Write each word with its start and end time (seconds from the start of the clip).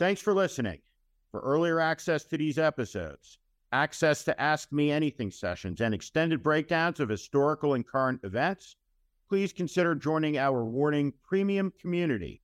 Thanks 0.00 0.22
for 0.22 0.32
listening. 0.32 0.78
For 1.30 1.40
earlier 1.40 1.78
access 1.78 2.24
to 2.24 2.38
these 2.38 2.56
episodes, 2.56 3.36
access 3.70 4.24
to 4.24 4.40
Ask 4.40 4.72
Me 4.72 4.90
Anything 4.90 5.30
sessions, 5.30 5.82
and 5.82 5.92
extended 5.92 6.42
breakdowns 6.42 7.00
of 7.00 7.10
historical 7.10 7.74
and 7.74 7.86
current 7.86 8.18
events, 8.24 8.76
please 9.28 9.52
consider 9.52 9.94
joining 9.94 10.38
our 10.38 10.64
Warning 10.64 11.12
Premium 11.22 11.70
community 11.78 12.40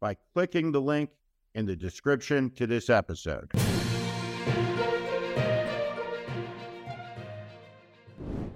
by 0.00 0.18
clicking 0.34 0.70
the 0.70 0.82
link 0.82 1.08
in 1.54 1.64
the 1.64 1.74
description 1.74 2.50
to 2.56 2.66
this 2.66 2.90
episode. 2.90 3.52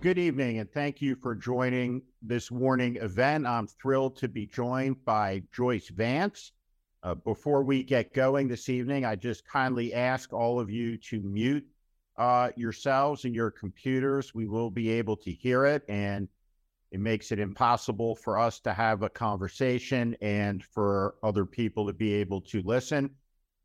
Good 0.03 0.19
evening, 0.19 0.59
and 0.59 0.71
thank 0.71 1.01
you 1.01 1.17
for 1.17 1.35
joining 1.35 2.03
this 2.21 2.51
warning 2.51 2.97
event. 2.97 3.47
I'm 3.47 3.67
thrilled 3.67 4.17
to 4.17 4.29
be 4.29 4.45
joined 4.45 5.03
by 5.07 5.43
Joyce 5.55 5.89
Vance. 5.89 6.53
Uh, 7.03 7.15
before 7.15 7.63
we 7.65 7.83
get 7.83 8.15
going 8.15 8.47
this 8.47 8.69
evening, 8.69 9.05
I 9.05 9.17
just 9.17 9.47
kindly 9.47 9.93
ask 9.93 10.33
all 10.33 10.61
of 10.61 10.71
you 10.71 10.97
to 10.99 11.21
mute 11.21 11.67
uh, 12.17 12.51
yourselves 12.57 13.25
and 13.25 13.35
your 13.35 13.51
computers. 13.51 14.35
We 14.35 14.47
will 14.47 14.71
be 14.71 14.89
able 14.91 15.17
to 15.17 15.33
hear 15.33 15.65
it, 15.65 15.83
and 15.89 16.29
it 16.93 17.01
makes 17.01 17.33
it 17.33 17.41
impossible 17.41 18.15
for 18.15 18.39
us 18.39 18.61
to 18.61 18.73
have 18.73 19.03
a 19.03 19.09
conversation 19.09 20.17
and 20.21 20.63
for 20.63 21.17
other 21.23 21.45
people 21.45 21.87
to 21.87 21.93
be 21.93 22.15
able 22.15 22.41
to 22.43 22.63
listen. 22.63 23.11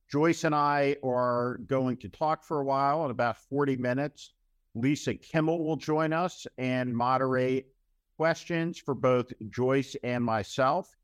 Joyce 0.09 0.43
and 0.43 0.55
I 0.55 0.95
are 1.03 1.59
going 1.67 1.97
to 1.97 2.09
talk 2.09 2.43
for 2.43 2.61
a 2.61 2.65
while 2.65 3.05
in 3.05 3.11
about 3.11 3.37
40 3.37 3.75
minutes 3.75 4.31
Lisa 4.77 5.15
Kimmel 5.15 5.63
will 5.63 5.75
join 5.75 6.13
us 6.13 6.45
and 6.57 6.95
moderate 6.95 7.67
questions 8.15 8.77
for 8.77 8.93
both 8.93 9.31
Joyce 9.49 9.95
and 10.03 10.23
myself. 10.23 10.95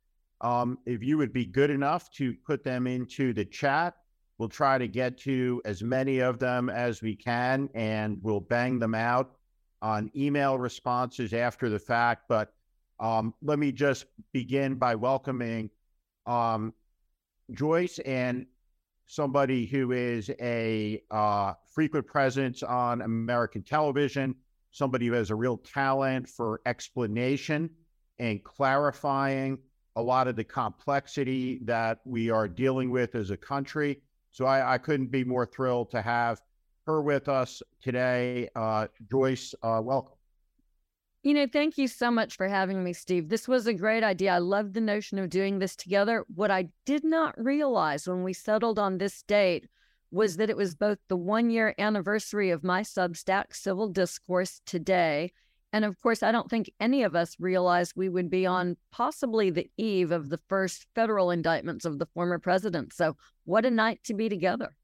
Um, 0.44 0.78
if 0.86 1.02
you 1.02 1.18
would 1.18 1.32
be 1.32 1.46
good 1.46 1.70
enough 1.70 2.12
to 2.12 2.34
put 2.46 2.64
them 2.64 2.86
into 2.86 3.34
the 3.34 3.46
chat, 3.46 3.96
we'll 4.38 4.50
try 4.50 4.78
to 4.78 4.90
get 4.90 5.18
to 5.20 5.62
as 5.64 5.82
many 5.82 6.20
of 6.20 6.38
them 6.38 6.70
as 6.70 7.02
we 7.02 7.16
can 7.16 7.70
and 7.74 8.18
we'll 8.22 8.42
bang 8.42 8.78
them 8.78 8.94
out 8.94 9.38
on 9.82 10.12
email 10.16 10.58
responses 10.58 11.34
after 11.34 11.70
the 11.70 11.80
fact. 11.80 12.24
But 12.28 12.54
um, 13.00 13.34
let 13.42 13.58
me 13.58 13.72
just 13.72 14.06
begin 14.34 14.76
by 14.76 14.96
welcoming 14.96 15.70
um, 16.26 16.74
Joyce 17.52 18.00
and 18.00 18.46
somebody 19.06 19.66
who 19.66 19.94
is 19.94 20.30
a 20.42 21.02
uh, 21.10 21.54
frequent 21.74 22.06
presence 22.06 22.64
on 22.64 23.02
American 23.02 23.64
television, 23.64 24.36
somebody 24.72 25.08
who 25.08 25.14
has 25.14 25.30
a 25.30 25.36
real 25.36 25.58
talent 25.58 26.28
for 26.28 26.60
explanation 26.66 27.70
and 28.20 28.44
clarifying 28.44 29.58
a 29.96 30.02
lot 30.02 30.28
of 30.28 30.36
the 30.36 30.44
complexity 30.44 31.60
that 31.64 32.00
we 32.06 32.30
are 32.30 32.48
dealing 32.48 32.90
with 32.90 33.16
as 33.16 33.30
a 33.30 33.38
country. 33.38 34.02
So 34.32 34.46
I, 34.46 34.74
I 34.74 34.78
couldn't 34.78 35.12
be 35.12 35.24
more 35.24 35.46
thrilled 35.46 35.92
to 35.92 36.02
have 36.02 36.42
her 36.86 37.02
with 37.02 37.30
us 37.30 37.62
today. 37.82 38.50
Uh, 38.56 38.88
Joyce, 39.10 39.54
uh, 39.62 39.82
welcome. 39.84 40.16
You 41.22 41.34
know, 41.34 41.48
thank 41.48 41.78
you 41.78 41.88
so 41.88 42.12
much 42.12 42.36
for 42.36 42.50
having 42.50 42.84
me, 42.84 42.92
Steve. 42.92 43.30
This 43.30 43.48
was 43.48 43.66
a 43.66 43.74
great 43.74 44.04
idea. 44.04 44.34
I 44.34 44.40
love 44.40 44.74
the 44.74 44.82
notion 44.82 45.20
of 45.20 45.30
doing 45.30 45.60
this 45.60 45.76
together. 45.76 46.26
What 46.36 46.52
I 46.52 46.68
did 46.86 47.06
not 47.06 47.42
realize 47.42 48.08
when 48.08 48.24
we 48.24 48.34
settled 48.34 48.78
on 48.78 48.98
this 48.98 49.22
date 49.22 49.70
was 50.12 50.36
that 50.36 50.50
it 50.50 50.58
was 50.58 50.76
both 50.76 50.98
the 51.08 51.16
one 51.16 51.50
year 51.50 51.74
anniversary 51.78 52.50
of 52.50 52.64
my 52.64 52.82
Substack, 52.82 53.56
Civil 53.56 53.88
Discourse, 53.88 54.62
today. 54.66 55.32
And 55.74 55.84
of 55.84 56.00
course, 56.02 56.22
I 56.22 56.32
don't 56.32 56.50
think 56.50 56.72
any 56.80 57.02
of 57.02 57.16
us 57.16 57.36
realized 57.40 57.94
we 57.96 58.08
would 58.08 58.30
be 58.30 58.46
on 58.46 58.78
possibly 58.92 59.50
the 59.50 59.70
eve 59.76 60.12
of 60.12 60.30
the 60.30 60.40
first 60.48 60.86
federal 60.94 61.32
indictments 61.32 61.84
of 61.84 61.98
the 61.98 62.06
former 62.06 62.38
president. 62.38 62.94
So, 62.94 63.18
what 63.46 63.66
a 63.66 63.72
night 63.72 64.00
to 64.06 64.14
be 64.14 64.30
together. 64.30 64.76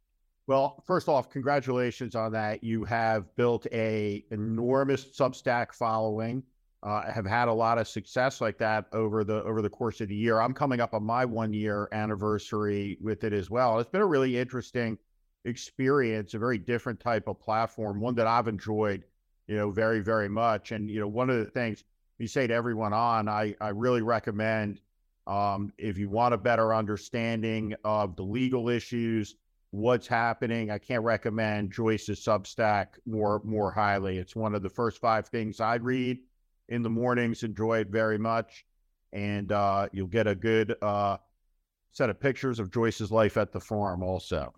Well, 0.48 0.84
first 0.88 1.08
off, 1.08 1.30
congratulations 1.30 2.16
on 2.16 2.32
that. 2.32 2.64
You 2.64 2.84
have 2.86 3.36
built 3.36 3.68
a 3.72 4.26
enormous 4.32 5.06
Substack 5.06 5.74
following. 5.74 6.42
Uh, 6.82 7.12
have 7.12 7.26
had 7.26 7.50
a 7.50 7.54
lot 7.54 7.78
of 7.78 7.88
success 7.88 8.42
like 8.42 8.58
that 8.58 8.86
over 8.92 9.24
the 9.24 9.44
over 9.44 9.62
the 9.62 9.70
course 9.70 10.02
of 10.02 10.08
the 10.08 10.16
year. 10.16 10.42
I'm 10.42 10.54
coming 10.54 10.80
up 10.80 10.96
on 10.96 11.04
my 11.04 11.24
one 11.24 11.54
year 11.54 11.88
anniversary 11.92 12.98
with 13.00 13.24
it 13.26 13.34
as 13.34 13.52
well. 13.52 13.78
It's 13.78 13.92
been 13.92 14.02
a 14.02 14.08
really 14.08 14.40
interesting 14.40 14.98
experience, 15.46 16.34
a 16.34 16.40
very 16.40 16.58
different 16.58 17.00
type 17.00 17.28
of 17.28 17.40
platform, 17.40 18.00
one 18.00 18.16
that 18.16 18.26
I've 18.26 18.48
enjoyed, 18.48 19.04
you 19.50 19.58
know, 19.58 19.72
very 19.72 20.00
very 20.00 20.30
much. 20.30 20.72
And 20.72 20.90
you 20.90 21.00
know, 21.00 21.08
one 21.08 21.30
of 21.32 21.38
the 21.40 21.50
things 21.50 21.84
we 22.20 22.28
say 22.28 22.46
to 22.46 22.54
everyone 22.54 22.94
on, 22.94 23.28
I 23.28 23.56
I 23.60 23.70
really 23.70 24.04
recommend 24.04 24.80
um, 25.26 25.74
if 25.80 25.98
you 25.98 26.08
want 26.08 26.36
a 26.36 26.38
better 26.38 26.74
understanding 26.74 27.74
of 27.84 28.16
the 28.16 28.24
legal 28.24 28.70
issues 28.70 29.36
what's 29.72 30.08
happening. 30.08 30.72
I 30.72 30.78
can't 30.78 31.04
recommend 31.04 31.72
Joyce's 31.72 32.24
Substack 32.24 33.00
more 33.08 33.42
more 33.44 33.72
highly. 33.72 34.20
It's 34.20 34.36
one 34.36 34.54
of 34.54 34.62
the 34.62 34.70
first 34.70 35.00
five 35.00 35.28
things 35.28 35.60
I 35.60 35.76
read 35.76 36.20
in 36.68 36.84
the 36.84 36.90
mornings. 36.90 37.42
Enjoy 37.42 37.80
it 37.80 37.90
very 37.90 38.20
much, 38.20 38.66
and 39.14 39.52
uh, 39.52 39.90
you'll 39.92 40.08
get 40.08 40.28
a 40.28 40.36
good 40.36 40.76
uh, 40.84 41.18
set 41.92 42.10
of 42.10 42.20
pictures 42.20 42.60
of 42.60 42.72
Joyce's 42.72 43.12
life 43.12 43.38
at 43.38 43.52
the 43.52 43.60
farm. 43.60 44.04
Also, 44.04 44.54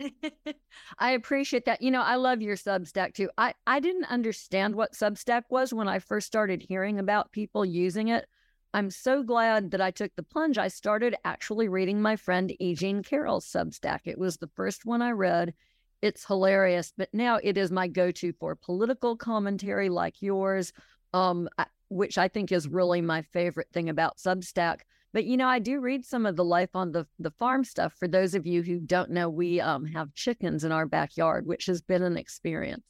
I 0.99 1.11
appreciate 1.11 1.65
that. 1.65 1.81
You 1.81 1.91
know, 1.91 2.01
I 2.01 2.15
love 2.15 2.41
your 2.41 2.55
Substack 2.55 3.13
too. 3.13 3.29
I 3.37 3.53
I 3.65 3.79
didn't 3.79 4.05
understand 4.05 4.75
what 4.75 4.93
Substack 4.93 5.43
was 5.49 5.73
when 5.73 5.87
I 5.87 5.99
first 5.99 6.27
started 6.27 6.61
hearing 6.61 6.99
about 6.99 7.31
people 7.31 7.65
using 7.65 8.09
it. 8.09 8.27
I'm 8.73 8.89
so 8.89 9.21
glad 9.21 9.71
that 9.71 9.81
I 9.81 9.91
took 9.91 10.15
the 10.15 10.23
plunge. 10.23 10.57
I 10.57 10.69
started 10.69 11.15
actually 11.25 11.67
reading 11.67 12.01
my 12.01 12.15
friend 12.15 12.53
E. 12.59 12.73
Jean 12.73 13.03
Carroll's 13.03 13.45
Substack. 13.45 14.01
It 14.05 14.17
was 14.17 14.37
the 14.37 14.49
first 14.55 14.85
one 14.85 15.01
I 15.01 15.11
read. 15.11 15.53
It's 16.01 16.25
hilarious, 16.25 16.93
but 16.97 17.09
now 17.13 17.39
it 17.43 17.57
is 17.57 17.69
my 17.71 17.87
go 17.87 18.11
to 18.11 18.33
for 18.33 18.55
political 18.55 19.15
commentary 19.17 19.89
like 19.89 20.21
yours, 20.21 20.73
um, 21.13 21.49
which 21.89 22.17
I 22.17 22.27
think 22.27 22.51
is 22.51 22.67
really 22.67 23.01
my 23.01 23.21
favorite 23.21 23.67
thing 23.73 23.89
about 23.89 24.17
Substack. 24.17 24.81
But 25.13 25.25
you 25.25 25.35
know, 25.35 25.47
I 25.47 25.59
do 25.59 25.79
read 25.79 26.05
some 26.05 26.25
of 26.25 26.35
the 26.35 26.45
life 26.45 26.75
on 26.75 26.91
the 26.91 27.05
the 27.19 27.31
farm 27.31 27.63
stuff. 27.63 27.93
For 27.99 28.07
those 28.07 28.33
of 28.33 28.45
you 28.45 28.61
who 28.63 28.79
don't 28.79 29.11
know, 29.11 29.29
we 29.29 29.59
um, 29.59 29.85
have 29.85 30.13
chickens 30.13 30.63
in 30.63 30.71
our 30.71 30.85
backyard, 30.85 31.45
which 31.45 31.65
has 31.65 31.81
been 31.81 32.03
an 32.03 32.17
experience. 32.17 32.85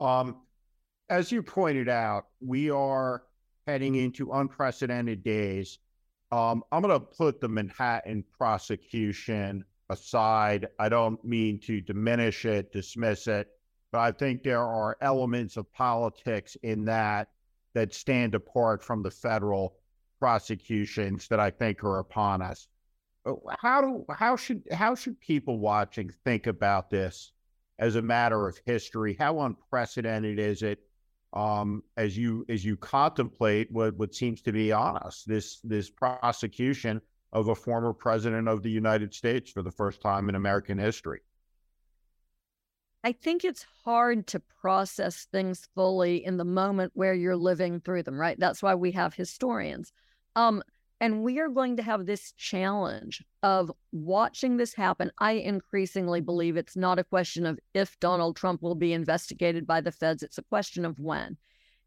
Um, 0.00 0.38
as 1.08 1.30
you 1.30 1.42
pointed 1.42 1.88
out, 1.88 2.26
we 2.40 2.70
are 2.70 3.22
heading 3.66 3.94
into 3.94 4.32
unprecedented 4.32 5.22
days. 5.22 5.78
Um, 6.32 6.64
I'm 6.72 6.82
going 6.82 6.98
to 6.98 7.06
put 7.06 7.40
the 7.40 7.48
Manhattan 7.48 8.24
prosecution 8.36 9.64
aside. 9.90 10.68
I 10.78 10.88
don't 10.88 11.22
mean 11.24 11.60
to 11.60 11.80
diminish 11.80 12.44
it, 12.44 12.72
dismiss 12.72 13.28
it, 13.28 13.48
but 13.92 14.00
I 14.00 14.10
think 14.10 14.42
there 14.42 14.64
are 14.64 14.96
elements 15.00 15.56
of 15.56 15.72
politics 15.72 16.56
in 16.62 16.84
that 16.86 17.28
that 17.74 17.94
stand 17.94 18.34
apart 18.34 18.82
from 18.82 19.02
the 19.02 19.10
federal 19.10 19.76
prosecutions 20.22 21.26
that 21.28 21.40
I 21.40 21.50
think 21.50 21.82
are 21.82 21.98
upon 21.98 22.42
us. 22.42 22.68
How 23.58 23.80
do 23.80 24.04
how 24.08 24.36
should 24.36 24.62
how 24.70 24.94
should 24.94 25.18
people 25.20 25.58
watching 25.58 26.10
think 26.24 26.46
about 26.46 26.90
this 26.90 27.32
as 27.78 27.96
a 27.96 28.02
matter 28.02 28.48
of 28.48 28.56
history? 28.64 29.16
How 29.18 29.40
unprecedented 29.40 30.38
is 30.38 30.62
it? 30.62 30.78
um, 31.32 31.82
as 31.96 32.16
you 32.16 32.44
as 32.48 32.64
you 32.64 32.76
contemplate 32.76 33.68
what 33.70 33.96
what 33.96 34.14
seems 34.14 34.42
to 34.42 34.52
be 34.52 34.70
on 34.72 34.98
us 34.98 35.24
this 35.26 35.60
this 35.60 35.88
prosecution 35.90 37.00
of 37.32 37.48
a 37.48 37.54
former 37.54 37.94
president 37.94 38.48
of 38.48 38.62
the 38.62 38.70
United 38.70 39.14
States 39.14 39.50
for 39.50 39.62
the 39.62 39.70
first 39.70 40.02
time 40.02 40.28
in 40.28 40.34
American 40.34 40.78
history. 40.78 41.20
I 43.04 43.12
think 43.12 43.44
it's 43.44 43.66
hard 43.84 44.26
to 44.28 44.40
process 44.60 45.26
things 45.32 45.66
fully 45.74 46.24
in 46.24 46.36
the 46.36 46.44
moment 46.44 46.92
where 46.94 47.14
you're 47.14 47.36
living 47.36 47.80
through 47.80 48.02
them, 48.02 48.20
right? 48.20 48.38
That's 48.38 48.62
why 48.62 48.74
we 48.74 48.92
have 48.92 49.14
historians. 49.14 49.92
Um, 50.36 50.62
and 51.00 51.24
we 51.24 51.40
are 51.40 51.48
going 51.48 51.76
to 51.78 51.82
have 51.82 52.06
this 52.06 52.32
challenge 52.32 53.24
of 53.42 53.72
watching 53.90 54.56
this 54.56 54.72
happen. 54.72 55.10
I 55.18 55.32
increasingly 55.32 56.20
believe 56.20 56.56
it's 56.56 56.76
not 56.76 57.00
a 57.00 57.04
question 57.04 57.44
of 57.44 57.58
if 57.74 57.98
Donald 57.98 58.36
Trump 58.36 58.62
will 58.62 58.76
be 58.76 58.92
investigated 58.92 59.66
by 59.66 59.80
the 59.80 59.90
feds, 59.90 60.22
it's 60.22 60.38
a 60.38 60.42
question 60.44 60.84
of 60.84 61.00
when. 61.00 61.36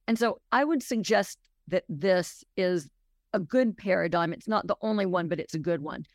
And 0.07 0.19
so 0.19 0.41
I 0.51 0.65
would 0.65 0.83
suggest 0.83 1.39
that 1.69 1.85
this 1.87 2.43
is 2.57 2.89
a 3.33 3.39
good 3.39 3.77
paradigm. 3.77 4.33
It's 4.33 4.47
not 4.47 4.67
the 4.67 4.77
only 4.81 5.05
one, 5.05 5.29
but 5.29 5.39
it's 5.39 5.55
a 5.55 5.59
good 5.59 5.81
one. 5.81 6.05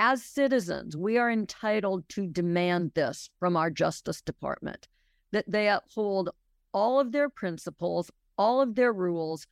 As 0.00 0.22
citizens, 0.22 0.96
we 0.96 1.16
are 1.16 1.30
entitled 1.30 2.08
to 2.10 2.26
demand 2.26 2.92
this 2.94 3.30
from 3.38 3.56
our 3.56 3.70
Justice 3.70 4.20
Department 4.20 4.88
that 5.32 5.44
they 5.48 5.68
uphold 5.68 6.30
all 6.72 7.00
of 7.00 7.12
their 7.12 7.28
principles, 7.28 8.10
all 8.36 8.60
of 8.60 8.74
their 8.74 8.92
rules, 8.92 9.46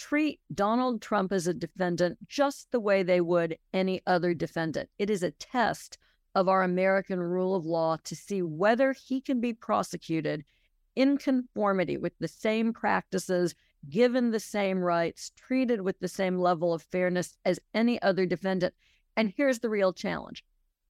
treat 0.00 0.40
Donald 0.54 1.02
Trump 1.02 1.30
as 1.30 1.46
a 1.46 1.52
defendant 1.52 2.16
just 2.26 2.72
the 2.72 2.80
way 2.80 3.02
they 3.02 3.20
would 3.20 3.58
any 3.74 4.00
other 4.06 4.32
defendant. 4.32 4.88
It 4.98 5.10
is 5.10 5.22
a 5.22 5.30
test 5.32 5.98
of 6.34 6.48
our 6.48 6.62
American 6.62 7.20
rule 7.20 7.54
of 7.54 7.66
law 7.66 7.98
to 8.04 8.16
see 8.16 8.40
whether 8.40 8.94
he 8.94 9.20
can 9.20 9.42
be 9.42 9.52
prosecuted 9.52 10.42
in 10.96 11.18
conformity 11.18 11.98
with 11.98 12.14
the 12.18 12.28
same 12.28 12.72
practices, 12.72 13.54
given 13.90 14.30
the 14.30 14.40
same 14.40 14.78
rights, 14.78 15.32
treated 15.36 15.82
with 15.82 16.00
the 16.00 16.08
same 16.08 16.38
level 16.38 16.72
of 16.72 16.82
fairness 16.82 17.36
as 17.44 17.60
any 17.74 18.00
other 18.00 18.24
defendant. 18.24 18.72
And 19.18 19.34
here's 19.36 19.58
the 19.58 19.68
real 19.68 19.92
challenge 19.92 20.42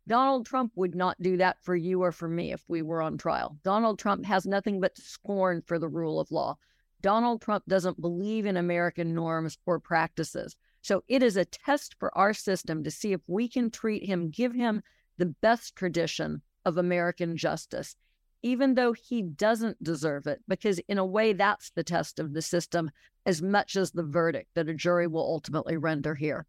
Donald 0.07 0.47
Trump 0.47 0.71
would 0.77 0.95
not 0.95 1.21
do 1.21 1.37
that 1.39 1.61
for 1.65 1.75
you 1.75 2.01
or 2.05 2.13
for 2.13 2.29
me 2.29 2.53
if 2.53 2.63
we 2.69 2.81
were 2.81 3.03
on 3.03 3.19
trial. 3.19 3.59
Donald 3.65 3.99
Trump 3.99 4.25
has 4.25 4.47
nothing 4.47 4.81
but 4.81 4.97
scorn 4.97 5.63
for 5.67 5.81
the 5.81 5.89
rule 5.89 6.21
of 6.21 6.31
law. 6.31 6.57
Donald 7.03 7.41
Trump 7.41 7.65
doesn't 7.67 8.01
believe 8.01 8.47
in 8.47 8.57
American 8.57 9.15
norms 9.15 9.59
or 9.67 9.79
practices. 9.79 10.57
So 10.83 11.05
it 11.09 11.23
is 11.23 11.37
a 11.37 11.45
test 11.45 11.97
for 11.99 12.17
our 12.17 12.33
system 12.33 12.85
to 12.85 12.91
see 12.91 13.13
if 13.13 13.21
we 13.27 13.49
can 13.49 13.71
treat 13.71 14.05
him, 14.05 14.31
give 14.31 14.55
him 14.55 14.83
the 15.19 15.27
best 15.27 15.77
tradition 15.77 16.43
of 16.65 16.77
American 16.77 17.37
justice, 17.37 17.97
even 18.43 18.75
though 18.75 18.93
he 18.93 19.23
doesn't 19.23 19.83
deserve 19.83 20.27
it, 20.27 20.41
because 20.49 20.79
in 20.89 20.99
a 20.99 21.05
way, 21.05 21.33
that's 21.33 21.71
the 21.71 21.85
test 21.85 22.19
of 22.19 22.33
the 22.33 22.43
system 22.43 22.91
as 23.27 23.43
much 23.43 23.77
as 23.77 23.91
the 23.91 24.03
verdict 24.03 24.49
that 24.55 24.69
a 24.69 24.75
jury 24.75 25.07
will 25.07 25.23
ultimately 25.23 25.77
render 25.77 26.15
here. 26.15 26.47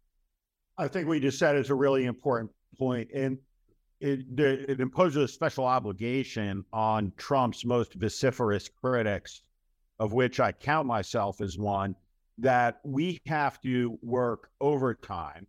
I 0.78 0.88
think 0.88 1.06
we 1.06 1.20
just 1.20 1.38
said 1.38 1.56
is 1.56 1.68
a 1.68 1.74
really 1.74 2.06
important 2.06 2.50
point, 2.78 3.10
and 3.14 3.38
it, 4.00 4.20
it 4.38 4.80
imposes 4.80 5.24
a 5.24 5.28
special 5.28 5.64
obligation 5.66 6.64
on 6.72 7.12
Trump's 7.18 7.64
most 7.64 7.94
vociferous 7.94 8.68
critics, 8.68 9.42
of 10.02 10.12
which 10.12 10.40
I 10.40 10.50
count 10.50 10.88
myself 10.88 11.40
as 11.40 11.56
one, 11.56 11.94
that 12.38 12.80
we 12.82 13.20
have 13.26 13.60
to 13.60 13.96
work 14.02 14.50
overtime 14.60 15.46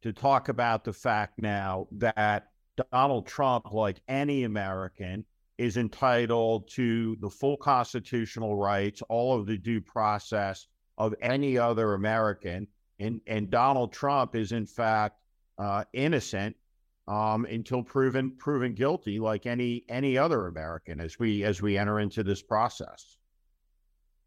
to 0.00 0.12
talk 0.12 0.48
about 0.48 0.84
the 0.84 0.92
fact 0.92 1.42
now 1.42 1.88
that 1.90 2.50
Donald 2.92 3.26
Trump, 3.26 3.72
like 3.72 4.00
any 4.06 4.44
American, 4.44 5.24
is 5.58 5.76
entitled 5.76 6.68
to 6.68 7.16
the 7.16 7.28
full 7.28 7.56
constitutional 7.56 8.54
rights, 8.54 9.02
all 9.08 9.36
of 9.36 9.44
the 9.44 9.58
due 9.58 9.80
process 9.80 10.68
of 10.98 11.12
any 11.20 11.58
other 11.58 11.94
American. 11.94 12.68
And, 13.00 13.20
and 13.26 13.50
Donald 13.50 13.92
Trump 13.92 14.36
is, 14.36 14.52
in 14.52 14.66
fact, 14.66 15.18
uh, 15.58 15.82
innocent 15.92 16.54
um, 17.08 17.44
until 17.46 17.82
proven 17.82 18.36
proven 18.38 18.72
guilty, 18.72 19.18
like 19.18 19.46
any 19.46 19.84
any 19.88 20.16
other 20.16 20.46
American, 20.46 21.00
as 21.00 21.18
we 21.18 21.42
as 21.42 21.60
we 21.60 21.76
enter 21.76 21.98
into 21.98 22.22
this 22.22 22.42
process. 22.42 23.15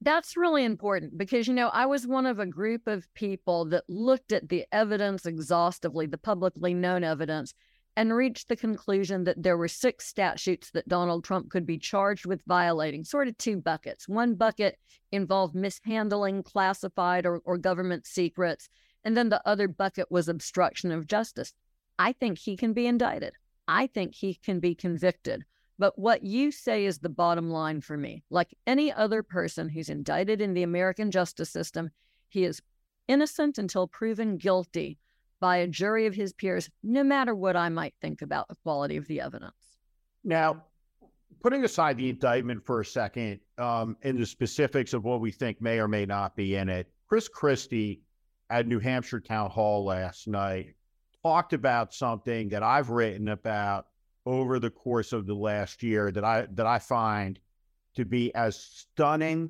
That's 0.01 0.37
really 0.37 0.63
important 0.63 1.17
because, 1.17 1.47
you 1.47 1.53
know, 1.53 1.67
I 1.67 1.85
was 1.85 2.07
one 2.07 2.25
of 2.25 2.39
a 2.39 2.45
group 2.45 2.87
of 2.87 3.13
people 3.15 3.65
that 3.65 3.83
looked 3.89 4.31
at 4.31 4.47
the 4.47 4.65
evidence 4.71 5.25
exhaustively, 5.25 6.05
the 6.05 6.17
publicly 6.17 6.73
known 6.73 7.03
evidence, 7.03 7.53
and 7.97 8.15
reached 8.15 8.47
the 8.47 8.55
conclusion 8.55 9.25
that 9.25 9.43
there 9.43 9.57
were 9.57 9.67
six 9.67 10.05
statutes 10.07 10.71
that 10.71 10.87
Donald 10.87 11.25
Trump 11.25 11.49
could 11.49 11.65
be 11.65 11.77
charged 11.77 12.25
with 12.25 12.45
violating, 12.47 13.03
sort 13.03 13.27
of 13.27 13.37
two 13.37 13.57
buckets. 13.57 14.07
One 14.07 14.35
bucket 14.35 14.77
involved 15.11 15.53
mishandling 15.53 16.43
classified 16.43 17.25
or, 17.25 17.41
or 17.43 17.57
government 17.57 18.07
secrets, 18.07 18.69
and 19.03 19.17
then 19.17 19.27
the 19.27 19.41
other 19.45 19.67
bucket 19.67 20.09
was 20.09 20.29
obstruction 20.29 20.93
of 20.93 21.07
justice. 21.07 21.53
I 21.97 22.13
think 22.13 22.37
he 22.37 22.55
can 22.55 22.71
be 22.71 22.87
indicted. 22.87 23.33
I 23.67 23.87
think 23.87 24.15
he 24.15 24.35
can 24.35 24.61
be 24.61 24.75
convicted. 24.75 25.43
But 25.79 25.97
what 25.97 26.23
you 26.23 26.51
say 26.51 26.85
is 26.85 26.99
the 26.99 27.09
bottom 27.09 27.49
line 27.49 27.79
for 27.79 27.95
me. 27.95 28.21
Like 28.29 28.53
any 28.67 28.91
other 28.91 29.23
person 29.23 29.69
who's 29.69 29.87
indicted 29.87 30.41
in 30.41 30.53
the 30.53 30.63
American 30.63 31.09
justice 31.09 31.49
system, 31.49 31.89
he 32.27 32.43
is 32.43 32.61
innocent 33.07 33.57
until 33.57 33.87
proven 33.87 34.35
guilty 34.37 34.99
by 35.39 35.57
a 35.57 35.67
jury 35.67 36.05
of 36.05 36.13
his 36.13 36.33
peers, 36.33 36.69
no 36.83 37.01
matter 37.01 37.33
what 37.33 37.55
I 37.55 37.69
might 37.69 37.93
think 38.01 38.21
about 38.21 38.49
the 38.49 38.55
quality 38.55 38.97
of 38.97 39.07
the 39.07 39.21
evidence. 39.21 39.77
Now, 40.25 40.65
putting 41.41 41.63
aside 41.63 41.95
the 41.95 42.09
indictment 42.09 42.65
for 42.65 42.81
a 42.81 42.85
second 42.85 43.39
um, 43.57 43.95
and 44.03 44.17
the 44.17 44.25
specifics 44.25 44.93
of 44.93 45.05
what 45.05 45.21
we 45.21 45.31
think 45.31 45.61
may 45.61 45.79
or 45.79 45.87
may 45.87 46.05
not 46.05 46.35
be 46.35 46.55
in 46.55 46.67
it, 46.67 46.91
Chris 47.07 47.29
Christie 47.29 48.01
at 48.49 48.67
New 48.67 48.79
Hampshire 48.79 49.21
Town 49.21 49.49
Hall 49.49 49.85
last 49.85 50.27
night 50.27 50.75
talked 51.23 51.53
about 51.53 51.93
something 51.93 52.49
that 52.49 52.63
I've 52.63 52.89
written 52.89 53.29
about 53.29 53.85
over 54.25 54.59
the 54.59 54.69
course 54.69 55.13
of 55.13 55.25
the 55.25 55.33
last 55.33 55.81
year 55.83 56.11
that 56.11 56.23
I 56.23 56.47
that 56.51 56.65
I 56.65 56.79
find 56.79 57.39
to 57.95 58.05
be 58.05 58.33
as 58.35 58.55
stunning 58.55 59.49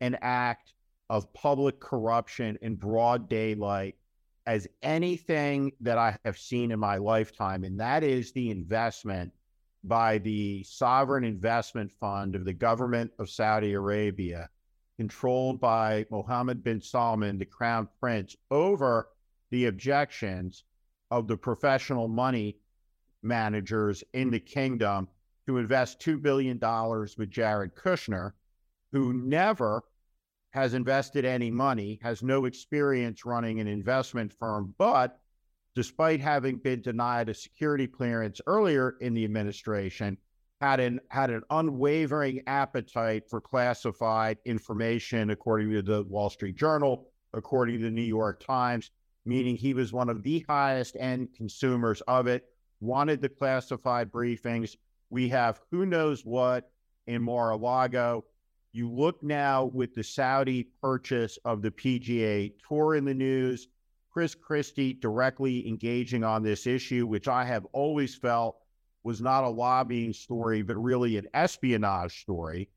an 0.00 0.16
act 0.20 0.74
of 1.08 1.32
public 1.32 1.80
corruption 1.80 2.58
in 2.62 2.76
broad 2.76 3.28
daylight 3.28 3.96
as 4.46 4.66
anything 4.82 5.72
that 5.80 5.98
I 5.98 6.16
have 6.24 6.38
seen 6.38 6.70
in 6.70 6.78
my 6.78 6.96
lifetime, 6.96 7.64
and 7.64 7.78
that 7.80 8.02
is 8.02 8.32
the 8.32 8.50
investment 8.50 9.32
by 9.84 10.18
the 10.18 10.62
sovereign 10.64 11.24
investment 11.24 11.90
fund 11.90 12.34
of 12.34 12.44
the 12.44 12.52
government 12.52 13.10
of 13.18 13.30
Saudi 13.30 13.72
Arabia, 13.72 14.48
controlled 14.98 15.60
by 15.60 16.06
Mohammed 16.10 16.62
bin 16.62 16.80
Salman, 16.80 17.38
the 17.38 17.44
crown 17.44 17.88
prince, 17.98 18.36
over 18.50 19.08
the 19.50 19.66
objections 19.66 20.64
of 21.10 21.26
the 21.26 21.36
professional 21.36 22.08
money 22.08 22.56
managers 23.22 24.02
in 24.12 24.30
the 24.30 24.40
kingdom 24.40 25.08
to 25.46 25.58
invest 25.58 26.00
$2 26.00 26.20
billion 26.20 26.58
with 27.18 27.30
Jared 27.30 27.74
Kushner, 27.74 28.32
who 28.92 29.12
never 29.12 29.82
has 30.50 30.74
invested 30.74 31.24
any 31.24 31.50
money, 31.50 31.98
has 32.02 32.22
no 32.22 32.44
experience 32.44 33.24
running 33.24 33.60
an 33.60 33.68
investment 33.68 34.32
firm, 34.32 34.74
but 34.78 35.20
despite 35.74 36.20
having 36.20 36.56
been 36.56 36.82
denied 36.82 37.28
a 37.28 37.34
security 37.34 37.86
clearance 37.86 38.40
earlier 38.46 38.96
in 39.00 39.14
the 39.14 39.24
administration, 39.24 40.16
had 40.60 40.80
an 40.80 41.00
had 41.08 41.30
an 41.30 41.42
unwavering 41.50 42.42
appetite 42.46 43.22
for 43.30 43.40
classified 43.40 44.36
information, 44.44 45.30
according 45.30 45.70
to 45.70 45.82
the 45.82 46.02
Wall 46.02 46.28
Street 46.28 46.56
Journal, 46.56 47.06
according 47.32 47.78
to 47.78 47.84
the 47.84 47.90
New 47.90 48.02
York 48.02 48.44
Times, 48.44 48.90
meaning 49.24 49.56
he 49.56 49.72
was 49.72 49.92
one 49.92 50.10
of 50.10 50.22
the 50.22 50.44
highest 50.48 50.96
end 50.98 51.28
consumers 51.34 52.02
of 52.02 52.26
it 52.26 52.49
wanted 52.80 53.20
the 53.20 53.28
classified 53.28 54.10
briefings. 54.10 54.76
We 55.10 55.28
have 55.28 55.60
who 55.70 55.86
knows 55.86 56.24
what 56.24 56.70
in 57.06 57.22
Mar-a-Lago. 57.22 58.24
You 58.72 58.90
look 58.90 59.22
now 59.22 59.64
with 59.64 59.94
the 59.94 60.04
Saudi 60.04 60.68
purchase 60.80 61.38
of 61.44 61.60
the 61.60 61.70
PGA 61.70 62.52
Tour 62.66 62.94
in 62.94 63.04
the 63.04 63.14
news, 63.14 63.68
Chris 64.12 64.34
Christie 64.34 64.94
directly 64.94 65.66
engaging 65.68 66.24
on 66.24 66.42
this 66.42 66.66
issue, 66.66 67.06
which 67.06 67.28
I 67.28 67.44
have 67.44 67.66
always 67.72 68.14
felt 68.14 68.56
was 69.02 69.20
not 69.20 69.44
a 69.44 69.48
lobbying 69.48 70.12
story, 70.12 70.62
but 70.62 70.76
really 70.76 71.16
an 71.16 71.28
espionage 71.34 72.20
story. 72.20 72.68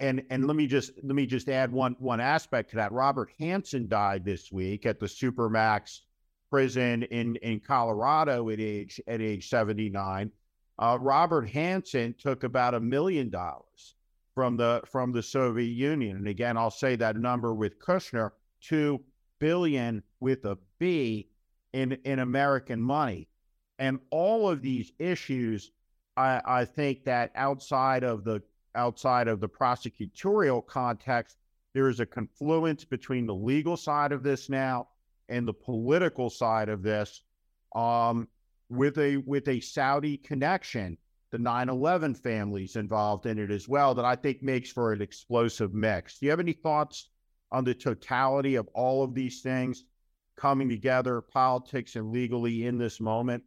And 0.00 0.24
and 0.30 0.46
let 0.46 0.56
me 0.56 0.66
just 0.66 0.92
let 1.04 1.14
me 1.14 1.26
just 1.26 1.48
add 1.48 1.70
one 1.70 1.94
one 2.00 2.20
aspect 2.20 2.70
to 2.70 2.76
that. 2.76 2.92
Robert 2.92 3.30
Hanssen 3.40 3.88
died 3.88 4.24
this 4.24 4.50
week 4.50 4.86
at 4.86 4.98
the 4.98 5.06
Supermax 5.06 6.00
prison 6.50 7.02
in 7.04 7.36
in 7.36 7.60
Colorado 7.60 8.48
at 8.50 8.60
age 8.60 9.00
at 9.06 9.20
age 9.20 9.48
79. 9.48 10.30
Uh, 10.78 10.98
Robert 11.00 11.48
Hanssen 11.48 12.16
took 12.16 12.44
about 12.44 12.74
a 12.74 12.80
million 12.80 13.30
dollars 13.30 13.94
from 14.34 14.56
the 14.56 14.80
from 14.86 15.12
the 15.12 15.22
Soviet 15.22 15.72
Union, 15.72 16.16
and 16.16 16.28
again, 16.28 16.56
I'll 16.56 16.70
say 16.70 16.96
that 16.96 17.16
number 17.16 17.54
with 17.54 17.78
Kushner, 17.80 18.30
two 18.60 19.00
billion 19.38 20.02
with 20.20 20.44
a 20.44 20.58
B 20.78 21.28
in 21.72 21.92
in 22.04 22.20
American 22.20 22.80
money, 22.80 23.28
and 23.78 23.98
all 24.10 24.48
of 24.48 24.62
these 24.62 24.92
issues, 24.98 25.72
I, 26.16 26.40
I 26.44 26.64
think 26.64 27.04
that 27.04 27.32
outside 27.34 28.04
of 28.04 28.24
the 28.24 28.42
outside 28.74 29.28
of 29.28 29.40
the 29.40 29.48
prosecutorial 29.48 30.64
context, 30.64 31.36
there 31.74 31.88
is 31.88 32.00
a 32.00 32.06
confluence 32.06 32.84
between 32.84 33.26
the 33.26 33.34
legal 33.34 33.76
side 33.76 34.12
of 34.12 34.22
this 34.22 34.48
now 34.48 34.88
and 35.28 35.46
the 35.46 35.52
political 35.52 36.30
side 36.30 36.68
of 36.68 36.82
this 36.82 37.22
um, 37.74 38.28
with 38.68 38.98
a 38.98 39.18
with 39.18 39.48
a 39.48 39.60
Saudi 39.60 40.16
connection. 40.16 40.96
The 41.30 41.38
9/11 41.38 42.16
families 42.16 42.76
involved 42.76 43.26
in 43.26 43.38
it 43.38 43.50
as 43.50 43.68
well 43.68 43.94
that 43.94 44.04
I 44.04 44.16
think 44.16 44.42
makes 44.42 44.72
for 44.72 44.92
an 44.92 45.02
explosive 45.02 45.74
mix. 45.74 46.18
Do 46.18 46.26
you 46.26 46.30
have 46.30 46.40
any 46.40 46.54
thoughts 46.54 47.10
on 47.52 47.64
the 47.64 47.74
totality 47.74 48.54
of 48.54 48.66
all 48.74 49.02
of 49.02 49.14
these 49.14 49.42
things 49.42 49.84
coming 50.36 50.68
together, 50.68 51.20
politics 51.20 51.96
and 51.96 52.12
legally 52.12 52.64
in 52.64 52.78
this 52.78 52.98
moment? 53.00 53.44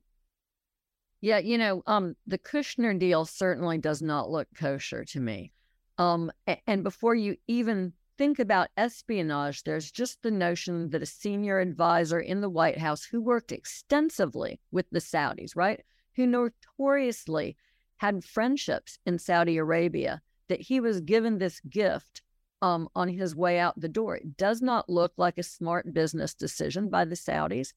Yeah, 1.22 1.38
you 1.38 1.58
know, 1.58 1.84
um, 1.86 2.16
the 2.26 2.40
Kushner 2.40 2.98
deal 2.98 3.26
certainly 3.26 3.78
does 3.78 4.02
not 4.02 4.30
look 4.30 4.48
kosher 4.56 5.06
to 5.06 5.20
me. 5.20 5.52
Um, 5.98 6.32
and 6.66 6.84
before 6.84 7.14
you 7.14 7.38
even 7.48 7.94
think 8.22 8.38
about 8.38 8.70
espionage, 8.78 9.64
there's 9.64 9.90
just 9.90 10.22
the 10.22 10.30
notion 10.30 10.92
that 10.92 11.02
a 11.02 11.08
senior 11.08 11.58
advisor 11.58 12.20
in 12.20 12.40
the 12.40 12.50
White 12.50 12.78
House 12.78 13.04
who 13.04 13.20
worked 13.20 13.52
extensively 13.52 14.60
with 14.72 14.86
the 14.92 15.00
Saudis, 15.00 15.56
right, 15.56 15.82
who 16.16 16.28
notoriously 16.28 17.58
had 17.98 18.24
friendships 18.24 19.00
in 19.08 19.18
Saudi 19.18 19.58
Arabia, 19.58 20.22
that 20.50 20.62
he 20.62 20.80
was 20.80 21.02
given 21.02 21.40
this 21.40 21.62
gift 21.62 22.22
um, 22.62 22.88
on 22.96 23.08
his 23.08 23.36
way 23.36 23.58
out 23.58 23.82
the 23.82 23.90
door. 23.90 24.18
It 24.18 24.38
does 24.38 24.62
not 24.62 24.88
look 24.88 25.14
like 25.18 25.40
a 25.40 25.44
smart 25.44 25.92
business 25.92 26.36
decision 26.36 26.90
by 26.90 27.06
the 27.06 27.16
Saudis. 27.16 27.74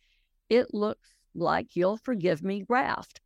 It 0.51 0.75
looks 0.75 1.15
like 1.35 1.75
you'll 1.75 1.97
forgive 1.97 2.43
me 2.43 2.61
graft. 2.61 3.23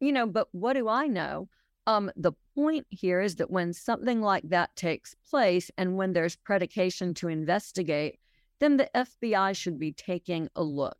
You 0.00 0.10
know, 0.10 0.26
but 0.26 0.48
what 0.50 0.72
do 0.72 0.88
I 0.88 1.06
know? 1.06 1.50
Um, 1.86 2.10
the 2.16 2.32
point 2.54 2.86
here 2.90 3.20
is 3.20 3.36
that 3.36 3.50
when 3.50 3.72
something 3.72 4.20
like 4.20 4.48
that 4.50 4.74
takes 4.76 5.14
place 5.28 5.70
and 5.76 5.96
when 5.96 6.12
there's 6.12 6.36
predication 6.36 7.14
to 7.14 7.28
investigate, 7.28 8.20
then 8.60 8.76
the 8.76 8.88
FBI 8.94 9.56
should 9.56 9.78
be 9.78 9.92
taking 9.92 10.48
a 10.54 10.62
look. 10.62 10.96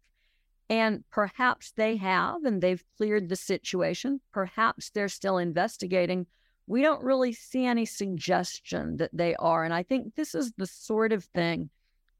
And 0.68 1.04
perhaps 1.10 1.72
they 1.76 1.96
have 1.96 2.44
and 2.44 2.60
they've 2.60 2.82
cleared 2.96 3.28
the 3.28 3.36
situation. 3.36 4.20
Perhaps 4.32 4.90
they're 4.90 5.08
still 5.08 5.38
investigating. 5.38 6.26
We 6.66 6.82
don't 6.82 7.04
really 7.04 7.32
see 7.32 7.66
any 7.66 7.84
suggestion 7.84 8.96
that 8.96 9.10
they 9.12 9.36
are. 9.36 9.64
And 9.64 9.74
I 9.74 9.82
think 9.82 10.14
this 10.14 10.34
is 10.34 10.52
the 10.56 10.66
sort 10.66 11.12
of 11.12 11.24
thing 11.24 11.70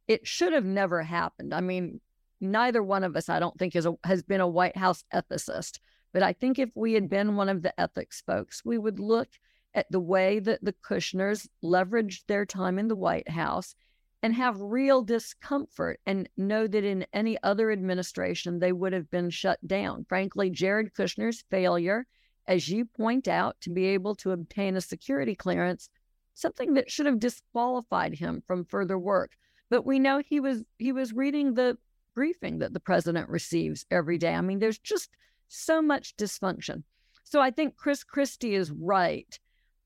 it 0.06 0.26
should 0.26 0.52
have 0.52 0.64
never 0.64 1.02
happened. 1.02 1.54
I 1.54 1.60
mean, 1.60 2.00
neither 2.40 2.82
one 2.82 3.04
of 3.04 3.16
us, 3.16 3.28
I 3.28 3.38
don't 3.38 3.58
think, 3.58 3.74
is 3.74 3.86
a, 3.86 3.94
has 4.04 4.22
been 4.22 4.40
a 4.40 4.48
White 4.48 4.76
House 4.76 5.04
ethicist. 5.14 5.78
But 6.12 6.22
I 6.22 6.32
think 6.32 6.58
if 6.58 6.70
we 6.74 6.92
had 6.92 7.08
been 7.08 7.36
one 7.36 7.48
of 7.48 7.62
the 7.62 7.78
ethics 7.80 8.22
folks, 8.26 8.64
we 8.64 8.78
would 8.78 9.00
look 9.00 9.28
at 9.74 9.90
the 9.90 10.00
way 10.00 10.38
that 10.38 10.62
the 10.62 10.74
Kushners 10.74 11.48
leveraged 11.64 12.26
their 12.26 12.44
time 12.44 12.78
in 12.78 12.88
the 12.88 12.96
White 12.96 13.30
House 13.30 13.74
and 14.22 14.34
have 14.34 14.60
real 14.60 15.02
discomfort 15.02 15.98
and 16.06 16.28
know 16.36 16.66
that 16.66 16.84
in 16.84 17.06
any 17.12 17.36
other 17.42 17.72
administration 17.72 18.58
they 18.58 18.72
would 18.72 18.92
have 18.92 19.10
been 19.10 19.30
shut 19.30 19.66
down. 19.66 20.04
Frankly, 20.08 20.50
Jared 20.50 20.94
Kushner's 20.94 21.44
failure, 21.50 22.06
as 22.46 22.68
you 22.68 22.84
point 22.84 23.26
out, 23.26 23.60
to 23.62 23.70
be 23.70 23.86
able 23.86 24.14
to 24.16 24.30
obtain 24.30 24.76
a 24.76 24.80
security 24.80 25.34
clearance, 25.34 25.88
something 26.34 26.74
that 26.74 26.90
should 26.90 27.06
have 27.06 27.18
disqualified 27.18 28.14
him 28.14 28.42
from 28.46 28.64
further 28.64 28.98
work. 28.98 29.32
But 29.70 29.86
we 29.86 29.98
know 29.98 30.22
he 30.24 30.38
was 30.38 30.62
he 30.78 30.92
was 30.92 31.12
reading 31.12 31.54
the 31.54 31.78
briefing 32.14 32.58
that 32.58 32.74
the 32.74 32.80
president 32.80 33.28
receives 33.28 33.86
every 33.90 34.18
day. 34.18 34.34
I 34.34 34.40
mean, 34.42 34.58
there's 34.58 34.78
just 34.78 35.10
so 35.52 35.82
much 35.82 36.16
dysfunction. 36.16 36.82
So 37.24 37.40
I 37.40 37.50
think 37.50 37.76
Chris 37.76 38.04
Christie 38.04 38.54
is 38.54 38.70
right 38.70 39.38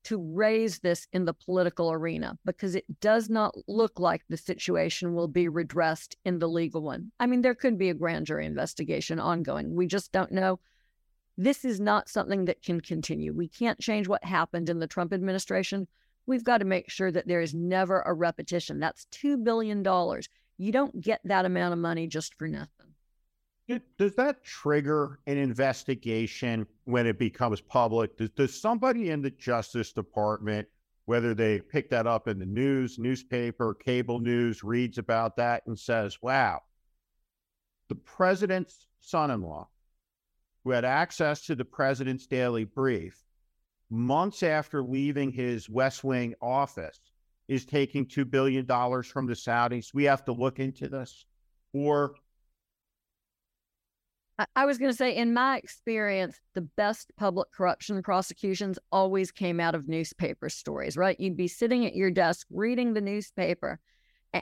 to 0.05 0.17
raise 0.17 0.79
this 0.79 1.05
in 1.11 1.25
the 1.25 1.33
political 1.33 1.91
arena 1.91 2.37
because 2.45 2.75
it 2.75 2.85
does 3.01 3.29
not 3.29 3.53
look 3.67 3.99
like 3.99 4.23
the 4.29 4.37
situation 4.37 5.13
will 5.13 5.27
be 5.27 5.49
redressed 5.49 6.15
in 6.23 6.39
the 6.39 6.47
legal 6.47 6.81
one. 6.81 7.11
I 7.19 7.25
mean, 7.25 7.41
there 7.41 7.55
could 7.55 7.77
be 7.77 7.89
a 7.89 7.93
grand 7.93 8.25
jury 8.25 8.45
investigation 8.45 9.19
ongoing. 9.19 9.75
We 9.75 9.85
just 9.87 10.13
don't 10.13 10.31
know. 10.31 10.61
This 11.37 11.65
is 11.65 11.81
not 11.81 12.07
something 12.07 12.45
that 12.45 12.63
can 12.63 12.79
continue. 12.79 13.33
We 13.33 13.49
can't 13.49 13.79
change 13.79 14.07
what 14.07 14.23
happened 14.23 14.69
in 14.69 14.79
the 14.79 14.87
Trump 14.87 15.11
administration. 15.11 15.87
We've 16.25 16.43
got 16.43 16.59
to 16.59 16.65
make 16.65 16.89
sure 16.89 17.11
that 17.11 17.27
there 17.27 17.41
is 17.41 17.53
never 17.53 18.01
a 18.01 18.13
repetition. 18.13 18.79
That's 18.79 19.07
$2 19.11 19.43
billion. 19.43 19.79
You 20.57 20.71
don't 20.71 21.01
get 21.01 21.19
that 21.25 21.45
amount 21.45 21.73
of 21.73 21.79
money 21.79 22.07
just 22.07 22.33
for 22.35 22.47
nothing. 22.47 22.93
Does 23.97 24.15
that 24.15 24.43
trigger 24.43 25.19
an 25.27 25.37
investigation 25.37 26.67
when 26.85 27.05
it 27.05 27.19
becomes 27.19 27.59
public? 27.59 28.17
Does, 28.17 28.29
does 28.29 28.61
somebody 28.61 29.09
in 29.09 29.21
the 29.21 29.31
Justice 29.31 29.91
Department, 29.91 30.67
whether 31.05 31.33
they 31.33 31.59
pick 31.59 31.89
that 31.89 32.07
up 32.07 32.29
in 32.29 32.39
the 32.39 32.45
news, 32.45 32.97
newspaper, 32.97 33.73
cable 33.73 34.19
news, 34.19 34.63
reads 34.63 34.97
about 34.97 35.35
that 35.35 35.63
and 35.67 35.77
says, 35.77 36.21
wow, 36.21 36.61
the 37.89 37.95
president's 37.95 38.87
son 39.01 39.31
in 39.31 39.41
law, 39.41 39.67
who 40.63 40.71
had 40.71 40.85
access 40.85 41.45
to 41.45 41.55
the 41.55 41.65
president's 41.65 42.25
daily 42.25 42.63
brief, 42.63 43.21
months 43.89 44.43
after 44.43 44.81
leaving 44.81 45.31
his 45.31 45.69
West 45.69 46.05
Wing 46.05 46.35
office, 46.41 46.99
is 47.49 47.65
taking 47.65 48.05
$2 48.05 48.29
billion 48.29 48.65
from 48.65 49.25
the 49.25 49.33
Saudis. 49.33 49.93
We 49.93 50.05
have 50.05 50.23
to 50.25 50.33
look 50.33 50.59
into 50.59 50.87
this. 50.87 51.25
Or 51.73 52.15
I 54.55 54.65
was 54.65 54.77
going 54.77 54.91
to 54.91 54.97
say, 54.97 55.15
in 55.15 55.33
my 55.33 55.57
experience, 55.57 56.39
the 56.53 56.61
best 56.61 57.11
public 57.17 57.51
corruption 57.51 58.03
prosecutions 58.03 58.77
always 58.91 59.31
came 59.31 59.59
out 59.59 59.73
of 59.73 59.87
newspaper 59.87 60.47
stories, 60.49 60.95
right? 60.95 61.19
You'd 61.19 61.37
be 61.37 61.47
sitting 61.47 61.85
at 61.85 61.95
your 61.95 62.11
desk 62.11 62.45
reading 62.51 62.93
the 62.93 63.01
newspaper 63.01 63.79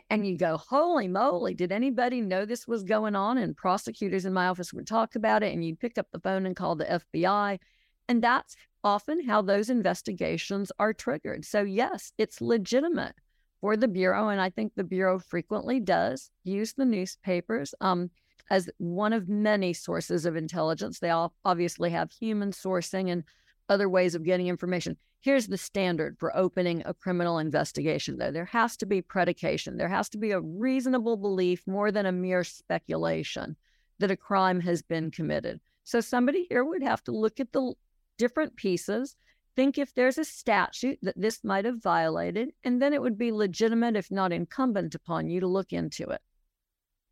and 0.09 0.27
you 0.27 0.37
go, 0.37 0.57
Holy 0.57 1.07
moly, 1.07 1.53
did 1.53 1.71
anybody 1.71 2.21
know 2.21 2.45
this 2.45 2.67
was 2.67 2.83
going 2.83 3.15
on? 3.15 3.37
And 3.37 3.55
prosecutors 3.55 4.25
in 4.25 4.33
my 4.33 4.47
office 4.47 4.73
would 4.73 4.87
talk 4.87 5.15
about 5.15 5.43
it, 5.43 5.53
and 5.53 5.63
you'd 5.63 5.79
pick 5.79 5.97
up 5.97 6.07
the 6.11 6.19
phone 6.19 6.45
and 6.45 6.55
call 6.55 6.75
the 6.75 6.85
FBI. 6.85 7.59
And 8.07 8.21
that's 8.21 8.55
often 8.83 9.25
how 9.25 9.41
those 9.41 9.69
investigations 9.69 10.71
are 10.77 10.93
triggered. 10.93 11.45
So, 11.45 11.61
yes, 11.61 12.11
it's 12.17 12.41
legitimate 12.41 13.15
for 13.61 13.77
the 13.77 13.87
Bureau. 13.87 14.29
And 14.29 14.41
I 14.41 14.49
think 14.49 14.73
the 14.75 14.83
Bureau 14.83 15.19
frequently 15.19 15.79
does 15.79 16.29
use 16.43 16.73
the 16.73 16.85
newspapers. 16.85 17.73
Um, 17.81 18.11
as 18.49 18.69
one 18.77 19.13
of 19.13 19.29
many 19.29 19.73
sources 19.73 20.25
of 20.25 20.35
intelligence. 20.35 20.99
They 20.99 21.09
all 21.09 21.33
obviously 21.43 21.89
have 21.91 22.11
human 22.11 22.51
sourcing 22.51 23.11
and 23.11 23.23
other 23.69 23.89
ways 23.89 24.15
of 24.15 24.23
getting 24.23 24.47
information. 24.47 24.97
Here's 25.21 25.47
the 25.47 25.57
standard 25.57 26.17
for 26.19 26.35
opening 26.37 26.83
a 26.85 26.93
criminal 26.93 27.39
investigation, 27.39 28.17
though. 28.17 28.31
There 28.31 28.45
has 28.45 28.77
to 28.77 28.85
be 28.85 29.01
predication. 29.01 29.77
There 29.77 29.89
has 29.89 30.07
to 30.09 30.19
be 30.19 30.31
a 30.31 30.41
reasonable 30.41 31.17
belief 31.17 31.63
more 31.65 31.91
than 31.91 32.05
a 32.05 32.11
mere 32.11 32.43
speculation 32.43 33.55
that 33.97 34.11
a 34.11 34.17
crime 34.17 34.59
has 34.59 34.83
been 34.83 35.09
committed. 35.09 35.59
So 35.83 35.99
somebody 35.99 36.45
here 36.49 36.63
would 36.63 36.83
have 36.83 37.03
to 37.05 37.11
look 37.11 37.39
at 37.39 37.51
the 37.53 37.73
different 38.17 38.55
pieces, 38.55 39.15
think 39.55 39.77
if 39.77 39.93
there's 39.93 40.17
a 40.17 40.25
statute 40.25 40.99
that 41.01 41.19
this 41.19 41.43
might 41.43 41.65
have 41.65 41.81
violated, 41.81 42.51
and 42.63 42.81
then 42.81 42.93
it 42.93 43.01
would 43.01 43.17
be 43.17 43.31
legitimate, 43.31 43.95
if 43.95 44.11
not 44.11 44.31
incumbent 44.31 44.95
upon 44.95 45.29
you 45.29 45.39
to 45.39 45.47
look 45.47 45.73
into 45.73 46.09
it. 46.09 46.21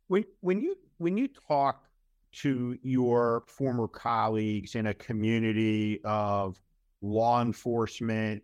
When 0.06 0.24
when 0.40 0.60
you 0.60 0.76
when 0.98 1.16
you 1.16 1.28
talk 1.48 1.84
to 2.32 2.76
your 2.82 3.44
former 3.46 3.86
colleagues 3.86 4.74
in 4.74 4.86
a 4.86 4.94
community 4.94 6.00
of 6.04 6.60
law 7.00 7.40
enforcement, 7.42 8.42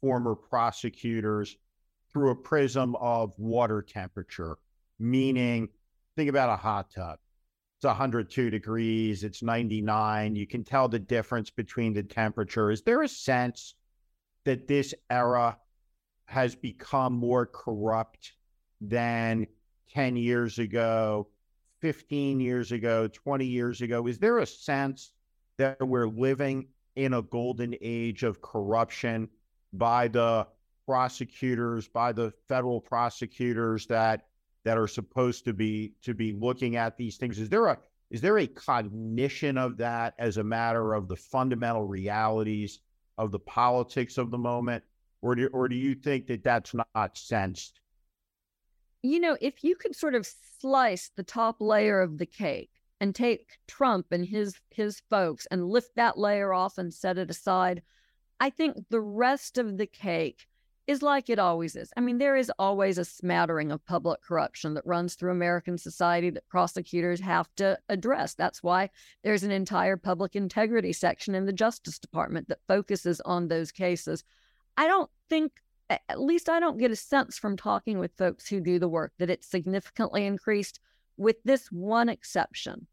former 0.00 0.34
prosecutors, 0.34 1.56
through 2.12 2.30
a 2.30 2.36
prism 2.36 2.94
of 2.96 3.32
water 3.38 3.82
temperature, 3.82 4.56
meaning 5.00 5.68
think 6.16 6.30
about 6.30 6.48
a 6.48 6.56
hot 6.56 6.90
tub. 6.94 7.18
It's 7.78 7.84
102 7.84 8.50
degrees, 8.50 9.24
it's 9.24 9.42
99. 9.42 10.36
You 10.36 10.46
can 10.46 10.62
tell 10.62 10.88
the 10.88 11.00
difference 11.00 11.50
between 11.50 11.92
the 11.92 12.04
temperature. 12.04 12.70
Is 12.70 12.82
there 12.82 13.02
a 13.02 13.08
sense 13.08 13.74
that 14.44 14.68
this 14.68 14.94
era 15.10 15.58
has 16.26 16.54
become 16.54 17.14
more 17.14 17.46
corrupt 17.46 18.34
than 18.80 19.46
10 19.92 20.16
years 20.16 20.58
ago 20.58 21.28
15 21.84 22.40
years 22.40 22.72
ago, 22.72 23.06
20 23.08 23.44
years 23.44 23.82
ago? 23.82 24.06
Is 24.06 24.18
there 24.18 24.38
a 24.38 24.46
sense 24.46 25.12
that 25.58 25.86
we're 25.86 26.08
living 26.08 26.68
in 26.96 27.12
a 27.12 27.20
golden 27.20 27.76
age 27.82 28.22
of 28.22 28.40
corruption 28.40 29.28
by 29.74 30.08
the 30.08 30.46
prosecutors, 30.86 31.86
by 31.86 32.10
the 32.10 32.32
federal 32.48 32.80
prosecutors 32.80 33.86
that 33.88 34.28
that 34.64 34.78
are 34.78 34.88
supposed 34.88 35.44
to 35.44 35.52
be 35.52 35.92
to 36.00 36.14
be 36.14 36.32
looking 36.32 36.76
at 36.76 36.96
these 36.96 37.18
things? 37.18 37.38
Is 37.38 37.50
there 37.50 37.66
a 37.66 37.78
is 38.10 38.22
there 38.22 38.38
a 38.38 38.46
cognition 38.46 39.58
of 39.58 39.76
that 39.76 40.14
as 40.18 40.38
a 40.38 40.42
matter 40.42 40.94
of 40.94 41.06
the 41.06 41.16
fundamental 41.16 41.84
realities 41.84 42.78
of 43.18 43.30
the 43.30 43.40
politics 43.40 44.16
of 44.16 44.30
the 44.30 44.38
moment, 44.38 44.82
or 45.20 45.34
do, 45.34 45.48
or 45.48 45.68
do 45.68 45.76
you 45.76 45.94
think 45.94 46.28
that 46.28 46.44
that's 46.44 46.72
not 46.72 47.18
sensed 47.18 47.82
you 49.04 49.20
know, 49.20 49.36
if 49.40 49.62
you 49.62 49.76
could 49.76 49.94
sort 49.94 50.14
of 50.14 50.26
slice 50.60 51.10
the 51.14 51.22
top 51.22 51.56
layer 51.60 52.00
of 52.00 52.16
the 52.16 52.26
cake 52.26 52.70
and 53.00 53.14
take 53.14 53.58
Trump 53.68 54.06
and 54.10 54.24
his 54.24 54.58
his 54.70 55.02
folks 55.10 55.46
and 55.50 55.68
lift 55.68 55.94
that 55.96 56.18
layer 56.18 56.54
off 56.54 56.78
and 56.78 56.92
set 56.92 57.18
it 57.18 57.30
aside, 57.30 57.82
I 58.40 58.48
think 58.48 58.76
the 58.88 59.02
rest 59.02 59.58
of 59.58 59.76
the 59.76 59.86
cake 59.86 60.46
is 60.86 61.02
like 61.02 61.28
it 61.28 61.38
always 61.38 61.76
is. 61.76 61.92
I 61.98 62.00
mean, 62.00 62.16
there 62.16 62.36
is 62.36 62.50
always 62.58 62.96
a 62.96 63.04
smattering 63.04 63.72
of 63.72 63.84
public 63.84 64.22
corruption 64.22 64.72
that 64.74 64.86
runs 64.86 65.14
through 65.14 65.32
American 65.32 65.76
society 65.76 66.30
that 66.30 66.48
prosecutors 66.48 67.20
have 67.20 67.48
to 67.56 67.78
address. 67.90 68.34
That's 68.34 68.62
why 68.62 68.88
there's 69.22 69.42
an 69.42 69.50
entire 69.50 69.98
public 69.98 70.34
integrity 70.34 70.94
section 70.94 71.34
in 71.34 71.44
the 71.44 71.52
Justice 71.52 71.98
Department 71.98 72.48
that 72.48 72.66
focuses 72.66 73.20
on 73.22 73.48
those 73.48 73.70
cases. 73.70 74.24
I 74.76 74.86
don't 74.86 75.10
think 75.28 75.52
at 75.90 76.20
least 76.20 76.48
I 76.48 76.60
don't 76.60 76.78
get 76.78 76.90
a 76.90 76.96
sense 76.96 77.38
from 77.38 77.56
talking 77.56 77.98
with 77.98 78.16
folks 78.16 78.48
who 78.48 78.60
do 78.60 78.78
the 78.78 78.88
work 78.88 79.12
that 79.18 79.30
it's 79.30 79.46
significantly 79.46 80.26
increased, 80.26 80.80
with 81.16 81.36
this 81.44 81.70
one 81.70 82.08
exception. 82.08 82.86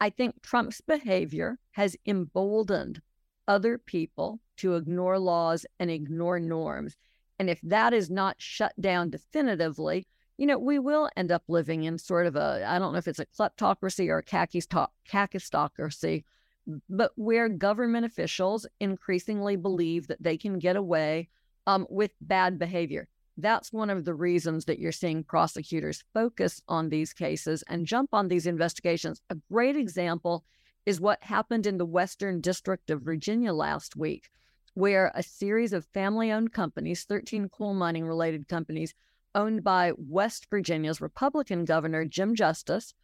I 0.00 0.10
think 0.10 0.42
Trump's 0.42 0.80
behavior 0.80 1.58
has 1.72 1.96
emboldened 2.06 3.00
other 3.48 3.78
people 3.78 4.40
to 4.58 4.74
ignore 4.74 5.18
laws 5.18 5.66
and 5.78 5.90
ignore 5.90 6.40
norms. 6.40 6.96
And 7.38 7.50
if 7.50 7.60
that 7.62 7.92
is 7.92 8.10
not 8.10 8.36
shut 8.38 8.72
down 8.80 9.10
definitively, 9.10 10.06
you 10.38 10.46
know, 10.46 10.58
we 10.58 10.78
will 10.78 11.10
end 11.16 11.32
up 11.32 11.44
living 11.48 11.84
in 11.84 11.98
sort 11.98 12.26
of 12.26 12.36
a, 12.36 12.64
I 12.66 12.78
don't 12.78 12.92
know 12.92 12.98
if 12.98 13.08
it's 13.08 13.18
a 13.18 13.26
kleptocracy 13.26 14.08
or 14.08 14.18
a 14.18 14.24
kakistocracy, 14.24 16.24
but 16.88 17.12
where 17.14 17.48
government 17.48 18.04
officials 18.04 18.66
increasingly 18.80 19.56
believe 19.56 20.08
that 20.08 20.22
they 20.22 20.36
can 20.36 20.58
get 20.58 20.76
away 20.76 21.28
um, 21.66 21.86
with 21.90 22.12
bad 22.20 22.58
behavior. 22.58 23.08
That's 23.36 23.72
one 23.72 23.90
of 23.90 24.04
the 24.04 24.14
reasons 24.14 24.64
that 24.64 24.78
you're 24.78 24.92
seeing 24.92 25.22
prosecutors 25.22 26.04
focus 26.14 26.62
on 26.68 26.88
these 26.88 27.12
cases 27.12 27.62
and 27.68 27.86
jump 27.86 28.10
on 28.12 28.28
these 28.28 28.46
investigations. 28.46 29.20
A 29.28 29.36
great 29.52 29.76
example 29.76 30.44
is 30.86 31.00
what 31.00 31.22
happened 31.22 31.66
in 31.66 31.76
the 31.76 31.84
Western 31.84 32.40
District 32.40 32.88
of 32.90 33.02
Virginia 33.02 33.52
last 33.52 33.96
week, 33.96 34.30
where 34.74 35.12
a 35.14 35.22
series 35.22 35.72
of 35.72 35.84
family 35.86 36.32
owned 36.32 36.52
companies, 36.52 37.04
13 37.04 37.48
coal 37.50 37.74
mining 37.74 38.06
related 38.06 38.48
companies, 38.48 38.94
owned 39.34 39.62
by 39.62 39.92
West 39.98 40.46
Virginia's 40.48 41.00
Republican 41.00 41.64
governor, 41.66 42.06
Jim 42.06 42.34
Justice, 42.34 42.94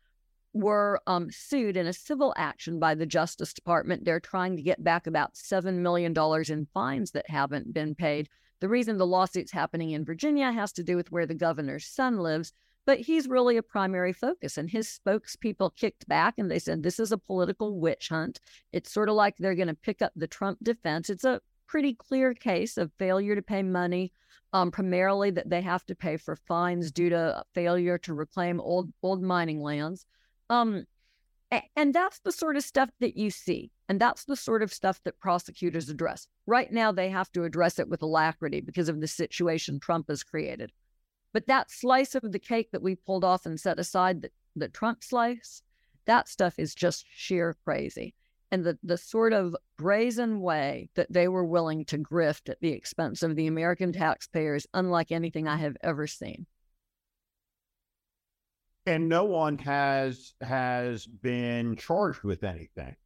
were 0.54 1.00
um, 1.06 1.30
sued 1.30 1.76
in 1.76 1.86
a 1.86 1.92
civil 1.92 2.34
action 2.36 2.78
by 2.78 2.94
the 2.94 3.06
Justice 3.06 3.52
Department. 3.52 4.04
They're 4.04 4.20
trying 4.20 4.56
to 4.56 4.62
get 4.62 4.82
back 4.84 5.06
about 5.06 5.34
$7 5.34 5.74
million 5.76 6.14
in 6.48 6.66
fines 6.72 7.10
that 7.12 7.28
haven't 7.28 7.72
been 7.72 7.94
paid. 7.94 8.28
The 8.62 8.68
reason 8.68 8.96
the 8.96 9.06
lawsuit's 9.08 9.50
happening 9.50 9.90
in 9.90 10.04
Virginia 10.04 10.52
has 10.52 10.72
to 10.74 10.84
do 10.84 10.94
with 10.94 11.10
where 11.10 11.26
the 11.26 11.34
governor's 11.34 11.84
son 11.84 12.18
lives, 12.18 12.52
but 12.86 13.00
he's 13.00 13.26
really 13.26 13.56
a 13.56 13.62
primary 13.62 14.12
focus. 14.12 14.56
And 14.56 14.70
his 14.70 15.00
spokespeople 15.04 15.74
kicked 15.74 16.06
back 16.06 16.34
and 16.38 16.48
they 16.48 16.60
said, 16.60 16.84
this 16.84 17.00
is 17.00 17.10
a 17.10 17.18
political 17.18 17.80
witch 17.80 18.08
hunt. 18.08 18.38
It's 18.72 18.92
sort 18.92 19.08
of 19.08 19.16
like 19.16 19.34
they're 19.36 19.56
going 19.56 19.66
to 19.66 19.74
pick 19.74 20.00
up 20.00 20.12
the 20.14 20.28
Trump 20.28 20.58
defense. 20.62 21.10
It's 21.10 21.24
a 21.24 21.40
pretty 21.66 21.94
clear 21.94 22.34
case 22.34 22.76
of 22.78 22.92
failure 23.00 23.34
to 23.34 23.42
pay 23.42 23.64
money, 23.64 24.12
um, 24.52 24.70
primarily 24.70 25.32
that 25.32 25.50
they 25.50 25.62
have 25.62 25.84
to 25.86 25.96
pay 25.96 26.16
for 26.16 26.36
fines 26.36 26.92
due 26.92 27.10
to 27.10 27.42
failure 27.54 27.98
to 27.98 28.14
reclaim 28.14 28.60
old 28.60 28.92
old 29.02 29.24
mining 29.24 29.60
lands. 29.60 30.06
Um, 30.50 30.84
and 31.76 31.92
that's 31.94 32.20
the 32.20 32.32
sort 32.32 32.56
of 32.56 32.62
stuff 32.62 32.90
that 33.00 33.16
you 33.16 33.30
see. 33.30 33.70
And 33.88 34.00
that's 34.00 34.24
the 34.24 34.36
sort 34.36 34.62
of 34.62 34.72
stuff 34.72 35.02
that 35.04 35.20
prosecutors 35.20 35.90
address. 35.90 36.26
Right 36.46 36.72
now, 36.72 36.92
they 36.92 37.10
have 37.10 37.30
to 37.32 37.44
address 37.44 37.78
it 37.78 37.88
with 37.88 38.02
alacrity 38.02 38.60
because 38.60 38.88
of 38.88 39.00
the 39.00 39.06
situation 39.06 39.78
Trump 39.78 40.08
has 40.08 40.22
created. 40.22 40.72
But 41.32 41.46
that 41.48 41.70
slice 41.70 42.14
of 42.14 42.32
the 42.32 42.38
cake 42.38 42.70
that 42.72 42.82
we 42.82 42.94
pulled 42.94 43.24
off 43.24 43.44
and 43.44 43.60
set 43.60 43.78
aside, 43.78 44.22
the, 44.22 44.30
the 44.56 44.68
Trump 44.68 45.04
slice, 45.04 45.62
that 46.06 46.28
stuff 46.28 46.58
is 46.58 46.74
just 46.74 47.04
sheer 47.14 47.56
crazy. 47.64 48.14
And 48.50 48.64
the, 48.64 48.78
the 48.82 48.98
sort 48.98 49.32
of 49.32 49.56
brazen 49.78 50.40
way 50.40 50.90
that 50.94 51.12
they 51.12 51.28
were 51.28 51.44
willing 51.44 51.84
to 51.86 51.98
grift 51.98 52.48
at 52.50 52.60
the 52.60 52.72
expense 52.72 53.22
of 53.22 53.36
the 53.36 53.46
American 53.46 53.92
taxpayers, 53.92 54.66
unlike 54.74 55.10
anything 55.10 55.48
I 55.48 55.56
have 55.56 55.76
ever 55.82 56.06
seen 56.06 56.46
and 58.86 59.08
no 59.08 59.24
one 59.24 59.58
has 59.58 60.34
has 60.40 61.06
been 61.06 61.76
charged 61.76 62.22
with 62.22 62.44
anything. 62.44 62.96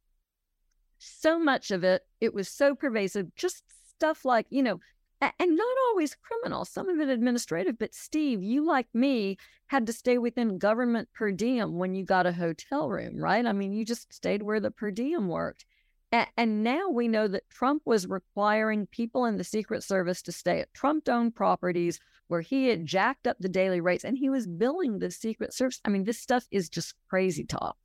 So 0.97 1.39
much 1.39 1.71
of 1.71 1.83
it 1.83 2.03
it 2.19 2.33
was 2.33 2.49
so 2.49 2.75
pervasive 2.75 3.33
just 3.35 3.63
stuff 3.89 4.25
like 4.25 4.47
you 4.49 4.63
know 4.63 4.79
and 5.21 5.57
not 5.57 5.77
always 5.89 6.15
criminal 6.15 6.63
some 6.63 6.89
of 6.89 6.99
it 6.99 7.09
administrative 7.09 7.77
but 7.79 7.93
steve 7.93 8.43
you 8.43 8.63
like 8.63 8.87
me 8.93 9.35
had 9.65 9.87
to 9.87 9.93
stay 9.93 10.19
within 10.19 10.59
government 10.59 11.09
per 11.13 11.31
diem 11.31 11.77
when 11.79 11.95
you 11.95 12.03
got 12.03 12.27
a 12.27 12.31
hotel 12.31 12.89
room 12.89 13.17
right? 13.17 13.45
I 13.45 13.53
mean 13.53 13.73
you 13.73 13.83
just 13.83 14.13
stayed 14.13 14.43
where 14.43 14.59
the 14.59 14.71
per 14.71 14.91
diem 14.91 15.27
worked 15.27 15.65
and 16.11 16.63
now 16.63 16.89
we 16.89 17.07
know 17.07 17.27
that 17.27 17.49
Trump 17.49 17.81
was 17.85 18.07
requiring 18.07 18.87
people 18.87 19.25
in 19.25 19.37
the 19.37 19.43
Secret 19.43 19.83
Service 19.83 20.21
to 20.23 20.31
stay 20.31 20.61
at 20.61 20.73
Trump 20.73 21.09
owned 21.09 21.35
properties 21.35 21.99
where 22.27 22.41
he 22.41 22.67
had 22.67 22.85
jacked 22.85 23.27
up 23.27 23.37
the 23.39 23.49
daily 23.49 23.81
rates 23.81 24.05
and 24.05 24.17
he 24.17 24.29
was 24.29 24.47
billing 24.47 24.99
the 24.99 25.11
Secret 25.11 25.53
Service. 25.53 25.81
I 25.83 25.89
mean, 25.89 26.05
this 26.05 26.19
stuff 26.19 26.45
is 26.51 26.69
just 26.69 26.93
crazy 27.09 27.43
talk. 27.43 27.77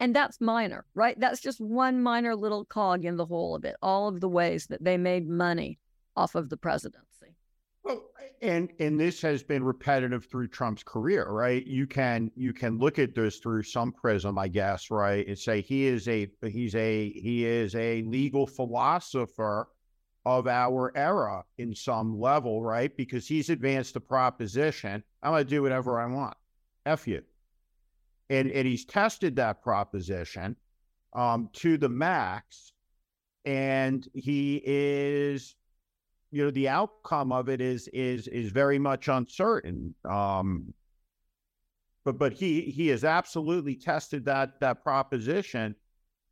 And 0.00 0.14
that's 0.14 0.40
minor, 0.40 0.84
right? 0.94 1.18
That's 1.18 1.40
just 1.40 1.60
one 1.60 2.02
minor 2.02 2.34
little 2.34 2.64
cog 2.64 3.04
in 3.04 3.16
the 3.16 3.26
whole 3.26 3.54
of 3.54 3.64
it, 3.64 3.76
all 3.80 4.08
of 4.08 4.20
the 4.20 4.28
ways 4.28 4.66
that 4.66 4.82
they 4.82 4.96
made 4.96 5.28
money 5.28 5.78
off 6.16 6.34
of 6.34 6.48
the 6.48 6.56
presidency. 6.56 7.37
Well, 7.84 8.10
and 8.42 8.70
and 8.78 8.98
this 8.98 9.20
has 9.22 9.42
been 9.42 9.64
repetitive 9.64 10.26
through 10.26 10.48
Trump's 10.48 10.82
career, 10.82 11.28
right? 11.30 11.66
You 11.66 11.86
can 11.86 12.30
you 12.36 12.52
can 12.52 12.78
look 12.78 12.98
at 12.98 13.14
this 13.14 13.38
through 13.38 13.62
some 13.62 13.92
prism, 13.92 14.38
I 14.38 14.48
guess, 14.48 14.90
right? 14.90 15.26
And 15.26 15.38
say 15.38 15.60
he 15.60 15.86
is 15.86 16.06
a 16.08 16.30
he's 16.42 16.74
a 16.74 17.10
he 17.10 17.44
is 17.44 17.74
a 17.74 18.02
legal 18.02 18.46
philosopher 18.46 19.68
of 20.26 20.46
our 20.46 20.92
era 20.94 21.42
in 21.56 21.74
some 21.74 22.20
level, 22.20 22.62
right? 22.62 22.94
Because 22.96 23.26
he's 23.26 23.48
advanced 23.48 23.94
the 23.94 24.00
proposition, 24.00 25.02
I'm 25.22 25.34
to 25.34 25.44
do 25.44 25.62
whatever 25.62 25.98
I 25.98 26.06
want. 26.06 26.36
F 26.84 27.08
you. 27.08 27.22
And, 28.28 28.50
and 28.50 28.68
he's 28.68 28.84
tested 28.84 29.36
that 29.36 29.62
proposition 29.62 30.54
um, 31.14 31.48
to 31.54 31.78
the 31.78 31.88
max. 31.88 32.72
And 33.46 34.06
he 34.12 34.60
is, 34.66 35.54
you 36.30 36.44
know, 36.44 36.50
the 36.50 36.68
outcome 36.68 37.32
of 37.32 37.48
it 37.48 37.60
is 37.60 37.88
is 37.88 38.28
is 38.28 38.50
very 38.50 38.78
much 38.78 39.08
uncertain. 39.08 39.94
Um, 40.08 40.74
but 42.04 42.18
but 42.18 42.32
he 42.32 42.62
he 42.62 42.88
has 42.88 43.04
absolutely 43.04 43.74
tested 43.74 44.24
that 44.26 44.60
that 44.60 44.82
proposition. 44.82 45.74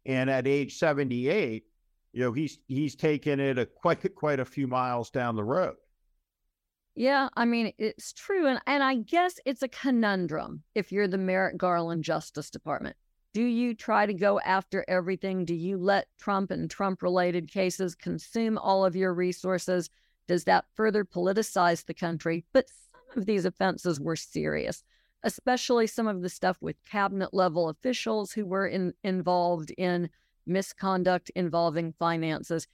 And 0.05 0.31
at 0.31 0.47
age 0.47 0.79
78, 0.79 1.65
you 2.13 2.21
know 2.23 2.33
he's 2.33 2.59
he's 2.67 2.95
taken 2.95 3.41
it 3.41 3.59
a 3.59 3.67
quite 3.67 4.15
quite 4.15 4.41
a 4.41 4.45
few 4.45 4.67
miles 4.67 5.11
down 5.11 5.37
the 5.37 5.45
road. 5.45 5.77
Yeah, 6.95 7.29
I 7.37 7.45
mean 7.45 7.73
it's 7.79 8.13
true, 8.13 8.47
and 8.47 8.61
and 8.67 8.83
I 8.83 8.97
guess 8.97 9.39
it's 9.45 9.63
a 9.63 9.69
conundrum 9.69 10.63
if 10.75 10.93
you're 10.93 11.09
the 11.09 11.19
Merrick 11.19 11.59
Garland 11.59 12.05
Justice 12.05 12.51
Department. 12.51 12.97
Do 13.37 13.45
you 13.45 13.75
try 13.75 14.07
to 14.07 14.15
go 14.15 14.41
after 14.41 14.83
everything? 14.89 15.45
Do 15.45 15.55
you 15.55 15.77
let 15.77 16.09
Trump 16.19 16.51
and 16.51 16.71
Trump 16.71 17.03
related 17.03 17.53
cases 17.53 17.95
consume 17.95 18.57
all 18.57 18.83
of 18.83 18.97
your 18.97 19.13
resources? 19.13 19.91
Does 20.27 20.45
that 20.45 20.65
further 20.75 21.05
politicize 21.05 21.85
the 21.85 21.93
country? 21.93 22.47
But 22.55 22.71
some 22.71 23.21
of 23.21 23.27
these 23.27 23.45
offenses 23.45 24.01
were 24.01 24.17
serious, 24.17 24.83
especially 25.23 25.87
some 25.87 26.07
of 26.07 26.23
the 26.23 26.31
stuff 26.31 26.57
with 26.63 26.83
cabinet 26.91 27.35
level 27.35 27.69
officials 27.69 28.33
who 28.33 28.47
were 28.47 28.69
in, 28.69 28.95
involved 29.05 29.71
in 29.77 30.09
misconduct 30.47 31.31
involving 31.35 31.93
finances. 31.99 32.67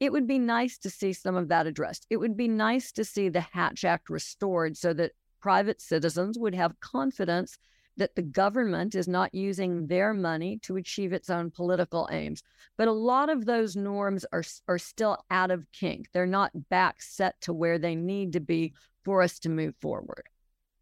It 0.00 0.12
would 0.12 0.26
be 0.26 0.38
nice 0.38 0.78
to 0.78 0.88
see 0.88 1.12
some 1.12 1.36
of 1.36 1.48
that 1.48 1.66
addressed. 1.66 2.06
It 2.08 2.16
would 2.16 2.38
be 2.38 2.48
nice 2.48 2.90
to 2.92 3.04
see 3.04 3.28
the 3.28 3.42
Hatch 3.42 3.84
Act 3.84 4.08
restored 4.08 4.78
so 4.78 4.94
that 4.94 5.12
private 5.42 5.82
citizens 5.82 6.38
would 6.38 6.54
have 6.54 6.80
confidence 6.80 7.58
that 7.96 8.14
the 8.14 8.22
government 8.22 8.94
is 8.94 9.08
not 9.08 9.34
using 9.34 9.86
their 9.86 10.12
money 10.12 10.58
to 10.62 10.76
achieve 10.76 11.12
its 11.12 11.30
own 11.30 11.50
political 11.50 12.08
aims. 12.10 12.42
But 12.76 12.88
a 12.88 12.92
lot 12.92 13.28
of 13.28 13.46
those 13.46 13.76
norms 13.76 14.26
are, 14.32 14.44
are 14.68 14.78
still 14.78 15.18
out 15.30 15.50
of 15.50 15.70
kink. 15.72 16.08
They're 16.12 16.26
not 16.26 16.68
back 16.68 17.00
set 17.00 17.40
to 17.42 17.52
where 17.52 17.78
they 17.78 17.94
need 17.94 18.32
to 18.34 18.40
be 18.40 18.74
for 19.04 19.22
us 19.22 19.38
to 19.40 19.48
move 19.48 19.74
forward. 19.80 20.24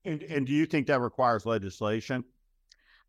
And, 0.05 0.23
and 0.25 0.47
do 0.47 0.53
you 0.53 0.67
think 0.67 0.87
that 0.89 1.01
requires 1.01 1.47
legislation? 1.47 2.25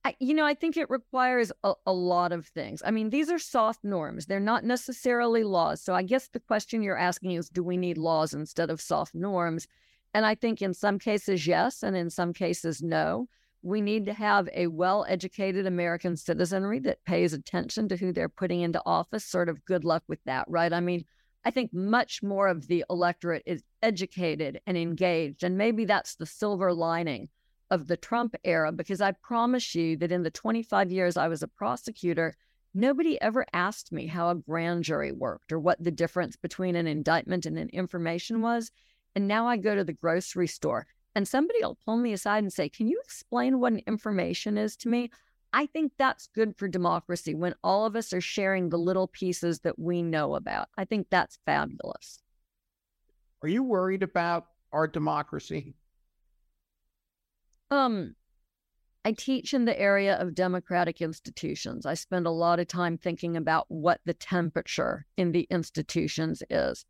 I, 0.06 0.16
you 0.20 0.36
know, 0.36 0.46
I 0.46 0.54
think 0.54 0.78
it 0.78 0.90
requires 0.92 1.52
a, 1.64 1.74
a, 1.88 1.92
lot 1.92 2.32
of 2.32 2.46
things. 2.46 2.84
I 2.86 2.92
mean, 2.92 3.10
these 3.10 3.32
are 3.32 3.40
soft 3.40 3.84
norms. 3.84 4.28
They're 4.28 4.40
not 4.40 4.64
necessarily 4.64 5.44
laws. 5.44 5.82
So 5.82 5.96
I 5.96 6.04
guess 6.04 6.28
the 6.28 6.40
question 6.40 6.84
you're 6.84 6.96
asking 6.96 7.32
is 7.32 7.50
do 7.50 7.64
we 7.64 7.76
need 7.76 7.98
laws 7.98 8.36
instead 8.36 8.70
of 8.70 8.80
soft 8.80 9.16
norms? 9.16 9.68
And 10.14 10.24
I 10.24 10.36
think 10.36 10.62
in 10.62 10.76
some 10.76 11.00
cases, 11.00 11.48
yes, 11.48 11.82
and 11.82 11.98
in 11.98 12.12
some 12.12 12.34
cases, 12.34 12.84
no. 12.84 13.28
We 13.66 13.82
need 13.82 14.06
to 14.06 14.14
have 14.14 14.48
a 14.54 14.68
well 14.68 15.08
educated 15.10 15.66
American 15.66 16.16
citizenry 16.16 16.78
that 16.82 17.04
pays 17.04 17.34
attention 17.34 17.90
to 17.90 17.98
who 17.98 18.14
they're 18.14 18.30
putting 18.30 18.62
into 18.62 18.80
office. 18.86 19.26
Sort 19.26 19.50
of 19.50 19.66
good 19.66 19.84
luck 19.84 20.04
with 20.08 20.24
that, 20.26 20.46
right? 20.48 20.72
I 20.72 20.82
mean, 20.82 21.04
I 21.44 21.50
think 21.50 21.74
much 21.74 22.22
more 22.22 22.48
of 22.48 22.68
the 22.68 22.86
electorate 22.92 23.42
is 23.48 23.64
educated 23.82 24.62
and 24.68 24.78
engaged. 24.78 25.44
And 25.44 25.58
maybe 25.58 25.86
that's 25.86 26.14
the 26.14 26.28
silver 26.28 26.74
lining 26.74 27.28
of 27.72 27.88
the 27.88 27.98
Trump 27.98 28.36
era 28.44 28.72
because 28.72 29.02
I 29.02 29.14
promise 29.14 29.74
you 29.74 29.98
that 29.98 30.12
in 30.12 30.22
the 30.22 30.30
25 30.30 30.92
years 30.92 31.18
I 31.18 31.28
was 31.28 31.42
a 31.42 31.48
prosecutor, 31.48 32.36
nobody 32.76 33.20
ever 33.20 33.48
asked 33.52 33.92
me 33.92 34.06
how 34.06 34.30
a 34.30 34.36
grand 34.36 34.84
jury 34.84 35.12
worked 35.12 35.52
or 35.52 35.60
what 35.60 35.84
the 35.84 35.90
difference 35.90 36.36
between 36.36 36.76
an 36.76 36.86
indictment 36.86 37.48
and 37.48 37.58
an 37.58 37.70
information 37.70 38.44
was. 38.44 38.70
And 39.16 39.28
now 39.28 39.48
I 39.48 39.58
go 39.58 39.74
to 39.74 39.84
the 39.84 39.94
grocery 39.94 40.48
store 40.48 40.86
and 41.16 41.28
somebody 41.28 41.60
will 41.62 41.78
pull 41.86 41.98
me 41.98 42.14
aside 42.14 42.44
and 42.44 42.52
say, 42.52 42.70
Can 42.70 42.88
you 42.88 43.00
explain 43.04 43.60
what 43.60 43.74
an 43.74 43.82
information 43.88 44.58
is 44.58 44.76
to 44.78 44.90
me? 44.90 45.10
I 45.54 45.68
think 45.68 45.94
that's 45.98 46.28
good 46.28 46.58
for 46.58 46.68
democracy 46.68 47.34
when 47.34 47.56
all 47.64 47.86
of 47.86 47.96
us 47.96 48.12
are 48.12 48.22
sharing 48.22 48.70
the 48.70 48.78
little 48.78 49.08
pieces 49.08 49.62
that 49.62 49.80
we 49.80 50.02
know 50.04 50.36
about. 50.36 50.68
I 50.78 50.84
think 50.84 51.08
that's 51.10 51.40
fabulous. 51.46 52.22
Are 53.42 53.48
you 53.48 53.64
worried 53.64 54.04
about 54.04 54.48
our 54.74 54.86
democracy? 54.86 55.76
Um, 57.72 58.16
I 59.06 59.14
teach 59.14 59.54
in 59.54 59.64
the 59.64 59.80
area 59.80 60.16
of 60.16 60.36
democratic 60.36 61.02
institutions. 61.02 61.86
I 61.86 61.94
spend 61.94 62.28
a 62.28 62.32
lot 62.32 62.60
of 62.60 62.68
time 62.68 62.98
thinking 62.98 63.38
about 63.38 63.66
what 63.70 64.02
the 64.04 64.14
temperature 64.14 65.06
in 65.16 65.32
the 65.32 65.48
institutions 65.50 66.44
is. 66.50 66.86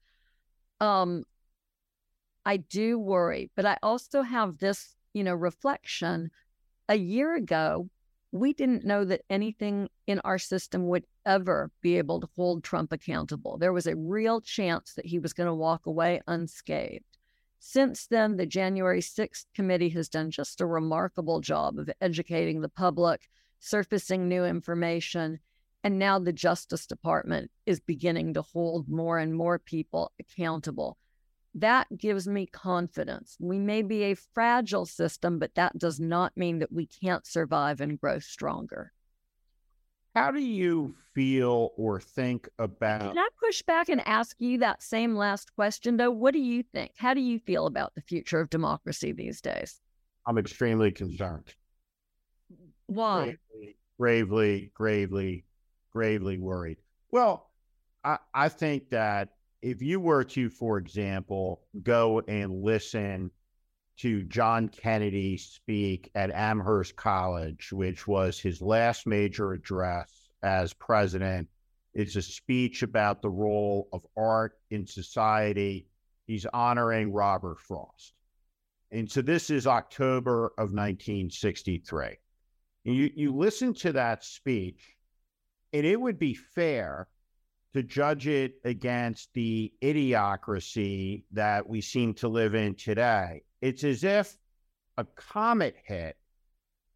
Um, 0.80 1.26
I 2.46 2.58
do 2.58 3.00
worry, 3.00 3.50
but 3.56 3.66
I 3.66 3.78
also 3.82 4.22
have 4.22 4.60
this, 4.60 4.96
you 5.14 5.24
know, 5.24 5.34
reflection. 5.34 6.30
A 6.88 6.96
year 6.96 7.36
ago, 7.36 7.90
we 8.32 8.54
didn't 8.54 8.86
know 8.86 9.04
that 9.06 9.24
anything 9.30 9.90
in 10.06 10.20
our 10.20 10.38
system 10.38 10.88
would 10.88 11.06
ever 11.26 11.72
be 11.82 11.98
able 11.98 12.20
to 12.20 12.30
hold 12.36 12.64
Trump 12.64 12.92
accountable. 12.92 13.58
There 13.58 13.74
was 13.74 13.88
a 13.88 13.96
real 13.96 14.42
chance 14.42 14.94
that 14.94 15.06
he 15.06 15.18
was 15.18 15.34
going 15.34 15.48
to 15.48 15.54
walk 15.54 15.86
away 15.86 16.22
unscathed. 16.28 17.06
Since 17.60 18.08
then, 18.08 18.38
the 18.38 18.46
January 18.46 19.02
6th 19.02 19.46
committee 19.56 19.90
has 19.90 20.08
done 20.08 20.30
just 20.30 20.62
a 20.62 20.68
remarkable 20.68 21.42
job 21.42 21.80
of 21.80 21.90
educating 22.00 22.62
the 22.62 22.70
public, 22.70 23.28
surfacing 23.60 24.28
new 24.28 24.46
information, 24.46 25.40
and 25.84 25.98
now 25.98 26.20
the 26.20 26.34
Justice 26.34 26.86
Department 26.86 27.50
is 27.66 27.80
beginning 27.80 28.36
to 28.36 28.44
hold 28.44 28.88
more 28.88 29.18
and 29.18 29.34
more 29.34 29.58
people 29.58 30.12
accountable. 30.20 30.98
That 31.56 31.88
gives 31.98 32.28
me 32.28 32.46
confidence. 32.46 33.38
We 33.40 33.60
may 33.60 33.82
be 33.82 34.04
a 34.04 34.16
fragile 34.16 34.86
system, 34.86 35.40
but 35.40 35.56
that 35.56 35.78
does 35.78 36.00
not 36.00 36.36
mean 36.36 36.60
that 36.60 36.72
we 36.72 36.86
can't 36.86 37.26
survive 37.26 37.80
and 37.82 38.00
grow 38.00 38.20
stronger. 38.20 38.92
How 40.16 40.32
do 40.32 40.40
you 40.40 40.96
feel 41.14 41.72
or 41.78 42.00
think 42.00 42.48
about? 42.60 43.02
Can 43.02 43.18
I 43.18 43.28
push 43.42 43.62
back 43.62 43.90
and 43.90 44.06
ask 44.08 44.36
you 44.40 44.60
that 44.60 44.82
same 44.82 45.16
last 45.16 45.54
question, 45.56 45.98
though? 45.98 46.12
What 46.12 46.34
do 46.34 46.40
you 46.40 46.64
think? 46.64 46.92
How 46.98 47.14
do 47.14 47.22
you 47.22 47.40
feel 47.40 47.68
about 47.68 47.96
the 47.96 48.02
future 48.02 48.40
of 48.40 48.50
democracy 48.50 49.12
these 49.12 49.42
days? 49.42 49.82
I'm 50.26 50.38
extremely 50.38 50.92
concerned. 50.92 51.54
Why? 52.88 53.38
Gravely, 53.58 53.78
gravely, 53.98 54.72
gravely, 54.74 55.46
gravely 55.92 56.38
worried. 56.38 56.78
Well, 57.12 57.50
I, 58.04 58.18
I 58.34 58.50
think 58.50 58.90
that 58.92 59.35
if 59.66 59.82
you 59.82 60.00
were 60.00 60.24
to, 60.24 60.48
for 60.48 60.78
example, 60.78 61.64
go 61.82 62.22
and 62.28 62.62
listen 62.62 63.32
to 63.98 64.22
John 64.26 64.70
Kennedy 64.70 65.38
speak 65.38 66.12
at 66.14 66.30
Amherst 66.30 66.96
College, 66.96 67.72
which 67.74 68.08
was 68.08 68.40
his 68.40 68.62
last 68.62 69.08
major 69.08 69.54
address 69.54 70.30
as 70.44 70.72
president. 70.74 71.50
It's 71.96 72.16
a 72.16 72.22
speech 72.22 72.84
about 72.84 73.24
the 73.24 73.32
role 73.32 73.90
of 73.92 74.06
art 74.16 74.60
in 74.70 74.86
society. 74.86 75.88
He's 76.28 76.46
honoring 76.46 77.12
Robert 77.12 77.60
Frost. 77.60 78.14
And 78.92 79.10
so 79.10 79.24
this 79.24 79.50
is 79.50 79.66
October 79.66 80.50
of 80.60 80.74
1963. 80.74 82.18
You, 82.84 83.10
you 83.16 83.34
listen 83.34 83.74
to 83.76 83.94
that 83.94 84.24
speech, 84.24 84.96
and 85.74 85.88
it 85.88 86.00
would 86.00 86.20
be 86.20 86.36
fair 86.36 87.08
to 87.76 87.84
judge 87.84 88.28
it 88.28 88.56
against 88.64 89.30
the 89.34 89.72
idiocracy 89.82 91.24
that 91.32 91.70
we 91.70 91.82
seem 91.82 92.14
to 92.16 92.28
live 92.28 92.56
in 92.56 92.74
today 92.76 93.42
it's 93.66 93.84
as 93.84 94.04
if 94.04 94.38
a 94.98 95.06
comet 95.16 95.76
hit 95.86 96.16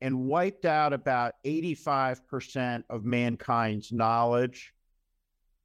and 0.01 0.27
wiped 0.27 0.65
out 0.65 0.93
about 0.93 1.33
85% 1.43 2.83
of 2.91 3.03
mankind's 3.03 3.91
knowledge. 3.91 4.71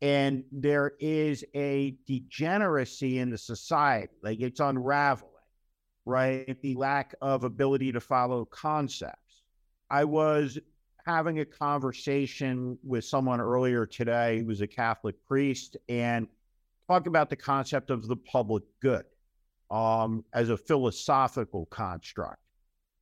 And 0.01 0.45
there 0.51 0.93
is 0.99 1.45
a 1.55 1.95
degeneracy 2.07 3.19
in 3.19 3.29
the 3.29 3.37
society, 3.37 4.15
like 4.23 4.41
it's 4.41 4.61
unraveling, 4.61 5.31
right? 6.07 6.57
The 6.63 6.75
lack 6.75 7.15
of 7.21 7.45
ability 7.45 7.93
to 7.93 8.01
follow 8.01 8.47
concepts. 8.47 9.43
I 9.91 10.05
was 10.05 10.59
having 11.07 11.41
a 11.41 11.45
conversation 11.45 12.79
with 12.83 13.05
someone 13.05 13.41
earlier 13.41 13.87
today 13.87 14.41
who 14.41 14.47
was 14.47 14.61
a 14.61 14.67
Catholic 14.67 15.15
priest 15.27 15.77
and 15.89 16.27
talk 16.89 17.07
about 17.07 17.31
the 17.31 17.37
concept 17.37 17.91
of 17.91 18.07
the 18.09 18.17
public 18.17 18.63
good 18.81 19.05
um, 19.71 20.25
as 20.33 20.51
a 20.51 20.57
philosophical 20.57 21.67
construct, 21.67 22.39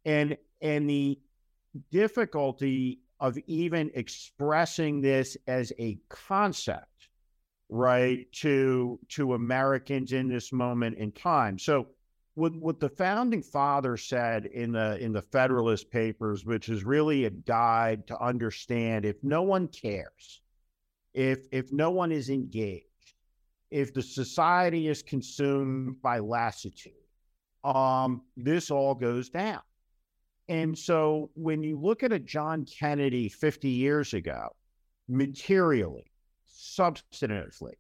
and 0.05 0.37
and 0.61 0.89
the 0.89 1.19
difficulty 1.91 3.01
of 3.21 3.39
even 3.47 3.91
expressing 3.95 5.01
this 5.01 5.37
as 5.47 5.73
a 5.79 5.99
concept, 6.09 7.09
right, 7.69 8.31
to 8.33 8.99
to 9.09 9.35
Americans 9.35 10.13
in 10.13 10.29
this 10.29 10.53
moment 10.53 10.99
in 10.99 11.13
time. 11.13 11.59
So 11.59 11.87
what 12.35 12.55
what 12.57 12.81
the 12.81 12.89
founding 12.89 13.43
father 13.43 13.97
said 13.97 14.47
in 14.47 14.73
the 14.73 14.99
in 14.99 15.13
the 15.13 15.23
Federalist 15.23 15.91
Papers, 15.91 16.45
which 16.45 16.69
is 16.69 16.85
really 16.85 17.25
a 17.25 17.31
guide 17.31 18.07
to 18.07 18.21
understand 18.21 19.05
if 19.05 19.23
no 19.23 19.43
one 19.43 19.69
cares, 19.69 20.41
if 21.15 21.47
if 21.53 21.73
no 21.73 21.91
one 21.91 22.13
is 22.13 22.31
engaged 22.31 22.87
if 23.73 23.95
the 23.95 24.03
society 24.03 24.87
is 24.87 25.03
consumed 25.03 26.01
by 26.03 26.19
lassitude, 26.19 26.93
um, 27.65 28.21
this 28.37 28.71
all 28.71 28.95
goes 28.95 29.31
down. 29.31 29.63
And 30.49 30.77
so 30.79 31.31
when 31.35 31.63
you 31.63 31.81
look 31.81 32.03
at 32.03 32.13
a 32.13 32.19
John 32.19 32.67
Kennedy 32.67 33.31
50 33.31 33.69
years 33.71 34.13
ago, 34.13 34.51
materially, 35.09 36.13
substantively, 36.55 37.73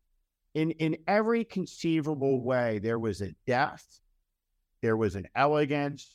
in, 0.55 0.71
in 0.73 0.97
every 1.07 1.45
conceivable 1.45 2.43
way, 2.43 2.79
there 2.79 2.99
was 2.99 3.21
a 3.21 3.35
depth, 3.47 4.01
there 4.83 4.97
was 4.97 5.15
an 5.15 5.29
elegance, 5.35 6.13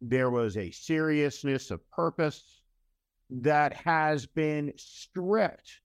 there 0.00 0.30
was 0.30 0.56
a 0.56 0.70
seriousness 0.70 1.70
of 1.70 1.88
purpose 1.90 2.62
that 3.30 3.74
has 3.74 4.26
been 4.26 4.72
stripped 4.76 5.80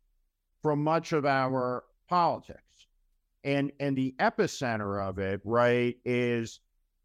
from 0.61 0.83
much 0.83 1.11
of 1.11 1.25
our 1.25 1.83
politics. 2.09 2.87
And 3.43 3.71
and 3.81 3.97
the 3.97 4.15
epicenter 4.19 5.05
of 5.05 5.19
it 5.19 5.41
right 5.43 5.97
is 6.05 6.61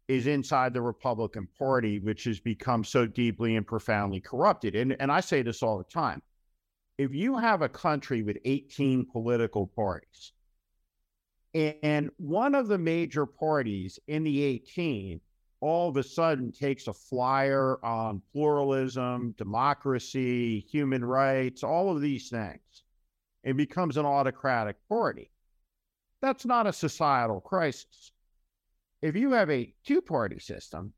is 0.07 0.25
inside 0.25 0.73
the 0.73 0.81
republican 0.81 1.47
party 1.57 1.99
which 1.99 2.23
has 2.23 2.39
become 2.39 2.83
so 2.83 3.05
deeply 3.05 3.57
and 3.57 3.67
profoundly 3.67 4.21
corrupted. 4.21 4.75
And 4.75 4.95
and 5.01 5.11
i 5.11 5.19
say 5.19 5.41
this 5.41 5.61
all 5.61 5.77
the 5.77 5.83
time. 5.83 6.21
If 6.97 7.13
you 7.13 7.37
have 7.37 7.61
a 7.61 7.69
country 7.69 8.23
with 8.23 8.37
18 8.45 9.07
political 9.11 9.67
parties 9.67 10.31
and 11.53 12.09
one 12.17 12.53
of 12.53 12.67
the 12.67 12.77
major 12.77 13.25
parties 13.25 13.99
in 14.07 14.23
the 14.23 14.43
18 14.43 15.19
all 15.61 15.89
of 15.89 15.97
a 15.97 16.03
sudden 16.03 16.51
takes 16.51 16.87
a 16.87 16.93
flyer 16.93 17.83
on 17.83 18.21
pluralism 18.31 19.33
democracy 19.37 20.59
human 20.69 21.03
rights 21.03 21.63
all 21.63 21.89
of 21.93 22.01
these 22.01 22.29
things 22.29 22.83
and 23.43 23.57
becomes 23.57 23.97
an 23.97 24.05
autocratic 24.05 24.75
party 24.87 25.31
that's 26.21 26.45
not 26.45 26.67
a 26.67 26.73
societal 26.73 27.39
crisis. 27.41 28.11
If 29.01 29.15
you 29.15 29.31
have 29.31 29.49
a 29.49 29.73
two 29.85 30.01
party 30.01 30.39
system 30.39 30.93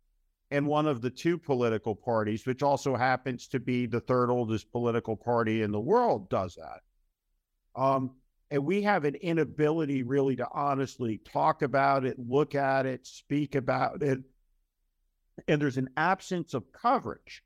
and 0.50 0.66
one 0.66 0.88
of 0.88 1.02
the 1.02 1.10
two 1.10 1.38
political 1.38 1.96
parties, 1.96 2.46
which 2.46 2.64
also 2.64 2.96
happens 2.96 3.48
to 3.50 3.60
be 3.60 3.86
the 3.86 4.00
third 4.00 4.30
oldest 4.30 4.72
political 4.72 5.16
party 5.16 5.62
in 5.62 5.72
the 5.72 5.80
world, 5.80 6.30
does 6.30 6.56
that, 6.56 6.82
um, 7.80 8.16
and 8.52 8.64
we 8.64 8.84
have 8.84 9.06
an 9.06 9.16
inability 9.16 10.04
really 10.04 10.36
to 10.36 10.48
honestly 10.54 11.20
talk 11.26 11.62
about 11.62 12.06
it, 12.06 12.20
look 12.20 12.54
at 12.54 12.86
it, 12.86 13.08
speak 13.08 13.56
about 13.56 14.04
it, 14.04 14.20
and 15.48 15.62
there's 15.62 15.78
an 15.78 15.90
absence 15.98 16.54
of 16.54 16.72
coverage 16.72 17.44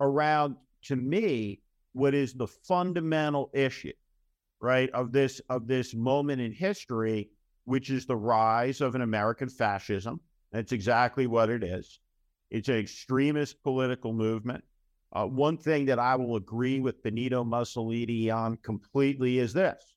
around, 0.00 0.56
to 0.82 0.96
me, 0.96 1.60
what 1.92 2.14
is 2.14 2.32
the 2.32 2.46
fundamental 2.46 3.50
issue 3.52 3.92
right, 4.60 4.90
of 4.90 5.12
this 5.12 5.40
of 5.48 5.66
this 5.66 5.94
moment 5.94 6.40
in 6.40 6.52
history, 6.52 7.30
which 7.64 7.90
is 7.90 8.06
the 8.06 8.16
rise 8.16 8.80
of 8.80 8.94
an 8.94 9.02
American 9.02 9.48
fascism. 9.48 10.20
That's 10.52 10.72
exactly 10.72 11.26
what 11.26 11.50
it 11.50 11.62
is. 11.62 12.00
It's 12.50 12.68
an 12.68 12.76
extremist 12.76 13.62
political 13.62 14.12
movement. 14.12 14.64
Uh, 15.12 15.26
one 15.26 15.56
thing 15.56 15.86
that 15.86 15.98
I 15.98 16.14
will 16.16 16.36
agree 16.36 16.80
with 16.80 17.02
Benito 17.02 17.42
Mussolini 17.42 18.30
on 18.30 18.56
completely 18.58 19.38
is 19.38 19.52
this 19.52 19.94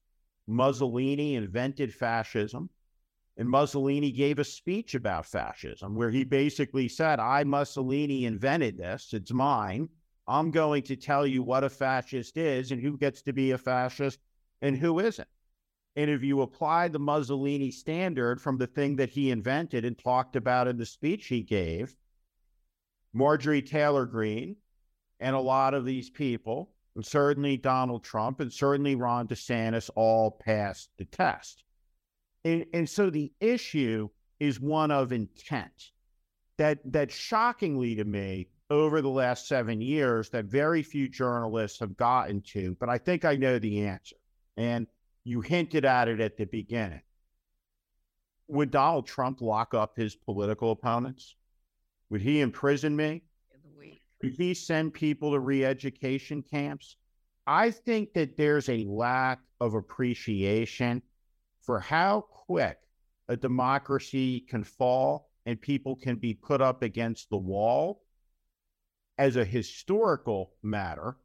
Mussolini 0.47 1.36
invented 1.36 1.93
fascism, 1.93 2.69
and 3.38 3.49
Mussolini 3.49 4.12
gave 4.12 4.39
a 4.39 4.43
speech 4.43 4.93
about 4.93 5.25
fascism 5.25 5.95
where 5.95 6.12
he 6.12 6.23
basically 6.23 6.88
said, 6.88 7.19
I, 7.19 7.43
Mussolini, 7.43 8.25
invented 8.25 8.77
this. 8.77 9.13
It's 9.13 9.32
mine. 9.32 9.89
I'm 10.27 10.51
going 10.51 10.84
to 10.84 10.95
tell 10.95 11.25
you 11.25 11.43
what 11.43 11.63
a 11.63 11.69
fascist 11.69 12.38
is 12.38 12.71
and 12.71 12.82
who 12.82 12.97
gets 12.97 13.21
to 13.23 13.34
be 13.34 13.51
a 13.51 13.58
fascist 13.58 14.19
and 14.62 14.77
who 14.77 14.99
isn't. 14.99 15.27
And 15.95 16.10
if 16.10 16.23
you 16.23 16.41
apply 16.41 16.88
the 16.88 16.99
Mussolini 16.99 17.71
standard 17.71 18.41
from 18.41 18.58
the 18.58 18.67
thing 18.67 18.95
that 18.97 19.10
he 19.10 19.32
invented 19.32 19.86
and 19.86 19.97
talked 19.97 20.36
about 20.36 20.67
in 20.67 20.77
the 20.77 20.86
speech 20.86 21.27
he 21.27 21.41
gave, 21.41 21.95
Marjorie 23.13 23.62
Taylor 23.62 24.06
Greene 24.06 24.56
and 25.19 25.36
a 25.36 25.39
lot 25.39 25.73
of 25.73 25.86
these 25.86 26.10
people, 26.10 26.73
and 26.95 27.06
certainly 27.06 27.58
Donald 27.58 28.03
Trump 28.03 28.39
and 28.39 28.51
certainly 28.51 28.95
Ron 28.95 29.27
DeSantis, 29.27 29.89
all 29.95 30.32
passed 30.32 30.89
the 30.97 31.06
test. 31.06 31.63
And, 32.45 32.65
and 32.73 32.89
so 32.89 33.10
the 33.10 33.32
issue 33.39 34.10
is 34.39 34.60
one 34.60 34.91
of 34.91 35.12
intent. 35.12 35.91
That 36.58 36.79
that 36.91 37.12
shockingly 37.12 37.95
to 37.95 38.03
me, 38.03 38.47
over 38.69 39.01
the 39.01 39.10
last 39.10 39.47
seven 39.47 39.82
years, 39.82 40.29
that 40.29 40.45
very 40.45 40.84
few 40.84 41.08
journalists 41.08 41.79
have 41.79 41.97
gotten 41.97 42.41
to, 42.41 42.75
but 42.79 42.89
I 42.89 42.97
think 42.97 43.25
I 43.25 43.36
know 43.36 43.60
the 43.60 43.86
answer. 43.86 44.15
And 44.58 44.88
you 45.23 45.41
hinted 45.41 45.86
at 45.86 46.08
it 46.08 46.19
at 46.19 46.38
the 46.38 46.45
beginning. 46.45 47.01
Would 48.47 48.71
Donald 48.71 49.08
Trump 49.08 49.41
lock 49.41 49.73
up 49.73 49.97
his 49.97 50.15
political 50.15 50.71
opponents? 50.71 51.36
Would 52.10 52.21
he 52.21 52.41
imprison 52.41 52.95
me? 52.95 53.23
Would 54.24 54.38
he 54.38 54.54
send 54.54 54.94
people 54.94 55.32
to 55.32 55.40
re 55.40 55.66
education 55.66 56.44
camps? 56.44 56.96
I 57.46 57.72
think 57.72 58.14
that 58.14 58.38
there's 58.38 58.70
a 58.70 58.86
lack 58.86 59.42
of 59.60 59.74
appreciation 59.74 61.02
for 61.60 61.82
how 61.82 62.22
quick 62.22 62.78
a 63.28 63.36
democracy 63.36 64.40
can 64.40 64.64
fall 64.64 65.30
and 65.46 65.60
people 65.60 65.98
can 65.98 66.16
be 66.16 66.34
put 66.34 66.62
up 66.62 66.84
against 66.84 67.30
the 67.30 67.38
wall 67.38 68.02
as 69.18 69.36
a 69.36 69.44
historical 69.44 70.54
matter 70.64 71.18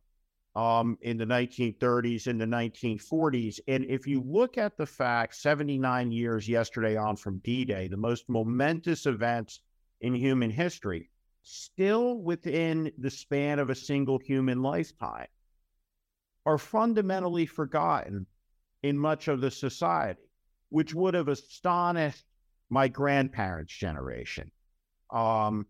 um, 0.56 0.98
in 1.02 1.16
the 1.18 1.24
1930s 1.24 2.26
and 2.26 2.40
the 2.40 2.46
1940s. 2.46 3.60
And 3.68 3.84
if 3.84 4.08
you 4.08 4.20
look 4.26 4.58
at 4.58 4.76
the 4.76 4.86
fact, 4.86 5.36
79 5.36 6.10
years 6.10 6.48
yesterday 6.48 6.96
on 6.96 7.14
from 7.14 7.38
D 7.38 7.64
Day, 7.64 7.86
the 7.86 7.96
most 7.96 8.28
momentous 8.28 9.06
events 9.06 9.60
in 10.00 10.16
human 10.16 10.50
history, 10.50 11.10
still 11.42 12.20
within 12.20 12.92
the 12.98 13.10
span 13.10 13.58
of 13.58 13.70
a 13.70 13.74
single 13.74 14.18
human 14.18 14.62
lifetime, 14.62 15.28
are 16.46 16.58
fundamentally 16.58 17.46
forgotten 17.46 18.26
in 18.82 18.98
much 18.98 19.28
of 19.28 19.40
the 19.40 19.50
society, 19.50 20.20
which 20.70 20.94
would 20.94 21.14
have 21.14 21.28
astonished 21.28 22.24
my 22.70 22.88
grandparents' 22.88 23.72
generation, 23.72 24.50
um, 25.10 25.66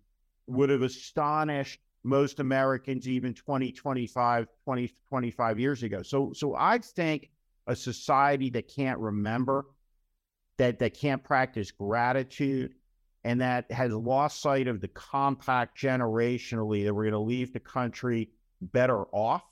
would 0.46 0.70
have 0.70 0.82
astonished 0.82 1.80
most 2.04 2.40
Americans 2.40 3.08
even 3.08 3.34
20, 3.34 3.72
25, 3.72 4.46
20, 4.64 4.94
25 5.08 5.58
years 5.58 5.82
ago. 5.82 6.02
So, 6.02 6.32
so 6.32 6.54
I 6.54 6.78
think 6.78 7.30
a 7.66 7.76
society 7.76 8.50
that 8.50 8.68
can't 8.68 8.98
remember, 8.98 9.66
that, 10.56 10.78
that 10.78 10.94
can't 10.94 11.22
practice 11.22 11.70
gratitude, 11.70 12.74
and 13.24 13.40
that 13.40 13.70
has 13.70 13.92
lost 13.92 14.40
sight 14.40 14.68
of 14.68 14.80
the 14.80 14.88
compact 14.88 15.76
generationally 15.78 16.84
that 16.84 16.94
we're 16.94 17.04
going 17.04 17.12
to 17.12 17.18
leave 17.18 17.52
the 17.52 17.60
country 17.60 18.30
better 18.60 19.04
off, 19.12 19.44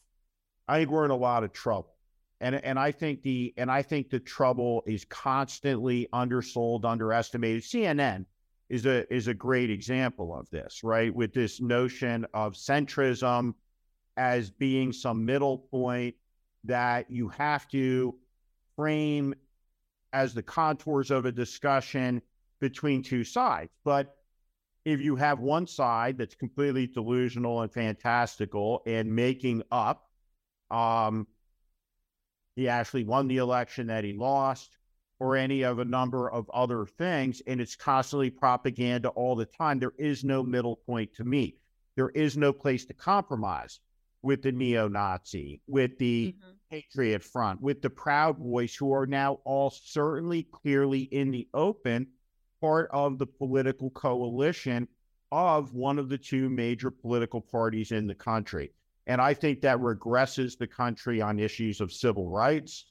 I 0.69 0.79
think 0.79 0.91
we're 0.91 1.05
in 1.05 1.11
a 1.11 1.17
lot 1.17 1.45
of 1.45 1.53
trouble. 1.53 1.93
And 2.41 2.55
and 2.55 2.79
I 2.79 2.93
think 2.93 3.23
the 3.23 3.55
and 3.57 3.71
I 3.71 3.83
think 3.83 4.11
the 4.11 4.21
trouble 4.21 4.83
is 4.87 5.05
constantly 5.07 6.07
undersold, 6.13 6.85
underestimated. 6.85 7.63
CNN 7.63 8.27
is 8.69 8.85
a 8.85 9.13
is 9.13 9.29
a 9.29 9.35
great 9.35 9.71
example 9.71 10.37
of 10.37 10.51
this, 10.51 10.85
right? 10.85 11.15
With 11.15 11.33
this 11.33 11.61
notion 11.61 12.27
of 12.35 12.53
centrism 12.53 13.55
as 14.17 14.51
being 14.51 14.93
some 14.93 15.25
middle 15.25 15.59
point 15.59 16.15
that 16.65 17.11
you 17.11 17.29
have 17.29 17.69
to 17.69 18.15
frame 18.75 19.35
as 20.13 20.35
the 20.35 20.43
contours 20.43 21.11
of 21.11 21.25
a 21.25 21.33
discussion 21.33 22.21
between 22.61 23.03
two 23.03 23.25
sides. 23.25 23.71
But 23.85 24.15
if 24.85 25.01
you 25.01 25.17
have 25.17 25.41
one 25.41 25.67
side 25.67 26.19
that's 26.19 26.35
completely 26.35 26.87
delusional 26.87 27.63
and 27.63 27.73
fantastical 27.73 28.83
and 28.87 29.15
making 29.15 29.63
up, 29.71 30.09
um, 30.71 31.27
he 32.55 32.69
actually 32.69 33.05
won 33.05 33.29
the 33.29 33.39
election 33.39 33.89
that 33.89 34.05
he 34.05 34.13
lost, 34.13 34.77
or 35.19 35.37
any 35.37 35.63
of 35.63 35.79
a 35.79 35.85
number 35.85 36.31
of 36.31 36.49
other 36.51 36.87
things, 36.87 37.43
and 37.47 37.61
it's 37.61 37.75
constantly 37.77 38.31
propaganda 38.31 39.09
all 39.11 39.35
the 39.35 39.47
time. 39.47 39.79
There 39.79 39.93
is 39.99 40.25
no 40.25 40.43
middle 40.43 40.77
point 40.77 41.15
to 41.15 41.25
meet. 41.25 41.59
There 41.97 42.11
is 42.11 42.37
no 42.37 42.53
place 42.53 42.85
to 42.87 42.95
compromise 42.95 43.81
with 44.23 44.43
the 44.43 44.53
neo 44.53 44.89
Nazi, 44.89 45.63
with 45.67 45.97
the 45.99 46.35
mm-hmm. 46.37 46.51
Patriot 46.71 47.23
Front, 47.23 47.63
with 47.63 47.81
the 47.81 47.91
Proud 47.91 48.39
Boys, 48.39 48.75
who 48.75 48.93
are 48.93 49.07
now 49.07 49.41
all 49.45 49.71
certainly 49.71 50.43
clearly 50.43 51.03
in 51.03 51.31
the 51.31 51.49
open 51.55 52.09
part 52.61 52.89
of 52.93 53.19
the 53.19 53.27
political 53.27 53.91
coalition 53.91 54.89
of 55.33 55.75
one 55.75 55.99
of 55.99 56.09
the 56.09 56.19
two 56.19 56.49
major 56.49 56.91
political 56.91 57.41
parties 57.41 57.93
in 57.93 58.07
the 58.07 58.15
country. 58.15 58.73
And 59.07 59.21
I 59.21 59.35
think 59.35 59.61
that 59.61 59.79
regresses 59.79 60.59
the 60.59 60.67
country 60.67 61.21
on 61.21 61.39
issues 61.39 61.81
of 61.81 61.93
civil 61.93 62.29
rights, 62.29 62.87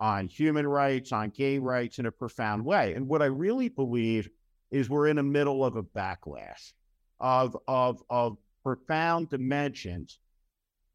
on 0.00 0.26
human 0.26 0.66
rights, 0.66 1.12
on 1.12 1.30
gay 1.30 1.58
rights 1.58 1.98
in 1.98 2.06
a 2.06 2.12
profound 2.12 2.64
way. 2.64 2.94
And 2.94 3.06
what 3.06 3.22
I 3.22 3.26
really 3.26 3.68
believe 3.68 4.28
is 4.70 4.88
we're 4.88 5.08
in 5.08 5.16
the 5.16 5.22
middle 5.22 5.64
of 5.64 5.76
a 5.76 5.82
backlash 5.82 6.72
of, 7.20 7.56
of, 7.68 8.02
of 8.08 8.38
profound 8.62 9.30
dimensions. 9.30 10.18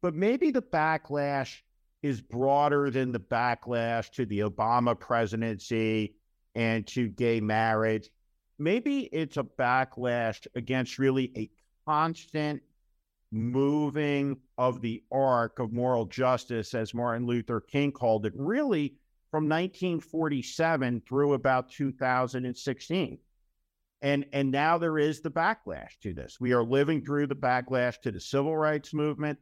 But 0.02 0.14
maybe 0.14 0.50
the 0.50 0.62
backlash 0.62 1.60
is 2.02 2.20
broader 2.20 2.90
than 2.90 3.12
the 3.12 3.20
backlash 3.20 4.10
to 4.12 4.26
the 4.26 4.40
Obama 4.40 4.98
presidency 4.98 6.14
and 6.54 6.86
to 6.88 7.08
gay 7.08 7.40
marriage 7.40 8.10
maybe 8.58 9.00
it's 9.12 9.36
a 9.36 9.42
backlash 9.42 10.46
against 10.54 10.98
really 10.98 11.32
a 11.36 11.50
constant 11.86 12.62
moving 13.32 14.36
of 14.56 14.80
the 14.80 15.02
arc 15.10 15.58
of 15.58 15.72
moral 15.72 16.06
justice, 16.06 16.74
as 16.74 16.94
Martin 16.94 17.26
Luther 17.26 17.60
King 17.60 17.92
called 17.92 18.26
it, 18.26 18.32
really 18.36 18.94
from 19.30 19.44
1947 19.44 21.02
through 21.06 21.34
about 21.34 21.70
2016. 21.70 23.18
And, 24.02 24.26
and 24.32 24.50
now 24.50 24.78
there 24.78 24.98
is 24.98 25.20
the 25.20 25.30
backlash 25.30 25.98
to 26.02 26.12
this. 26.12 26.38
We 26.40 26.52
are 26.52 26.62
living 26.62 27.04
through 27.04 27.26
the 27.26 27.34
backlash 27.34 28.00
to 28.02 28.12
the 28.12 28.20
civil 28.20 28.56
rights 28.56 28.94
movement, 28.94 29.38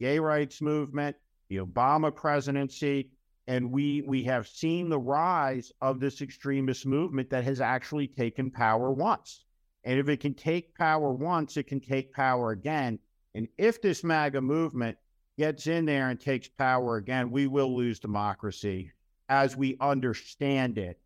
gay 0.00 0.18
rights 0.18 0.62
movement, 0.62 1.16
the 1.48 1.56
Obama 1.56 2.14
presidency, 2.14 3.10
and 3.48 3.70
we 3.70 4.02
we 4.02 4.24
have 4.24 4.48
seen 4.48 4.88
the 4.88 4.98
rise 4.98 5.72
of 5.80 6.00
this 6.00 6.20
extremist 6.20 6.84
movement 6.84 7.30
that 7.30 7.44
has 7.44 7.60
actually 7.60 8.08
taken 8.08 8.50
power 8.50 8.90
once. 8.90 9.44
And 9.84 10.00
if 10.00 10.08
it 10.08 10.18
can 10.18 10.34
take 10.34 10.74
power 10.74 11.12
once, 11.12 11.56
it 11.56 11.68
can 11.68 11.80
take 11.80 12.12
power 12.12 12.50
again. 12.50 12.98
And 13.34 13.46
if 13.56 13.80
this 13.80 14.02
MAGA 14.02 14.40
movement 14.40 14.98
gets 15.38 15.68
in 15.68 15.84
there 15.84 16.10
and 16.10 16.18
takes 16.18 16.48
power 16.48 16.96
again, 16.96 17.30
we 17.30 17.46
will 17.46 17.76
lose 17.76 18.00
democracy 18.00 18.90
as 19.28 19.56
we 19.56 19.76
understand 19.80 20.78
it 20.78 20.98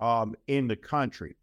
um, 0.00 0.34
in 0.48 0.66
the 0.66 0.76
country. 0.76 1.36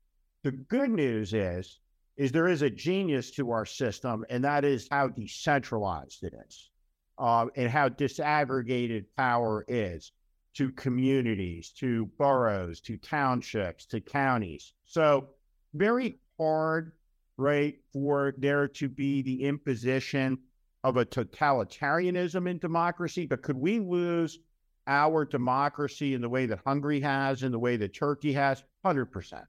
The 0.43 0.51
good 0.51 0.91
news 0.91 1.33
is, 1.33 1.79
is 2.15 2.31
there 2.31 2.47
is 2.47 2.61
a 2.61 2.69
genius 2.69 3.31
to 3.31 3.49
our 3.51 3.65
system, 3.65 4.23
and 4.29 4.43
that 4.43 4.63
is 4.65 4.87
how 4.91 5.07
decentralized 5.07 6.23
it 6.23 6.33
is, 6.47 6.69
uh, 7.17 7.47
and 7.55 7.71
how 7.71 7.89
disaggregated 7.89 9.05
power 9.17 9.65
is 9.67 10.11
to 10.55 10.71
communities, 10.71 11.71
to 11.71 12.05
boroughs, 12.17 12.79
to 12.81 12.97
townships, 12.97 13.85
to 13.87 13.99
counties. 13.99 14.73
So, 14.85 15.29
very 15.73 16.19
hard, 16.37 16.91
right, 17.37 17.75
for 17.91 18.33
there 18.37 18.67
to 18.67 18.87
be 18.87 19.21
the 19.21 19.43
imposition 19.43 20.37
of 20.83 20.97
a 20.97 21.05
totalitarianism 21.05 22.49
in 22.49 22.59
democracy. 22.59 23.25
But 23.25 23.41
could 23.41 23.57
we 23.57 23.79
lose 23.79 24.39
our 24.85 25.25
democracy 25.25 26.13
in 26.13 26.21
the 26.21 26.29
way 26.29 26.45
that 26.45 26.59
Hungary 26.65 26.99
has, 26.99 27.43
in 27.43 27.51
the 27.51 27.59
way 27.59 27.77
that 27.77 27.93
Turkey 27.93 28.33
has? 28.33 28.63
100%. 28.85 29.43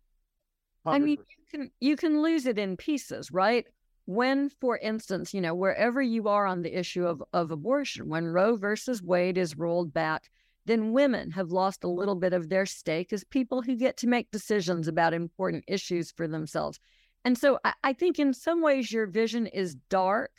I 0.86 0.98
mean, 0.98 1.18
you 1.18 1.44
can 1.50 1.70
you 1.80 1.96
can 1.96 2.22
lose 2.22 2.46
it 2.46 2.58
in 2.58 2.76
pieces, 2.76 3.30
right? 3.30 3.66
When, 4.06 4.50
for 4.60 4.76
instance, 4.76 5.32
you 5.32 5.40
know, 5.40 5.54
wherever 5.54 6.02
you 6.02 6.28
are 6.28 6.44
on 6.46 6.60
the 6.60 6.78
issue 6.78 7.06
of, 7.06 7.22
of 7.32 7.50
abortion, 7.50 8.10
when 8.10 8.26
Roe 8.26 8.56
versus 8.56 9.02
Wade 9.02 9.38
is 9.38 9.56
rolled 9.56 9.94
back, 9.94 10.30
then 10.66 10.92
women 10.92 11.31
have 11.33 11.50
lost 11.50 11.85
a 11.85 11.88
little 11.88 12.14
bit 12.14 12.33
of 12.33 12.48
their 12.48 12.66
stake 12.66 13.12
as 13.12 13.24
people 13.24 13.62
who 13.62 13.77
get 13.77 13.96
to 13.98 14.07
make 14.07 14.31
decisions 14.31 14.88
about 14.88 15.14
important 15.14 15.64
issues 15.68 16.11
for 16.11 16.27
themselves. 16.27 16.81
And 17.24 17.37
so 17.37 17.59
I, 17.64 17.72
I, 17.83 17.92
think 17.92 18.18
in 18.18 18.33
some 18.33 18.62
ways 18.62 18.92
your 18.92 19.07
vision 19.07 19.46
is 19.46 19.77
dark, 19.88 20.31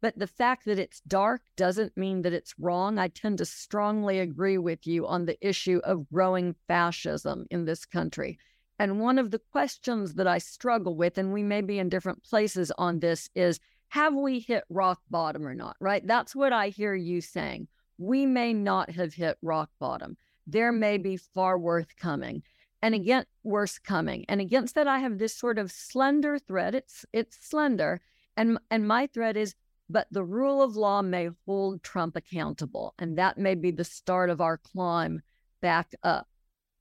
but 0.00 0.18
the 0.18 0.26
fact 0.26 0.64
that 0.64 0.78
it's 0.78 1.00
dark 1.00 1.42
doesn't 1.56 1.96
mean 1.96 2.22
that 2.22 2.32
it's 2.32 2.54
wrong. 2.58 2.98
I 2.98 3.08
tend 3.08 3.38
to 3.38 3.44
strongly 3.44 4.18
agree 4.18 4.58
with 4.58 4.86
you 4.86 5.06
on 5.06 5.26
the 5.26 5.36
issue 5.46 5.80
of 5.84 6.08
growing 6.10 6.54
fascism 6.66 7.46
in 7.50 7.64
this 7.64 7.84
country. 7.84 8.38
And 8.78 9.00
one 9.00 9.18
of 9.18 9.30
the 9.30 9.40
questions 9.52 10.14
that 10.14 10.26
I 10.26 10.38
struggle 10.38 10.96
with, 10.96 11.18
and 11.18 11.32
we 11.32 11.42
may 11.42 11.60
be 11.60 11.78
in 11.78 11.90
different 11.90 12.24
places 12.24 12.72
on 12.78 13.00
this, 13.00 13.28
is 13.34 13.60
have 13.88 14.14
we 14.14 14.40
hit 14.40 14.64
rock 14.70 15.00
bottom 15.10 15.46
or 15.46 15.54
not? 15.54 15.76
Right? 15.80 16.06
That's 16.06 16.34
what 16.34 16.52
I 16.52 16.68
hear 16.68 16.94
you 16.94 17.20
saying 17.20 17.68
we 18.00 18.24
may 18.24 18.54
not 18.54 18.90
have 18.90 19.12
hit 19.12 19.36
rock 19.42 19.70
bottom. 19.78 20.16
There 20.46 20.72
may 20.72 20.96
mm-hmm. 20.96 21.02
be 21.02 21.16
far 21.18 21.58
worse 21.58 21.86
coming 21.98 22.42
and 22.82 22.94
again 22.94 23.26
worse 23.44 23.78
coming. 23.78 24.24
And 24.28 24.40
against 24.40 24.74
that 24.74 24.88
I 24.88 24.98
have 24.98 25.18
this 25.18 25.36
sort 25.36 25.58
of 25.58 25.70
slender 25.70 26.38
thread. 26.38 26.74
It's 26.74 27.04
it's 27.12 27.36
slender. 27.46 28.00
And 28.36 28.58
and 28.70 28.88
my 28.88 29.06
thread 29.06 29.36
is 29.36 29.54
but 29.90 30.06
the 30.10 30.24
rule 30.24 30.62
of 30.62 30.76
law 30.76 31.02
may 31.02 31.28
hold 31.46 31.82
Trump 31.82 32.16
accountable. 32.16 32.94
And 32.98 33.18
that 33.18 33.36
may 33.36 33.54
be 33.54 33.70
the 33.70 33.84
start 33.84 34.30
of 34.30 34.40
our 34.40 34.56
climb 34.56 35.20
back 35.60 35.94
up. 36.02 36.26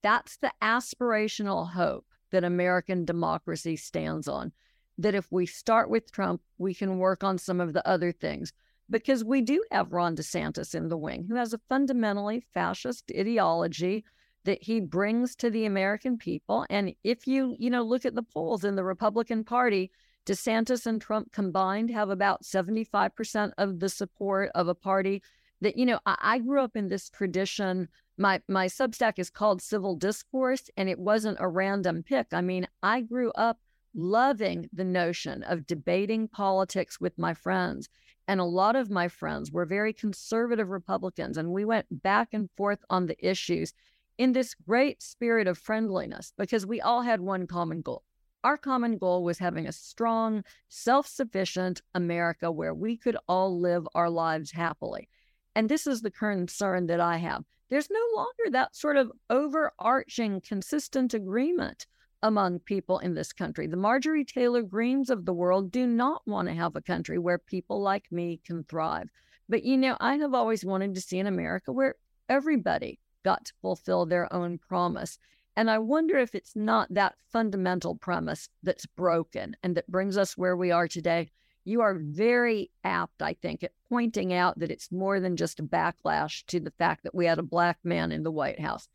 That's 0.01 0.37
the 0.37 0.53
aspirational 0.61 1.71
hope 1.71 2.05
that 2.31 2.43
American 2.43 3.03
democracy 3.03 3.75
stands 3.75 4.27
on. 4.27 4.53
That 4.97 5.15
if 5.15 5.29
we 5.31 5.47
start 5.47 5.89
with 5.89 6.11
Trump, 6.11 6.41
we 6.57 6.73
can 6.73 6.97
work 6.99 7.23
on 7.23 7.37
some 7.37 7.59
of 7.59 7.73
the 7.73 7.85
other 7.85 8.11
things 8.11 8.53
because 8.89 9.23
we 9.23 9.41
do 9.41 9.63
have 9.71 9.93
Ron 9.93 10.15
DeSantis 10.15 10.73
in 10.73 10.87
the 10.87 10.97
wing, 10.97 11.25
who 11.27 11.35
has 11.35 11.53
a 11.53 11.61
fundamentally 11.69 12.43
fascist 12.53 13.11
ideology 13.17 14.03
that 14.45 14.63
he 14.63 14.79
brings 14.79 15.35
to 15.35 15.49
the 15.49 15.65
American 15.65 16.17
people. 16.17 16.65
And 16.69 16.95
if 17.03 17.27
you, 17.27 17.55
you 17.59 17.69
know, 17.69 17.83
look 17.83 18.05
at 18.05 18.15
the 18.15 18.23
polls 18.23 18.63
in 18.63 18.75
the 18.75 18.83
Republican 18.83 19.43
Party, 19.43 19.91
DeSantis 20.25 20.85
and 20.85 21.01
Trump 21.01 21.31
combined 21.31 21.89
have 21.91 22.09
about 22.09 22.43
75% 22.43 23.51
of 23.57 23.79
the 23.79 23.89
support 23.89 24.49
of 24.55 24.67
a 24.67 24.75
party 24.75 25.21
that, 25.61 25.77
you 25.77 25.85
know, 25.85 25.99
I, 26.05 26.15
I 26.19 26.39
grew 26.39 26.61
up 26.61 26.75
in 26.75 26.87
this 26.87 27.09
tradition. 27.09 27.89
My 28.17 28.41
my 28.47 28.67
Substack 28.67 29.13
is 29.17 29.29
called 29.29 29.61
Civil 29.61 29.95
Discourse, 29.95 30.69
and 30.77 30.89
it 30.89 30.99
wasn't 30.99 31.37
a 31.39 31.47
random 31.47 32.03
pick. 32.03 32.27
I 32.31 32.41
mean, 32.41 32.67
I 32.81 33.01
grew 33.01 33.31
up 33.31 33.59
loving 33.95 34.69
the 34.71 34.83
notion 34.83 35.43
of 35.43 35.67
debating 35.67 36.27
politics 36.27 36.99
with 36.99 37.17
my 37.17 37.33
friends 37.33 37.89
and 38.29 38.39
a 38.39 38.45
lot 38.45 38.75
of 38.75 38.91
my 38.91 39.07
friends 39.07 39.51
were 39.51 39.65
very 39.65 39.91
conservative 39.91 40.69
Republicans, 40.69 41.35
and 41.35 41.51
we 41.51 41.65
went 41.65 41.87
back 41.89 42.27
and 42.31 42.47
forth 42.55 42.77
on 42.87 43.07
the 43.07 43.17
issues 43.27 43.73
in 44.19 44.33
this 44.33 44.53
great 44.53 45.01
spirit 45.01 45.47
of 45.47 45.57
friendliness 45.57 46.31
because 46.37 46.63
we 46.63 46.79
all 46.79 47.01
had 47.01 47.21
one 47.21 47.47
common 47.47 47.81
goal. 47.81 48.03
Our 48.43 48.55
common 48.55 48.99
goal 48.99 49.23
was 49.23 49.39
having 49.39 49.65
a 49.65 49.71
strong, 49.71 50.43
self 50.67 51.07
sufficient 51.07 51.81
America 51.95 52.51
where 52.51 52.75
we 52.75 52.97
could 52.97 53.17
all 53.27 53.59
live 53.59 53.87
our 53.95 54.11
lives 54.11 54.51
happily. 54.51 55.09
And 55.55 55.67
this 55.67 55.87
is 55.87 56.03
the 56.03 56.11
concern 56.11 56.85
that 56.85 56.99
I 56.99 57.17
have. 57.17 57.43
There's 57.71 57.89
no 57.89 58.05
longer 58.15 58.51
that 58.51 58.75
sort 58.75 58.97
of 58.97 59.11
overarching, 59.31 60.41
consistent 60.41 61.15
agreement 61.15 61.87
among 62.21 62.59
people 62.59 62.99
in 62.99 63.13
this 63.13 63.31
country. 63.31 63.67
The 63.67 63.77
Marjorie 63.77 64.25
Taylor 64.25 64.61
Greenes 64.61 65.09
of 65.09 65.25
the 65.25 65.33
world 65.33 65.71
do 65.71 65.87
not 65.87 66.21
want 66.27 66.47
to 66.47 66.53
have 66.53 66.75
a 66.75 66.81
country 66.81 67.17
where 67.17 67.37
people 67.37 67.81
like 67.81 68.11
me 68.11 68.41
can 68.45 68.63
thrive. 68.63 69.09
But 69.47 69.63
you 69.63 69.77
know, 69.77 69.97
I 69.99 70.15
have 70.17 70.33
always 70.33 70.65
wanted 70.65 70.93
to 70.95 71.01
see 71.01 71.19
an 71.19 71.27
America 71.27 71.71
where 71.71 71.95
everybody 72.27 72.99
got 73.23 73.45
to 73.45 73.53
fulfill 73.61 74.05
their 74.05 74.31
own 74.33 74.57
promise. 74.57 75.17
And 75.55 75.69
I 75.69 75.79
wonder 75.79 76.17
if 76.17 76.35
it's 76.35 76.55
not 76.55 76.93
that 76.93 77.15
fundamental 77.31 77.95
premise 77.95 78.49
that's 78.63 78.85
broken 78.85 79.55
and 79.63 79.75
that 79.75 79.87
brings 79.87 80.17
us 80.17 80.37
where 80.37 80.55
we 80.55 80.71
are 80.71 80.87
today. 80.87 81.31
You 81.65 81.81
are 81.81 81.95
very 81.99 82.71
apt, 82.83 83.21
I 83.21 83.33
think, 83.33 83.63
at 83.63 83.71
pointing 83.89 84.33
out 84.33 84.59
that 84.59 84.71
it's 84.71 84.91
more 84.91 85.19
than 85.19 85.35
just 85.35 85.59
a 85.59 85.63
backlash 85.63 86.45
to 86.47 86.59
the 86.59 86.71
fact 86.71 87.03
that 87.03 87.15
we 87.15 87.25
had 87.25 87.39
a 87.39 87.43
black 87.43 87.77
man 87.83 88.11
in 88.11 88.23
the 88.23 88.31
White 88.31 88.59
House. 88.59 88.87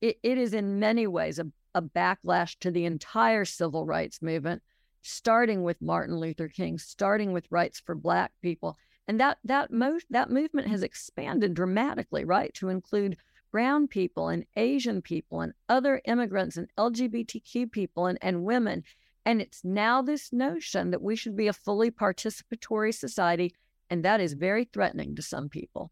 it, 0.00 0.18
it 0.22 0.38
is 0.38 0.54
in 0.54 0.78
many 0.78 1.06
ways 1.06 1.38
a 1.38 1.46
a 1.74 1.82
backlash 1.82 2.58
to 2.60 2.70
the 2.70 2.84
entire 2.84 3.44
civil 3.44 3.86
rights 3.86 4.22
movement, 4.22 4.62
starting 5.02 5.62
with 5.62 5.80
Martin 5.80 6.16
Luther 6.16 6.48
King, 6.48 6.78
starting 6.78 7.32
with 7.32 7.50
rights 7.50 7.80
for 7.80 7.94
Black 7.94 8.32
people. 8.42 8.76
And 9.08 9.18
that 9.20 9.38
that 9.44 9.72
mo- 9.72 9.98
that 10.10 10.30
movement 10.30 10.68
has 10.68 10.82
expanded 10.82 11.54
dramatically, 11.54 12.24
right, 12.24 12.52
to 12.54 12.68
include 12.68 13.16
brown 13.50 13.88
people 13.88 14.28
and 14.28 14.44
Asian 14.56 15.02
people 15.02 15.40
and 15.40 15.52
other 15.68 16.00
immigrants 16.04 16.56
and 16.56 16.68
LGBTQ 16.78 17.70
people 17.72 18.06
and, 18.06 18.18
and 18.22 18.44
women. 18.44 18.84
And 19.26 19.40
it's 19.40 19.64
now 19.64 20.02
this 20.02 20.32
notion 20.32 20.90
that 20.90 21.02
we 21.02 21.16
should 21.16 21.36
be 21.36 21.48
a 21.48 21.52
fully 21.52 21.90
participatory 21.90 22.94
society. 22.94 23.54
And 23.90 24.04
that 24.04 24.20
is 24.20 24.32
very 24.34 24.64
threatening 24.64 25.16
to 25.16 25.22
some 25.22 25.48
people. 25.48 25.90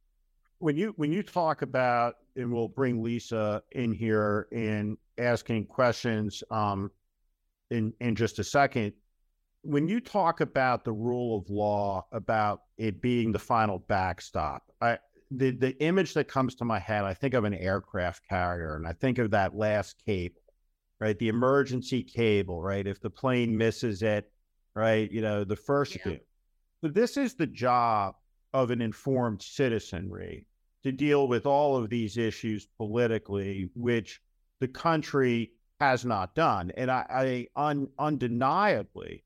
When 0.61 0.77
you 0.77 0.93
when 0.97 1.13
you 1.13 1.23
talk 1.23 1.63
about, 1.63 2.17
and 2.37 2.53
we'll 2.53 2.69
bring 2.69 3.03
Lisa 3.03 3.63
in 3.73 3.93
here 3.93 4.49
in 4.51 4.97
asking 5.19 5.67
questions 5.67 6.43
um, 6.51 6.91
in 7.71 7.93
in 8.01 8.15
just 8.15 8.39
a 8.39 8.45
second. 8.45 8.93
When 9.63 9.89
you 9.89 10.01
talk 10.01 10.41
about 10.41 10.85
the 10.85 10.93
rule 10.93 11.39
of 11.39 11.51
law, 11.51 12.07
about 12.13 12.63
it 12.77 13.03
being 13.03 13.33
the 13.33 13.39
final 13.39 13.79
backstop, 13.79 14.63
I 14.81 14.99
the 15.31 15.51
the 15.51 15.77
image 15.83 16.15
that 16.15 16.29
comes 16.29 16.55
to 16.57 16.65
my 16.65 16.79
head, 16.79 17.05
I 17.05 17.15
think 17.15 17.35
of 17.35 17.45
an 17.45 17.55
aircraft 17.55 18.23
carrier, 18.29 18.77
and 18.77 18.87
I 18.87 18.93
think 18.93 19.19
of 19.19 19.31
that 19.33 19.55
last 19.57 19.97
cable, 20.05 20.41
right? 21.01 21.19
The 21.19 21.29
emergency 21.29 22.03
cable, 22.03 22.63
right? 22.63 22.87
If 22.87 23.01
the 23.01 23.11
plane 23.11 23.57
misses 23.57 24.03
it, 24.03 24.31
right? 24.75 25.11
You 25.11 25.21
know, 25.21 25.45
the 25.45 25.57
first 25.57 25.97
yeah. 25.97 26.03
two. 26.03 26.19
This 26.83 27.17
is 27.17 27.35
the 27.35 27.47
job 27.47 28.15
of 28.55 28.71
an 28.71 28.81
informed 28.81 29.43
citizenry 29.43 30.47
to 30.85 30.93
deal 30.93 31.29
with 31.29 31.45
all 31.45 31.77
of 31.77 31.91
these 31.91 32.17
issues 32.17 32.69
politically, 32.77 33.69
which 33.75 34.21
the 34.61 34.69
country 34.69 35.53
has 35.81 36.05
not 36.05 36.35
done. 36.35 36.73
And 36.77 36.91
I, 36.91 37.07
I 37.57 37.71
un, 37.71 37.89
undeniably, 37.99 39.25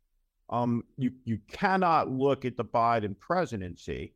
um, 0.50 0.84
you 0.98 1.12
you 1.24 1.38
cannot 1.48 2.10
look 2.10 2.44
at 2.44 2.56
the 2.56 2.64
Biden 2.64 3.18
presidency 3.18 4.14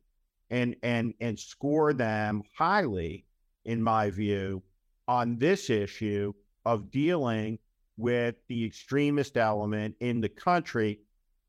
and 0.49 0.75
and 0.83 1.13
and 1.19 1.39
score 1.39 1.93
them 1.93 2.43
highly, 2.55 3.25
in 3.65 3.81
my 3.81 4.11
view, 4.11 4.61
on 5.07 5.37
this 5.37 5.69
issue 5.69 6.33
of 6.65 6.91
dealing 6.91 7.57
with 7.97 8.35
the 8.47 8.65
extremist 8.65 9.37
element 9.37 9.95
in 9.99 10.21
the 10.21 10.29
country 10.29 10.99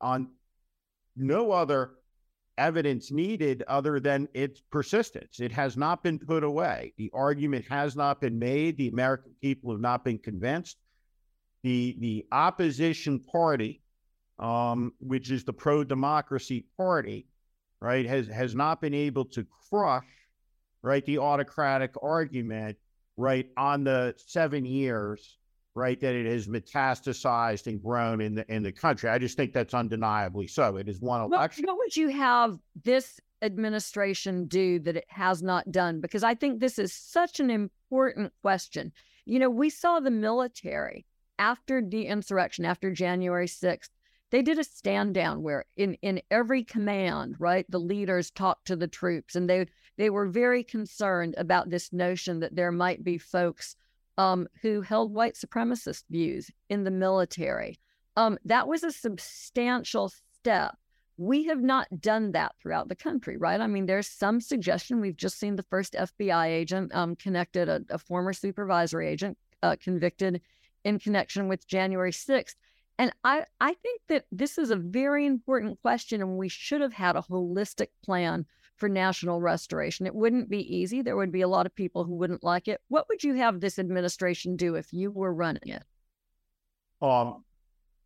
on 0.00 0.28
no 1.16 1.50
other 1.50 1.97
evidence 2.58 3.10
needed 3.10 3.62
other 3.68 4.00
than 4.00 4.28
its 4.34 4.60
persistence. 4.70 5.40
It 5.40 5.52
has 5.52 5.76
not 5.76 6.02
been 6.02 6.18
put 6.18 6.44
away. 6.44 6.92
The 6.98 7.10
argument 7.14 7.64
has 7.70 7.96
not 7.96 8.20
been 8.20 8.38
made. 8.38 8.76
The 8.76 8.88
American 8.88 9.32
people 9.40 9.70
have 9.72 9.80
not 9.80 10.04
been 10.04 10.18
convinced. 10.18 10.76
The 11.62 11.96
the 12.00 12.26
opposition 12.30 13.20
party, 13.20 13.82
um, 14.38 14.92
which 15.00 15.30
is 15.30 15.44
the 15.44 15.52
pro 15.52 15.84
democracy 15.84 16.66
party, 16.76 17.26
right, 17.80 18.06
has 18.06 18.28
has 18.28 18.54
not 18.54 18.80
been 18.80 18.94
able 18.94 19.24
to 19.26 19.46
crush 19.70 20.04
right 20.82 21.04
the 21.06 21.18
autocratic 21.18 21.92
argument 22.02 22.76
right 23.16 23.48
on 23.56 23.84
the 23.84 24.14
seven 24.16 24.64
years 24.64 25.37
right, 25.78 25.98
that 26.00 26.14
it 26.14 26.26
has 26.26 26.46
metastasized 26.46 27.66
and 27.66 27.82
grown 27.82 28.20
in 28.20 28.34
the 28.34 28.52
in 28.52 28.62
the 28.62 28.72
country. 28.72 29.08
I 29.08 29.18
just 29.18 29.36
think 29.36 29.52
that's 29.52 29.74
undeniably 29.74 30.46
so. 30.46 30.76
It 30.76 30.88
is 30.88 31.00
one 31.00 31.22
election. 31.22 31.64
What, 31.64 31.72
what 31.72 31.78
would 31.78 31.96
you 31.96 32.08
have 32.08 32.58
this 32.82 33.20
administration 33.42 34.46
do 34.46 34.78
that 34.80 34.96
it 34.96 35.06
has 35.08 35.42
not 35.42 35.70
done? 35.70 36.00
Because 36.00 36.22
I 36.22 36.34
think 36.34 36.60
this 36.60 36.78
is 36.78 36.92
such 36.92 37.40
an 37.40 37.50
important 37.50 38.32
question. 38.42 38.92
You 39.24 39.38
know, 39.38 39.50
we 39.50 39.70
saw 39.70 40.00
the 40.00 40.10
military 40.10 41.06
after 41.38 41.80
the 41.80 42.06
insurrection, 42.06 42.64
after 42.64 42.90
January 42.90 43.46
6th, 43.46 43.90
they 44.30 44.42
did 44.42 44.58
a 44.58 44.64
stand 44.64 45.14
down 45.14 45.42
where 45.42 45.64
in, 45.76 45.94
in 46.02 46.20
every 46.30 46.62
command, 46.62 47.36
right, 47.38 47.64
the 47.70 47.80
leaders 47.80 48.30
talked 48.30 48.66
to 48.66 48.76
the 48.76 48.88
troops 48.88 49.34
and 49.36 49.48
they 49.48 49.66
they 49.96 50.10
were 50.10 50.26
very 50.26 50.62
concerned 50.62 51.34
about 51.38 51.70
this 51.70 51.92
notion 51.92 52.38
that 52.40 52.54
there 52.54 52.70
might 52.70 53.02
be 53.02 53.18
folks 53.18 53.74
um, 54.18 54.48
who 54.60 54.82
held 54.82 55.14
white 55.14 55.34
supremacist 55.34 56.02
views 56.10 56.50
in 56.68 56.84
the 56.84 56.90
military. 56.90 57.78
Um, 58.16 58.36
that 58.44 58.66
was 58.66 58.82
a 58.82 58.90
substantial 58.90 60.12
step. 60.34 60.76
We 61.16 61.44
have 61.44 61.62
not 61.62 62.00
done 62.00 62.32
that 62.32 62.54
throughout 62.60 62.88
the 62.88 62.96
country, 62.96 63.36
right? 63.36 63.60
I 63.60 63.66
mean, 63.68 63.86
there's 63.86 64.08
some 64.08 64.40
suggestion. 64.40 65.00
We've 65.00 65.16
just 65.16 65.38
seen 65.38 65.56
the 65.56 65.64
first 65.70 65.94
FBI 65.94 66.46
agent 66.48 66.94
um, 66.94 67.16
connected, 67.16 67.68
a, 67.68 67.80
a, 67.90 67.98
former 67.98 68.32
supervisory 68.32 69.08
agent 69.08 69.38
uh, 69.62 69.76
convicted 69.80 70.40
in 70.84 70.98
connection 70.98 71.48
with 71.48 71.66
January 71.66 72.12
6th. 72.12 72.54
And 72.98 73.12
I, 73.22 73.44
I 73.60 73.74
think 73.74 74.00
that 74.08 74.26
this 74.32 74.58
is 74.58 74.70
a 74.70 74.76
very 74.76 75.26
important 75.26 75.80
question, 75.80 76.20
and 76.20 76.36
we 76.36 76.48
should 76.48 76.80
have 76.80 76.92
had 76.92 77.14
a 77.14 77.22
holistic 77.22 77.88
plan 78.04 78.46
for 78.78 78.88
national 78.88 79.40
restoration. 79.40 80.06
It 80.06 80.14
wouldn't 80.14 80.48
be 80.48 80.76
easy. 80.76 81.02
There 81.02 81.16
would 81.16 81.32
be 81.32 81.42
a 81.42 81.48
lot 81.48 81.66
of 81.66 81.74
people 81.74 82.04
who 82.04 82.14
wouldn't 82.14 82.44
like 82.44 82.68
it. 82.68 82.80
What 82.88 83.08
would 83.08 83.22
you 83.22 83.34
have 83.34 83.60
this 83.60 83.78
administration 83.78 84.56
do 84.56 84.76
if 84.76 84.92
you 84.92 85.10
were 85.10 85.34
running 85.34 85.66
it? 85.66 85.82
Um, 87.02 87.44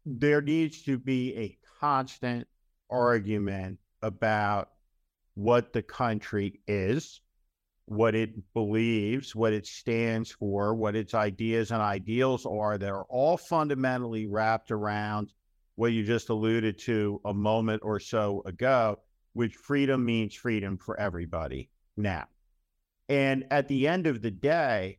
there 0.04 0.40
needs 0.40 0.82
to 0.82 0.98
be 0.98 1.36
a 1.36 1.58
constant 1.80 2.46
argument 2.90 3.78
about 4.02 4.70
what 5.34 5.72
the 5.72 5.82
country 5.82 6.60
is, 6.66 7.20
what 7.86 8.14
it 8.14 8.30
believes, 8.54 9.34
what 9.34 9.52
it 9.52 9.66
stands 9.66 10.30
for, 10.30 10.74
what 10.74 10.96
its 10.96 11.14
ideas 11.14 11.70
and 11.70 11.80
ideals 11.80 12.46
are 12.46 12.78
that 12.78 12.90
are 12.90 13.06
all 13.08 13.36
fundamentally 13.36 14.26
wrapped 14.26 14.70
around 14.70 15.32
what 15.76 15.92
you 15.92 16.04
just 16.04 16.28
alluded 16.28 16.78
to 16.78 17.20
a 17.24 17.32
moment 17.32 17.82
or 17.84 17.98
so 17.98 18.42
ago 18.44 18.98
which 19.34 19.54
freedom 19.54 20.04
means 20.04 20.34
freedom 20.34 20.76
for 20.76 20.98
everybody 20.98 21.70
now. 21.96 22.26
And 23.08 23.44
at 23.50 23.68
the 23.68 23.88
end 23.88 24.06
of 24.06 24.22
the 24.22 24.30
day, 24.30 24.98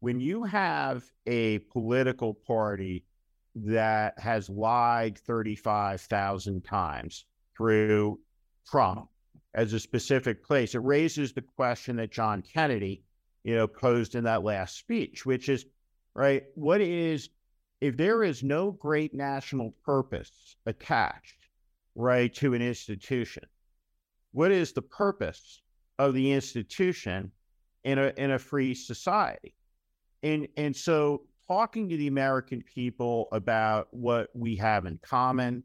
when 0.00 0.20
you 0.20 0.44
have 0.44 1.04
a 1.26 1.58
political 1.58 2.34
party 2.34 3.04
that 3.54 4.18
has 4.18 4.48
lied 4.48 5.18
35,000 5.18 6.64
times 6.64 7.24
through 7.56 8.18
Trump 8.66 9.08
as 9.54 9.72
a 9.72 9.80
specific 9.80 10.44
place, 10.44 10.74
it 10.74 10.78
raises 10.78 11.32
the 11.32 11.42
question 11.42 11.96
that 11.96 12.12
John 12.12 12.42
Kennedy, 12.42 13.02
you 13.44 13.54
know, 13.54 13.66
posed 13.66 14.14
in 14.14 14.24
that 14.24 14.44
last 14.44 14.76
speech, 14.78 15.26
which 15.26 15.48
is, 15.48 15.66
right, 16.14 16.44
what 16.54 16.80
is, 16.80 17.28
if 17.80 17.96
there 17.96 18.22
is 18.22 18.42
no 18.42 18.70
great 18.70 19.14
national 19.14 19.74
purpose 19.84 20.56
attached, 20.66 21.48
right, 21.94 22.32
to 22.34 22.54
an 22.54 22.62
institution, 22.62 23.42
what 24.32 24.52
is 24.52 24.72
the 24.72 24.82
purpose 24.82 25.60
of 25.98 26.14
the 26.14 26.32
institution 26.32 27.30
in 27.84 27.98
a 27.98 28.12
in 28.16 28.32
a 28.32 28.38
free 28.38 28.74
society? 28.74 29.54
And 30.22 30.48
and 30.56 30.74
so 30.74 31.22
talking 31.48 31.88
to 31.88 31.96
the 31.96 32.06
American 32.06 32.62
people 32.62 33.28
about 33.32 33.88
what 33.90 34.30
we 34.34 34.56
have 34.56 34.86
in 34.86 34.98
common, 35.02 35.64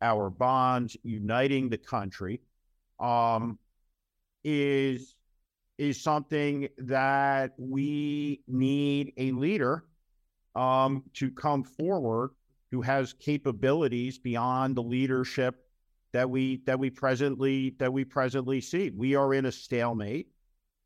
our 0.00 0.30
bonds 0.30 0.96
uniting 1.02 1.68
the 1.68 1.78
country, 1.78 2.40
um, 3.00 3.58
is 4.44 5.16
is 5.78 6.00
something 6.00 6.68
that 6.78 7.52
we 7.58 8.40
need 8.46 9.12
a 9.16 9.32
leader 9.32 9.84
um, 10.54 11.02
to 11.14 11.30
come 11.30 11.64
forward 11.64 12.30
who 12.70 12.80
has 12.80 13.12
capabilities 13.12 14.18
beyond 14.18 14.76
the 14.76 14.82
leadership 14.82 15.63
that 16.14 16.30
we 16.30 16.62
that 16.64 16.78
we 16.78 16.90
presently 16.90 17.74
that 17.80 17.92
we 17.92 18.04
presently 18.04 18.60
see. 18.60 18.88
We 18.90 19.16
are 19.16 19.34
in 19.34 19.46
a 19.46 19.52
stalemate. 19.52 20.28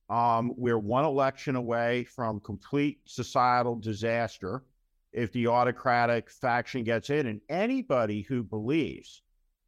Um, 0.09 0.55
we're 0.57 0.79
one 0.79 1.05
election 1.05 1.55
away 1.55 2.05
from 2.05 2.41
complete 2.41 3.01
societal 3.05 3.77
disaster 3.77 4.65
if 5.13 5.31
the 5.33 5.47
autocratic 5.47 6.31
faction 6.31 6.83
gets 6.83 7.11
in. 7.11 7.27
And 7.27 7.43
anybody 7.51 8.23
who 8.23 8.43
believes 8.43 9.21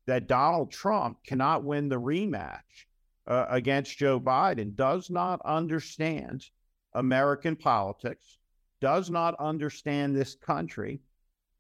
that 0.07 0.29
Donald 0.29 0.71
Trump 0.73 1.19
cannot 1.27 1.63
win 1.63 1.91
the 1.91 2.01
rematch 2.01 2.87
uh, 3.27 3.45
against 3.51 3.99
Joe 3.99 4.19
Biden 4.19 4.75
does 4.75 5.11
not 5.11 5.43
understand 5.45 6.47
American 6.95 7.55
politics, 7.55 8.39
does 8.81 9.11
not 9.11 9.35
understand 9.39 10.17
this 10.17 10.37
country, 10.37 11.03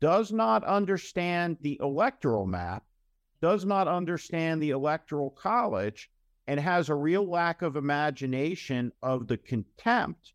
does 0.00 0.32
not 0.32 0.64
understand 0.64 1.58
the 1.60 1.78
electoral 1.82 2.46
map, 2.46 2.82
does 3.40 3.64
not 3.64 3.88
understand 3.88 4.62
the 4.62 4.70
electoral 4.70 5.30
college, 5.30 6.10
and 6.46 6.58
has 6.58 6.88
a 6.88 6.94
real 6.94 7.28
lack 7.28 7.62
of 7.62 7.76
imagination 7.76 8.92
of 9.02 9.28
the 9.28 9.36
contempt, 9.36 10.32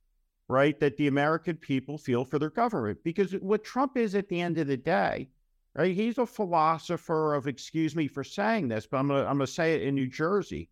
right, 0.47 0.79
that 0.79 0.95
the 0.95 1.07
American 1.07 1.57
people 1.57 1.97
feel 1.97 2.23
for 2.23 2.39
their 2.39 2.49
government. 2.49 2.97
Because 3.03 3.33
what 3.33 3.63
Trump 3.63 3.97
is 3.97 4.15
at 4.15 4.29
the 4.29 4.39
end 4.39 4.57
of 4.57 4.67
the 4.67 4.77
day, 4.77 5.27
right, 5.75 5.93
he's 5.93 6.17
a 6.17 6.25
philosopher 6.25 7.33
of, 7.33 7.47
excuse 7.47 7.95
me 7.95 8.07
for 8.07 8.23
saying 8.23 8.69
this, 8.69 8.87
but 8.87 8.97
I'm 8.97 9.09
gonna 9.09 9.25
I'm 9.25 9.37
gonna 9.37 9.47
say 9.47 9.75
it 9.75 9.81
in 9.83 9.95
New 9.95 10.07
Jersey. 10.07 10.69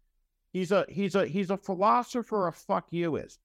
He's 0.53 0.71
a 0.71 0.85
he's 0.87 1.15
a 1.15 1.25
he's 1.25 1.49
a 1.49 1.57
philosopher 1.57 2.47
of 2.47 2.55
fuck 2.55 2.87
you 2.91 3.17
is, 3.17 3.39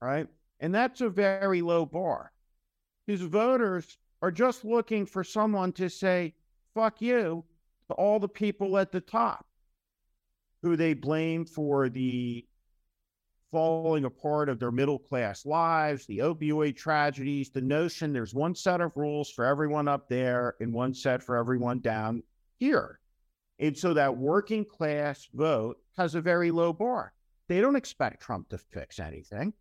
right? 0.00 0.26
And 0.60 0.74
that's 0.74 1.02
a 1.02 1.10
very 1.10 1.60
low 1.60 1.84
bar. 1.84 2.32
His 3.06 3.20
voters 3.20 3.98
are 4.22 4.30
just 4.30 4.64
looking 4.64 5.04
for 5.04 5.22
someone 5.22 5.72
to 5.72 5.90
say, 5.90 6.34
fuck 6.74 7.02
you, 7.02 7.44
to 7.88 7.94
all 7.94 8.18
the 8.18 8.28
people 8.28 8.78
at 8.78 8.92
the 8.92 9.00
top 9.00 9.46
who 10.62 10.76
they 10.76 10.94
blame 10.94 11.44
for 11.44 11.88
the 11.88 12.44
falling 13.52 14.04
apart 14.04 14.48
of 14.48 14.58
their 14.58 14.72
middle 14.72 14.98
class 14.98 15.46
lives, 15.46 16.06
the 16.06 16.18
opioid 16.18 16.76
tragedies, 16.76 17.50
the 17.50 17.60
notion 17.60 18.12
there's 18.12 18.34
one 18.34 18.54
set 18.54 18.80
of 18.80 18.92
rules 18.96 19.30
for 19.30 19.44
everyone 19.44 19.88
up 19.88 20.08
there 20.08 20.56
and 20.60 20.72
one 20.72 20.92
set 20.92 21.22
for 21.22 21.36
everyone 21.36 21.80
down 21.80 22.22
here. 22.58 22.98
And 23.58 23.76
so 23.76 23.94
that 23.94 24.16
working 24.16 24.64
class 24.64 25.28
vote 25.32 25.78
has 25.96 26.14
a 26.14 26.20
very 26.20 26.50
low 26.50 26.72
bar. 26.72 27.12
They 27.48 27.60
don't 27.60 27.76
expect 27.76 28.22
Trump 28.22 28.48
to 28.50 28.58
fix 28.58 28.98
anything. 28.98 29.52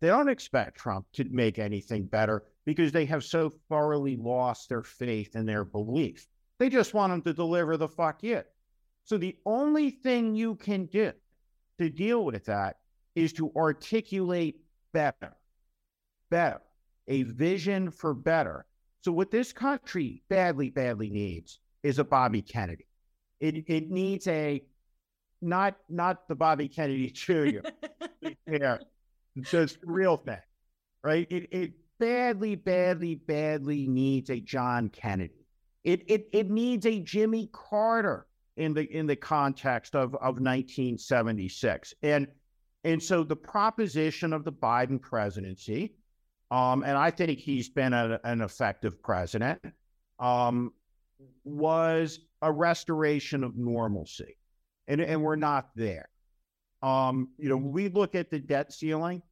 They 0.00 0.08
don't 0.08 0.28
expect 0.28 0.78
Trump 0.78 1.06
to 1.12 1.24
make 1.30 1.58
anything 1.58 2.06
better 2.06 2.44
because 2.64 2.92
they 2.92 3.04
have 3.06 3.24
so 3.24 3.50
thoroughly 3.68 4.16
lost 4.16 4.68
their 4.68 4.82
faith 4.82 5.34
and 5.34 5.48
their 5.48 5.64
belief. 5.64 6.26
They 6.58 6.68
just 6.68 6.94
want 6.94 7.12
him 7.12 7.22
to 7.22 7.32
deliver 7.32 7.76
the 7.76 7.88
fuck 7.88 8.24
it. 8.24 8.46
So 9.04 9.18
the 9.18 9.36
only 9.46 9.90
thing 9.90 10.34
you 10.34 10.56
can 10.56 10.86
do 10.86 11.12
to 11.78 11.90
deal 11.90 12.24
with 12.24 12.44
that 12.46 12.76
is 13.14 13.32
to 13.34 13.52
articulate 13.56 14.60
better, 14.92 15.36
better, 16.30 16.60
a 17.08 17.22
mm-hmm. 17.22 17.32
vision 17.32 17.90
for 17.90 18.14
better. 18.14 18.66
So 19.02 19.12
what 19.12 19.30
this 19.30 19.52
country 19.52 20.22
badly, 20.28 20.70
badly 20.70 21.10
needs 21.10 21.60
is 21.82 21.98
a 21.98 22.04
Bobby 22.04 22.42
Kennedy. 22.42 22.86
It 23.38 23.64
it 23.68 23.90
needs 23.90 24.26
a 24.26 24.62
not 25.42 25.76
not 25.88 26.26
the 26.26 26.34
Bobby 26.34 26.68
Kennedy 26.68 27.10
Jr. 27.14 27.60
yeah, 28.46 28.78
just 29.42 29.78
real 29.84 30.16
thing, 30.16 30.38
right? 31.04 31.26
It 31.30 31.48
it 31.52 31.72
badly, 31.98 32.56
badly, 32.56 33.14
badly 33.14 33.86
needs 33.86 34.30
a 34.30 34.40
John 34.40 34.88
Kennedy. 34.88 35.45
It 35.86 36.02
it 36.08 36.28
it 36.32 36.50
needs 36.50 36.84
a 36.84 36.98
Jimmy 36.98 37.48
Carter 37.52 38.26
in 38.56 38.74
the 38.74 38.92
in 38.92 39.06
the 39.06 39.14
context 39.14 39.94
of 39.94 40.16
of 40.16 40.40
1976, 40.40 41.94
and 42.02 42.26
and 42.82 43.00
so 43.00 43.22
the 43.22 43.36
proposition 43.36 44.32
of 44.32 44.42
the 44.44 44.52
Biden 44.52 45.00
presidency, 45.00 45.94
um, 46.50 46.82
and 46.82 46.98
I 46.98 47.12
think 47.12 47.38
he's 47.38 47.68
been 47.68 47.92
a, 47.92 48.18
an 48.24 48.40
effective 48.40 49.00
president, 49.00 49.60
um, 50.18 50.72
was 51.44 52.18
a 52.42 52.50
restoration 52.50 53.44
of 53.44 53.56
normalcy, 53.56 54.36
and 54.88 55.00
and 55.00 55.22
we're 55.22 55.36
not 55.36 55.70
there. 55.76 56.08
Um, 56.82 57.28
you 57.38 57.48
know, 57.48 57.56
we 57.56 57.90
look 57.90 58.16
at 58.16 58.28
the 58.28 58.40
debt 58.40 58.72
ceiling. 58.72 59.22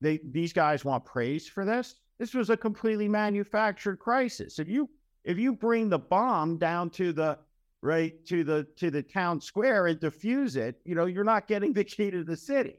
They 0.00 0.18
these 0.24 0.54
guys 0.54 0.82
want 0.82 1.04
praise 1.04 1.46
for 1.46 1.66
this. 1.66 1.96
This 2.18 2.32
was 2.32 2.48
a 2.48 2.56
completely 2.56 3.06
manufactured 3.06 3.98
crisis. 3.98 4.58
If 4.58 4.66
you 4.66 4.88
if 5.24 5.38
you 5.38 5.52
bring 5.52 5.88
the 5.88 5.98
bomb 5.98 6.58
down 6.58 6.90
to 6.90 7.12
the 7.12 7.38
right 7.82 8.24
to 8.26 8.44
the 8.44 8.66
to 8.76 8.90
the 8.90 9.02
town 9.02 9.40
square 9.40 9.86
and 9.86 9.98
defuse 10.00 10.56
it, 10.56 10.80
you 10.84 10.94
know, 10.94 11.06
you're 11.06 11.24
not 11.24 11.46
getting 11.46 11.72
the 11.72 11.84
key 11.84 12.10
to 12.10 12.24
the 12.24 12.36
city. 12.36 12.78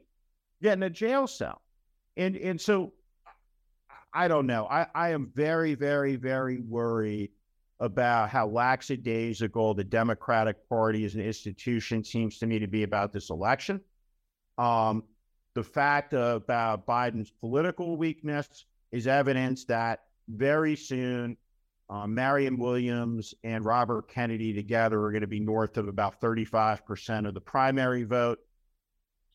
You're 0.60 0.70
getting 0.70 0.84
a 0.84 0.90
jail 0.90 1.26
cell. 1.26 1.62
And 2.16 2.36
and 2.36 2.60
so 2.60 2.92
I 4.14 4.28
don't 4.28 4.46
know. 4.46 4.66
I, 4.66 4.86
I 4.94 5.10
am 5.10 5.30
very, 5.34 5.74
very, 5.74 6.16
very 6.16 6.60
worried 6.60 7.30
about 7.80 8.28
how 8.28 8.46
lackadaisical 8.46 9.74
the 9.74 9.84
Democratic 9.84 10.68
Party 10.68 11.04
as 11.04 11.14
an 11.14 11.22
institution 11.22 12.04
seems 12.04 12.38
to 12.38 12.46
me 12.46 12.58
to 12.58 12.66
be 12.66 12.82
about 12.82 13.12
this 13.12 13.30
election. 13.30 13.80
Um, 14.58 15.04
the 15.54 15.64
fact 15.64 16.12
about 16.12 16.86
Biden's 16.86 17.30
political 17.30 17.96
weakness 17.96 18.66
is 18.92 19.06
evidence 19.06 19.64
that 19.64 20.04
very 20.28 20.76
soon 20.76 21.36
uh, 21.92 22.06
Marianne 22.06 22.56
Williamson 22.56 23.38
and 23.44 23.66
Robert 23.66 24.08
Kennedy 24.08 24.54
together 24.54 25.04
are 25.04 25.10
going 25.12 25.20
to 25.20 25.26
be 25.26 25.40
north 25.40 25.76
of 25.76 25.88
about 25.88 26.22
35% 26.22 27.28
of 27.28 27.34
the 27.34 27.40
primary 27.40 28.04
vote. 28.04 28.38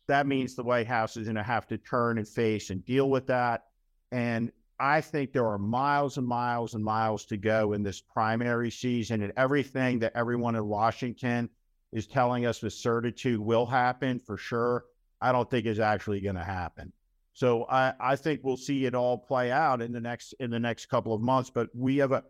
That 0.08 0.26
means 0.26 0.56
the 0.56 0.64
White 0.64 0.88
House 0.88 1.18
is 1.18 1.26
going 1.26 1.36
to 1.36 1.44
have 1.44 1.68
to 1.68 1.78
turn 1.78 2.18
and 2.18 2.28
face 2.28 2.72
and 2.72 2.84
deal 2.84 3.12
with 3.12 3.28
that. 3.28 3.66
And 4.12 4.52
I 4.80 5.02
think 5.02 5.34
there 5.34 5.46
are 5.46 5.60
miles 5.60 6.18
and 6.18 6.26
miles 6.26 6.74
and 6.74 6.84
miles 6.84 7.26
to 7.26 7.38
go 7.38 7.74
in 7.74 7.84
this 7.84 8.02
primary 8.02 8.72
season, 8.72 9.22
and 9.22 9.34
everything 9.38 10.00
that 10.00 10.14
everyone 10.16 10.56
in 10.56 10.66
Washington 10.66 11.52
is 11.92 12.08
telling 12.08 12.48
us 12.48 12.64
with 12.64 12.74
certitude 12.74 13.40
will 13.40 13.68
happen 13.68 14.20
for 14.20 14.36
sure. 14.36 14.86
I 15.22 15.32
don't 15.32 15.50
think 15.50 15.68
is 15.68 15.80
actually 15.80 16.22
going 16.22 16.36
to 16.36 16.44
happen. 16.44 16.92
So 17.34 17.66
I, 17.70 17.94
I 18.00 18.16
think 18.16 18.40
we'll 18.44 18.58
see 18.58 18.86
it 18.86 18.96
all 18.96 19.16
play 19.16 19.52
out 19.52 19.80
in 19.80 19.92
the 19.92 20.02
next 20.02 20.34
in 20.40 20.50
the 20.50 20.60
next 20.60 20.88
couple 20.88 21.14
of 21.14 21.22
months. 21.22 21.52
But 21.52 21.70
we 21.76 21.98
have 21.98 22.12
a 22.12 22.24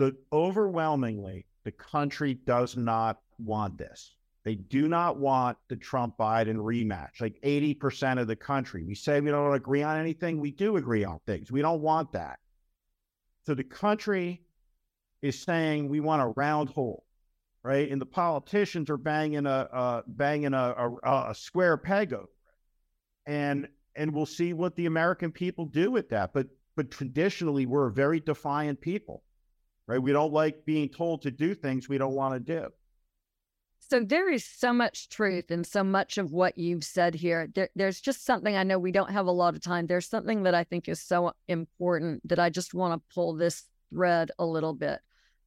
the 0.00 0.16
overwhelmingly 0.32 1.44
the 1.64 1.72
country 1.72 2.32
does 2.46 2.74
not 2.74 3.20
want 3.38 3.76
this. 3.76 4.14
They 4.44 4.54
do 4.54 4.88
not 4.88 5.18
want 5.18 5.58
the 5.68 5.76
Trump 5.76 6.16
Biden 6.16 6.56
rematch. 6.56 7.20
Like 7.20 7.38
80% 7.42 8.18
of 8.18 8.26
the 8.26 8.34
country. 8.34 8.82
We 8.82 8.94
say 8.94 9.20
we 9.20 9.30
don't 9.30 9.54
agree 9.54 9.82
on 9.82 9.98
anything. 9.98 10.40
We 10.40 10.52
do 10.52 10.78
agree 10.78 11.04
on 11.04 11.20
things. 11.26 11.52
We 11.52 11.60
don't 11.60 11.82
want 11.82 12.12
that. 12.12 12.38
So 13.44 13.52
the 13.54 13.62
country 13.62 14.40
is 15.20 15.38
saying 15.38 15.90
we 15.90 16.00
want 16.00 16.22
a 16.22 16.32
round 16.34 16.70
hole, 16.70 17.04
right? 17.62 17.90
And 17.90 18.00
the 18.00 18.06
politicians 18.06 18.88
are 18.88 18.96
banging 18.96 19.44
a 19.44 19.68
uh, 19.70 20.02
banging 20.06 20.54
a, 20.54 20.74
a, 21.04 21.30
a 21.30 21.34
square 21.34 21.76
peg 21.76 22.14
over. 22.14 22.30
And 23.26 23.68
and 23.96 24.14
we'll 24.14 24.24
see 24.24 24.54
what 24.54 24.76
the 24.76 24.86
American 24.86 25.30
people 25.30 25.66
do 25.66 25.90
with 25.90 26.08
that. 26.08 26.32
But 26.32 26.46
but 26.74 26.90
traditionally, 26.90 27.66
we're 27.66 27.88
a 27.88 27.92
very 27.92 28.20
defiant 28.20 28.80
people, 28.80 29.22
right? 29.90 30.00
We 30.00 30.12
don't 30.12 30.32
like 30.32 30.64
being 30.64 30.88
told 30.88 31.22
to 31.22 31.32
do 31.32 31.52
things 31.52 31.88
we 31.88 31.98
don't 31.98 32.14
want 32.14 32.34
to 32.34 32.40
do. 32.40 32.68
So 33.80 33.98
there 33.98 34.30
is 34.30 34.44
so 34.44 34.72
much 34.72 35.08
truth 35.08 35.50
in 35.50 35.64
so 35.64 35.82
much 35.82 36.16
of 36.16 36.30
what 36.30 36.56
you've 36.56 36.84
said 36.84 37.12
here. 37.12 37.48
There, 37.52 37.70
there's 37.74 38.00
just 38.00 38.24
something 38.24 38.56
I 38.56 38.62
know 38.62 38.78
we 38.78 38.92
don't 38.92 39.10
have 39.10 39.26
a 39.26 39.32
lot 39.32 39.56
of 39.56 39.62
time. 39.62 39.88
There's 39.88 40.06
something 40.06 40.44
that 40.44 40.54
I 40.54 40.62
think 40.62 40.88
is 40.88 41.00
so 41.00 41.32
important 41.48 42.26
that 42.28 42.38
I 42.38 42.50
just 42.50 42.72
want 42.72 42.94
to 42.94 43.14
pull 43.14 43.34
this 43.34 43.64
thread 43.92 44.30
a 44.38 44.46
little 44.46 44.74
bit. 44.74 45.00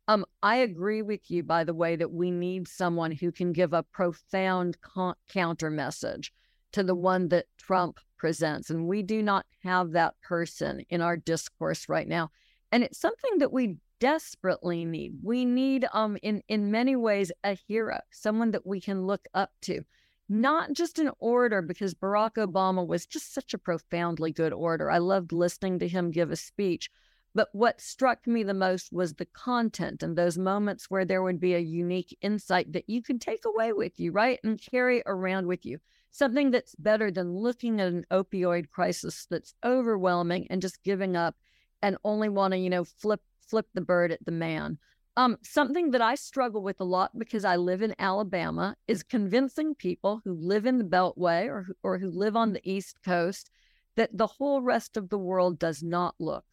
Um, 0.09 0.25
I 0.41 0.57
agree 0.57 1.01
with 1.01 1.31
you, 1.31 1.43
by 1.43 1.63
the 1.63 1.73
way, 1.73 1.95
that 1.95 2.11
we 2.11 2.29
need 2.29 2.67
someone 2.67 3.13
who 3.13 3.31
can 3.31 3.53
give 3.53 3.71
a 3.71 3.83
profound 3.83 4.81
con- 4.81 5.15
counter 5.29 5.69
message 5.69 6.33
to 6.73 6.83
the 6.83 6.95
one 6.95 7.29
that 7.29 7.45
Trump 7.57 7.97
presents. 8.17 8.69
And 8.69 8.89
we 8.89 9.03
do 9.03 9.23
not 9.23 9.45
have 9.63 9.91
that 9.91 10.15
person 10.21 10.83
in 10.89 10.99
our 10.99 11.15
discourse 11.15 11.87
right 11.87 12.09
now. 12.09 12.29
And 12.73 12.83
it's 12.83 12.99
something 12.99 13.37
that 13.37 13.53
we 13.53 13.77
desperately 14.03 14.83
need. 14.83 15.13
We 15.23 15.45
need, 15.45 15.87
um, 15.93 16.17
in 16.21 16.43
in 16.49 16.69
many 16.69 16.97
ways, 16.97 17.31
a 17.45 17.53
hero, 17.53 18.01
someone 18.11 18.51
that 18.51 18.67
we 18.67 18.81
can 18.81 19.07
look 19.07 19.25
up 19.33 19.51
to, 19.61 19.85
not 20.27 20.73
just 20.73 20.99
an 20.99 21.11
orator, 21.19 21.61
because 21.61 21.93
Barack 21.93 22.33
Obama 22.33 22.85
was 22.85 23.05
just 23.05 23.33
such 23.33 23.53
a 23.53 23.57
profoundly 23.57 24.33
good 24.33 24.51
orator. 24.51 24.91
I 24.91 24.97
loved 24.97 25.31
listening 25.31 25.79
to 25.79 25.87
him 25.87 26.11
give 26.11 26.31
a 26.31 26.35
speech. 26.35 26.91
But 27.33 27.47
what 27.53 27.79
struck 27.79 28.27
me 28.27 28.43
the 28.43 28.53
most 28.53 28.91
was 28.91 29.13
the 29.13 29.25
content 29.25 30.03
and 30.03 30.17
those 30.17 30.37
moments 30.37 30.91
where 30.91 31.05
there 31.05 31.23
would 31.23 31.39
be 31.39 31.55
a 31.55 31.59
unique 31.59 32.17
insight 32.21 32.73
that 32.73 32.89
you 32.89 33.01
could 33.01 33.21
take 33.21 33.45
away 33.45 33.71
with 33.71 34.01
you, 34.01 34.11
right? 34.11 34.37
And 34.43 34.61
carry 34.61 35.01
around 35.05 35.47
with 35.47 35.65
you. 35.65 35.79
Something 36.11 36.51
that's 36.51 36.75
better 36.75 37.09
than 37.09 37.37
looking 37.37 37.79
at 37.79 37.87
an 37.87 38.05
opioid 38.11 38.69
crisis 38.69 39.27
that's 39.31 39.55
overwhelming 39.63 40.45
and 40.49 40.61
just 40.61 40.83
giving 40.83 41.15
up 41.15 41.35
and 41.81 41.97
only 42.03 42.27
want 42.27 42.51
to, 42.51 42.57
you 42.57 42.69
know, 42.69 42.83
flip 42.83 43.21
flip 43.47 43.67
the 43.73 43.81
bird 43.81 44.11
at 44.11 44.25
the 44.25 44.31
man. 44.31 44.77
Um, 45.15 45.37
something 45.43 45.91
that 45.91 46.01
I 46.01 46.15
struggle 46.15 46.63
with 46.63 46.79
a 46.79 46.85
lot 46.85 47.17
because 47.17 47.45
I 47.45 47.55
live 47.55 47.83
in 47.83 47.93
Alabama 47.99 48.75
is 48.87 49.03
convincing 49.03 49.75
people 49.75 50.21
who 50.23 50.33
live 50.33 50.65
in 50.65 50.79
the 50.79 50.83
Beltway 50.83 51.47
or 51.47 51.67
or 51.83 51.99
who 51.99 52.09
live 52.09 52.35
on 52.35 52.53
the 52.53 52.67
East 52.69 52.97
Coast 53.03 53.51
that 53.95 54.17
the 54.17 54.25
whole 54.25 54.61
rest 54.61 54.97
of 54.97 55.09
the 55.09 55.19
world 55.19 55.59
does 55.59 55.83
not 55.83 56.15
look 56.19 56.45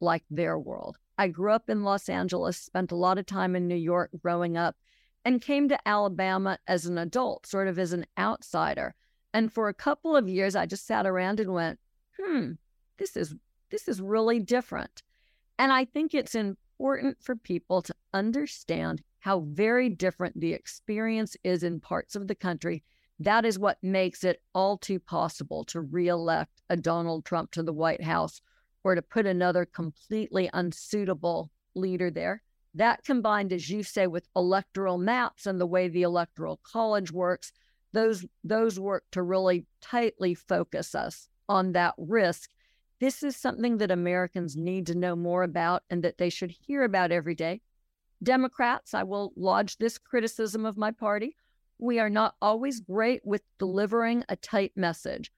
like 0.00 0.24
their 0.30 0.58
world. 0.58 0.98
I 1.16 1.28
grew 1.28 1.52
up 1.52 1.68
in 1.68 1.84
Los 1.84 2.08
Angeles, 2.08 2.56
spent 2.56 2.92
a 2.92 2.96
lot 2.96 3.18
of 3.18 3.26
time 3.26 3.54
in 3.54 3.68
New 3.68 3.76
York 3.76 4.10
growing 4.20 4.56
up, 4.56 4.76
and 5.24 5.40
came 5.40 5.68
to 5.68 5.88
Alabama 5.88 6.58
as 6.66 6.86
an 6.86 6.98
adult, 6.98 7.46
sort 7.46 7.68
of 7.68 7.78
as 7.78 7.92
an 7.92 8.06
outsider. 8.16 8.94
And 9.32 9.52
for 9.52 9.68
a 9.68 9.74
couple 9.74 10.16
of 10.16 10.28
years, 10.28 10.56
I 10.56 10.66
just 10.66 10.86
sat 10.86 11.06
around 11.06 11.38
and 11.38 11.52
went, 11.52 11.78
"Hmm, 12.18 12.52
this 12.96 13.16
is 13.16 13.34
this 13.70 13.86
is 13.86 14.00
really 14.00 14.40
different." 14.40 15.02
And 15.58 15.72
I 15.72 15.84
think 15.84 16.14
it's 16.14 16.34
important 16.34 17.18
for 17.20 17.34
people 17.34 17.82
to 17.82 17.94
understand 18.14 19.02
how 19.20 19.40
very 19.40 19.88
different 19.88 20.38
the 20.40 20.52
experience 20.52 21.36
is 21.42 21.62
in 21.62 21.80
parts 21.80 22.14
of 22.14 22.28
the 22.28 22.34
country. 22.34 22.84
That 23.18 23.44
is 23.44 23.58
what 23.58 23.82
makes 23.82 24.22
it 24.22 24.40
all 24.54 24.78
too 24.78 25.00
possible 25.00 25.64
to 25.64 25.80
reelect 25.80 26.62
a 26.70 26.76
Donald 26.76 27.24
Trump 27.24 27.50
to 27.52 27.64
the 27.64 27.72
White 27.72 28.04
House 28.04 28.40
or 28.84 28.94
to 28.94 29.02
put 29.02 29.26
another 29.26 29.66
completely 29.66 30.48
unsuitable 30.52 31.50
leader 31.74 32.10
there. 32.10 32.42
That 32.74 33.02
combined, 33.04 33.52
as 33.52 33.68
you 33.68 33.82
say, 33.82 34.06
with 34.06 34.28
electoral 34.36 34.98
maps 34.98 35.46
and 35.46 35.60
the 35.60 35.66
way 35.66 35.88
the 35.88 36.02
electoral 36.02 36.60
college 36.62 37.10
works, 37.10 37.52
those 37.92 38.24
those 38.44 38.78
work 38.78 39.04
to 39.12 39.22
really 39.22 39.66
tightly 39.80 40.34
focus 40.34 40.94
us 40.94 41.28
on 41.48 41.72
that 41.72 41.94
risk 41.96 42.50
this 43.00 43.22
is 43.22 43.36
something 43.36 43.78
that 43.78 43.90
Americans 43.90 44.56
need 44.56 44.86
to 44.86 44.94
know 44.94 45.14
more 45.14 45.42
about 45.42 45.82
and 45.90 46.02
that 46.02 46.18
they 46.18 46.30
should 46.30 46.50
hear 46.50 46.82
about 46.82 47.12
every 47.12 47.34
day. 47.34 47.60
Democrats, 48.22 48.94
I 48.94 49.04
will 49.04 49.32
lodge 49.36 49.78
this 49.78 49.98
criticism 49.98 50.66
of 50.66 50.76
my 50.76 50.90
party. 50.90 51.36
We 51.78 52.00
are 52.00 52.10
not 52.10 52.34
always 52.42 52.80
great 52.80 53.20
with 53.24 53.42
delivering 53.58 54.24
a 54.28 54.34
tight 54.34 54.72
message. 54.74 55.30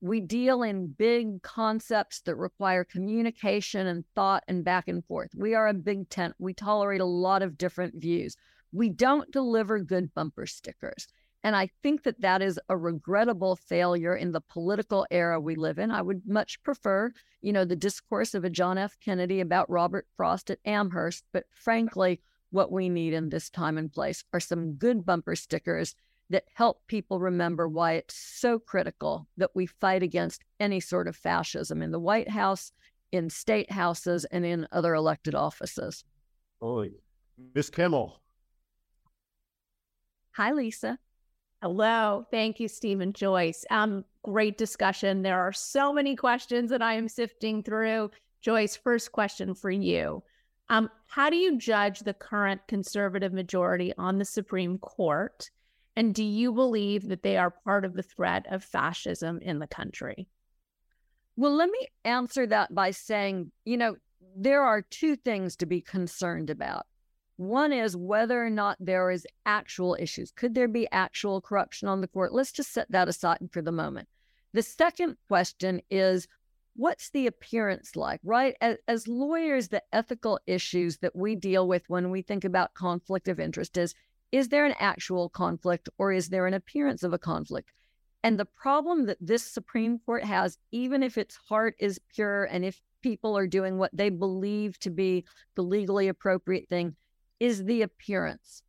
We 0.00 0.20
deal 0.20 0.62
in 0.62 0.92
big 0.92 1.42
concepts 1.42 2.20
that 2.20 2.36
require 2.36 2.84
communication 2.84 3.88
and 3.88 4.04
thought 4.14 4.44
and 4.46 4.64
back 4.64 4.86
and 4.86 5.04
forth. 5.04 5.30
We 5.34 5.54
are 5.54 5.66
a 5.66 5.74
big 5.74 6.08
tent. 6.08 6.36
We 6.38 6.54
tolerate 6.54 7.00
a 7.00 7.04
lot 7.04 7.42
of 7.42 7.58
different 7.58 8.00
views. 8.00 8.36
We 8.70 8.90
don't 8.90 9.32
deliver 9.32 9.80
good 9.80 10.14
bumper 10.14 10.46
stickers. 10.46 11.08
And 11.44 11.54
I 11.54 11.70
think 11.82 12.02
that 12.02 12.20
that 12.20 12.42
is 12.42 12.58
a 12.68 12.76
regrettable 12.76 13.54
failure 13.54 14.16
in 14.16 14.32
the 14.32 14.40
political 14.40 15.06
era 15.10 15.40
we 15.40 15.54
live 15.54 15.78
in. 15.78 15.90
I 15.90 16.02
would 16.02 16.22
much 16.26 16.60
prefer, 16.62 17.12
you 17.42 17.52
know, 17.52 17.64
the 17.64 17.76
discourse 17.76 18.34
of 18.34 18.44
a 18.44 18.50
John 18.50 18.76
F. 18.76 18.96
Kennedy 19.00 19.40
about 19.40 19.70
Robert 19.70 20.06
Frost 20.16 20.50
at 20.50 20.58
Amherst. 20.64 21.24
But 21.32 21.44
frankly, 21.50 22.20
what 22.50 22.72
we 22.72 22.88
need 22.88 23.12
in 23.12 23.28
this 23.28 23.50
time 23.50 23.78
and 23.78 23.92
place 23.92 24.24
are 24.32 24.40
some 24.40 24.72
good 24.72 25.06
bumper 25.06 25.36
stickers 25.36 25.94
that 26.30 26.44
help 26.54 26.82
people 26.88 27.20
remember 27.20 27.68
why 27.68 27.92
it's 27.92 28.14
so 28.14 28.58
critical 28.58 29.26
that 29.36 29.50
we 29.54 29.64
fight 29.64 30.02
against 30.02 30.44
any 30.60 30.80
sort 30.80 31.08
of 31.08 31.16
fascism 31.16 31.82
in 31.82 31.90
the 31.90 32.00
White 32.00 32.28
House, 32.28 32.72
in 33.12 33.30
state 33.30 33.70
houses, 33.70 34.26
and 34.26 34.44
in 34.44 34.66
other 34.72 34.94
elected 34.94 35.34
offices. 35.34 36.04
Oh, 36.60 36.84
Miss 37.54 37.70
Kimmel. 37.70 38.20
Hi, 40.32 40.52
Lisa. 40.52 40.98
Hello. 41.60 42.24
Thank 42.30 42.60
you, 42.60 42.68
Stephen 42.68 43.12
Joyce. 43.12 43.64
Um, 43.70 44.04
great 44.22 44.58
discussion. 44.58 45.22
There 45.22 45.40
are 45.40 45.52
so 45.52 45.92
many 45.92 46.14
questions 46.14 46.70
that 46.70 46.82
I 46.82 46.94
am 46.94 47.08
sifting 47.08 47.64
through. 47.64 48.10
Joyce, 48.42 48.76
first 48.76 49.10
question 49.10 49.54
for 49.54 49.70
you. 49.70 50.22
Um, 50.68 50.88
how 51.06 51.30
do 51.30 51.36
you 51.36 51.58
judge 51.58 52.00
the 52.00 52.14
current 52.14 52.60
conservative 52.68 53.32
majority 53.32 53.92
on 53.98 54.18
the 54.18 54.24
Supreme 54.24 54.78
Court? 54.78 55.50
And 55.96 56.14
do 56.14 56.22
you 56.22 56.52
believe 56.52 57.08
that 57.08 57.24
they 57.24 57.36
are 57.36 57.50
part 57.50 57.84
of 57.84 57.94
the 57.94 58.04
threat 58.04 58.46
of 58.52 58.62
fascism 58.62 59.40
in 59.40 59.58
the 59.58 59.66
country? 59.66 60.28
Well, 61.34 61.56
let 61.56 61.70
me 61.70 61.88
answer 62.04 62.46
that 62.46 62.72
by 62.72 62.92
saying, 62.92 63.50
you 63.64 63.76
know, 63.76 63.96
there 64.36 64.62
are 64.62 64.82
two 64.82 65.16
things 65.16 65.56
to 65.56 65.66
be 65.66 65.80
concerned 65.80 66.50
about. 66.50 66.86
One 67.38 67.72
is 67.72 67.96
whether 67.96 68.44
or 68.44 68.50
not 68.50 68.76
there 68.80 69.12
is 69.12 69.24
actual 69.46 69.96
issues. 70.00 70.32
Could 70.32 70.56
there 70.56 70.66
be 70.66 70.90
actual 70.90 71.40
corruption 71.40 71.86
on 71.86 72.00
the 72.00 72.08
court? 72.08 72.34
Let's 72.34 72.50
just 72.50 72.72
set 72.72 72.90
that 72.90 73.08
aside 73.08 73.48
for 73.52 73.62
the 73.62 73.70
moment. 73.70 74.08
The 74.52 74.62
second 74.62 75.16
question 75.28 75.80
is 75.88 76.26
what's 76.74 77.10
the 77.10 77.28
appearance 77.28 77.94
like, 77.94 78.18
right? 78.24 78.56
As, 78.60 78.78
as, 78.88 79.06
lawyers, 79.06 79.68
the 79.68 79.84
ethical 79.92 80.40
issues 80.48 80.98
that 80.98 81.14
we 81.14 81.36
deal 81.36 81.68
with 81.68 81.84
when 81.86 82.10
we 82.10 82.22
think 82.22 82.44
about 82.44 82.74
conflict 82.74 83.28
of 83.28 83.38
interest 83.38 83.76
is 83.76 83.94
is 84.32 84.48
there 84.48 84.66
an 84.66 84.74
actual 84.80 85.28
conflict 85.28 85.88
or 85.96 86.12
is 86.12 86.30
there 86.30 86.48
an 86.48 86.54
appearance 86.54 87.04
of 87.04 87.12
a 87.12 87.18
conflict? 87.18 87.70
And 88.24 88.36
the 88.36 88.46
problem 88.46 89.06
that 89.06 89.18
this 89.20 89.44
Supreme 89.44 90.00
Court 90.00 90.24
has, 90.24 90.58
even 90.72 91.04
if 91.04 91.16
its 91.16 91.36
heart 91.36 91.76
is 91.78 92.00
pure 92.12 92.44
and 92.46 92.64
if 92.64 92.82
people 93.00 93.38
are 93.38 93.46
doing 93.46 93.78
what 93.78 93.96
they 93.96 94.08
believe 94.08 94.76
to 94.80 94.90
be 94.90 95.24
the 95.54 95.62
legally 95.62 96.08
appropriate 96.08 96.68
thing, 96.68 96.96
is 97.40 97.64
the 97.64 97.82
appearance 97.82 98.62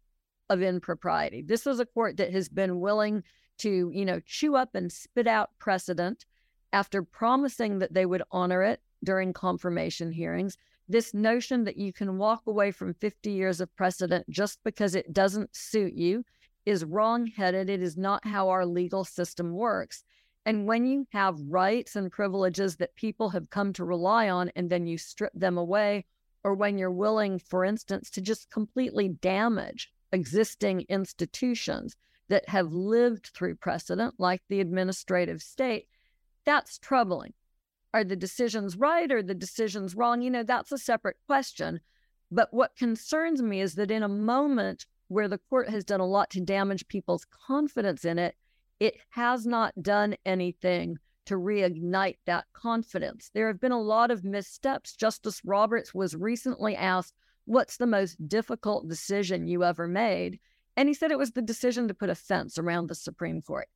of 0.49 0.61
impropriety. 0.61 1.41
This 1.41 1.67
is 1.67 1.79
a 1.79 1.85
court 1.85 2.17
that 2.17 2.31
has 2.31 2.49
been 2.49 2.79
willing 2.79 3.23
to, 3.59 3.91
you 3.93 4.05
know, 4.05 4.19
chew 4.25 4.55
up 4.55 4.73
and 4.73 4.91
spit 4.91 5.27
out 5.27 5.51
precedent 5.59 6.25
after 6.73 7.03
promising 7.03 7.79
that 7.79 7.93
they 7.93 8.05
would 8.05 8.23
honor 8.31 8.63
it 8.63 8.81
during 9.03 9.33
confirmation 9.33 10.11
hearings. 10.11 10.57
This 10.87 11.13
notion 11.13 11.65
that 11.65 11.77
you 11.77 11.93
can 11.93 12.17
walk 12.17 12.43
away 12.47 12.71
from 12.71 12.93
50 12.95 13.31
years 13.31 13.61
of 13.61 13.75
precedent 13.75 14.27
just 14.29 14.59
because 14.63 14.95
it 14.95 15.13
doesn't 15.13 15.55
suit 15.55 15.93
you 15.93 16.23
is 16.65 16.83
wrongheaded. 16.83 17.69
It 17.69 17.81
is 17.81 17.97
not 17.97 18.25
how 18.25 18.49
our 18.49 18.65
legal 18.65 19.03
system 19.03 19.51
works. 19.53 20.03
And 20.45 20.65
when 20.65 20.85
you 20.85 21.05
have 21.11 21.37
rights 21.47 21.95
and 21.95 22.11
privileges 22.11 22.77
that 22.77 22.95
people 22.95 23.29
have 23.29 23.49
come 23.49 23.73
to 23.73 23.85
rely 23.85 24.29
on 24.29 24.51
and 24.55 24.69
then 24.69 24.87
you 24.87 24.97
strip 24.97 25.33
them 25.35 25.57
away 25.57 26.05
or 26.43 26.53
when 26.53 26.77
you're 26.77 26.91
willing, 26.91 27.39
for 27.39 27.65
instance, 27.65 28.09
to 28.11 28.21
just 28.21 28.49
completely 28.49 29.09
damage 29.09 29.91
existing 30.11 30.85
institutions 30.89 31.95
that 32.29 32.47
have 32.49 32.71
lived 32.71 33.31
through 33.33 33.55
precedent, 33.55 34.15
like 34.17 34.41
the 34.47 34.61
administrative 34.61 35.41
state, 35.41 35.87
that's 36.45 36.77
troubling. 36.77 37.33
Are 37.93 38.03
the 38.03 38.15
decisions 38.15 38.77
right 38.77 39.11
or 39.11 39.23
the 39.23 39.33
decisions 39.33 39.95
wrong? 39.95 40.21
You 40.21 40.29
know, 40.29 40.43
that's 40.43 40.71
a 40.71 40.77
separate 40.77 41.17
question. 41.25 41.79
But 42.31 42.53
what 42.53 42.75
concerns 42.75 43.41
me 43.41 43.61
is 43.61 43.75
that 43.75 43.89
in 43.89 44.03
a 44.03 44.07
moment 44.07 44.85
where 45.07 45.27
the 45.27 45.39
court 45.49 45.69
has 45.69 45.83
done 45.83 45.99
a 45.99 46.05
lot 46.05 46.29
to 46.31 46.41
damage 46.41 46.87
people's 46.87 47.25
confidence 47.47 48.05
in 48.05 48.19
it, 48.19 48.35
it 48.79 48.95
has 49.09 49.47
not 49.47 49.73
done 49.81 50.15
anything 50.25 50.97
to 51.29 51.35
reignite 51.35 52.17
that 52.25 52.45
confidence. 52.53 53.29
There 53.35 53.45
have 53.45 53.61
been 53.61 53.71
a 53.71 53.79
lot 53.79 54.09
of 54.09 54.23
missteps. 54.23 54.95
Justice 54.95 55.41
Roberts 55.45 55.93
was 55.93 56.15
recently 56.15 56.75
asked, 56.75 57.13
What's 57.45 57.77
the 57.77 57.85
most 57.85 58.27
difficult 58.27 58.89
decision 58.89 59.47
you 59.47 59.63
ever 59.63 59.87
made? 59.87 60.39
And 60.75 60.89
he 60.89 60.95
said 60.95 61.11
it 61.11 61.19
was 61.19 61.31
the 61.31 61.43
decision 61.43 61.87
to 61.87 61.93
put 61.93 62.09
a 62.09 62.15
fence 62.15 62.57
around 62.57 62.87
the 62.87 62.95
Supreme 62.95 63.43
Court. 63.43 63.67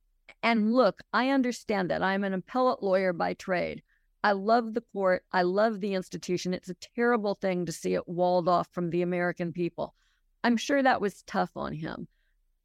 And 0.42 0.72
look, 0.72 1.00
I 1.12 1.30
understand 1.30 1.90
that. 1.90 2.02
I'm 2.02 2.24
an 2.24 2.34
appellate 2.34 2.82
lawyer 2.82 3.12
by 3.12 3.34
trade. 3.34 3.84
I 4.24 4.32
love 4.32 4.74
the 4.74 4.82
court. 4.92 5.24
I 5.30 5.42
love 5.42 5.78
the 5.78 5.94
institution. 5.94 6.54
It's 6.54 6.70
a 6.70 6.76
terrible 6.96 7.36
thing 7.36 7.66
to 7.66 7.72
see 7.72 7.94
it 7.94 8.08
walled 8.08 8.48
off 8.48 8.66
from 8.72 8.90
the 8.90 9.02
American 9.02 9.52
people. 9.52 9.94
I'm 10.42 10.56
sure 10.56 10.82
that 10.82 11.00
was 11.00 11.22
tough 11.22 11.50
on 11.54 11.72
him. 11.72 12.08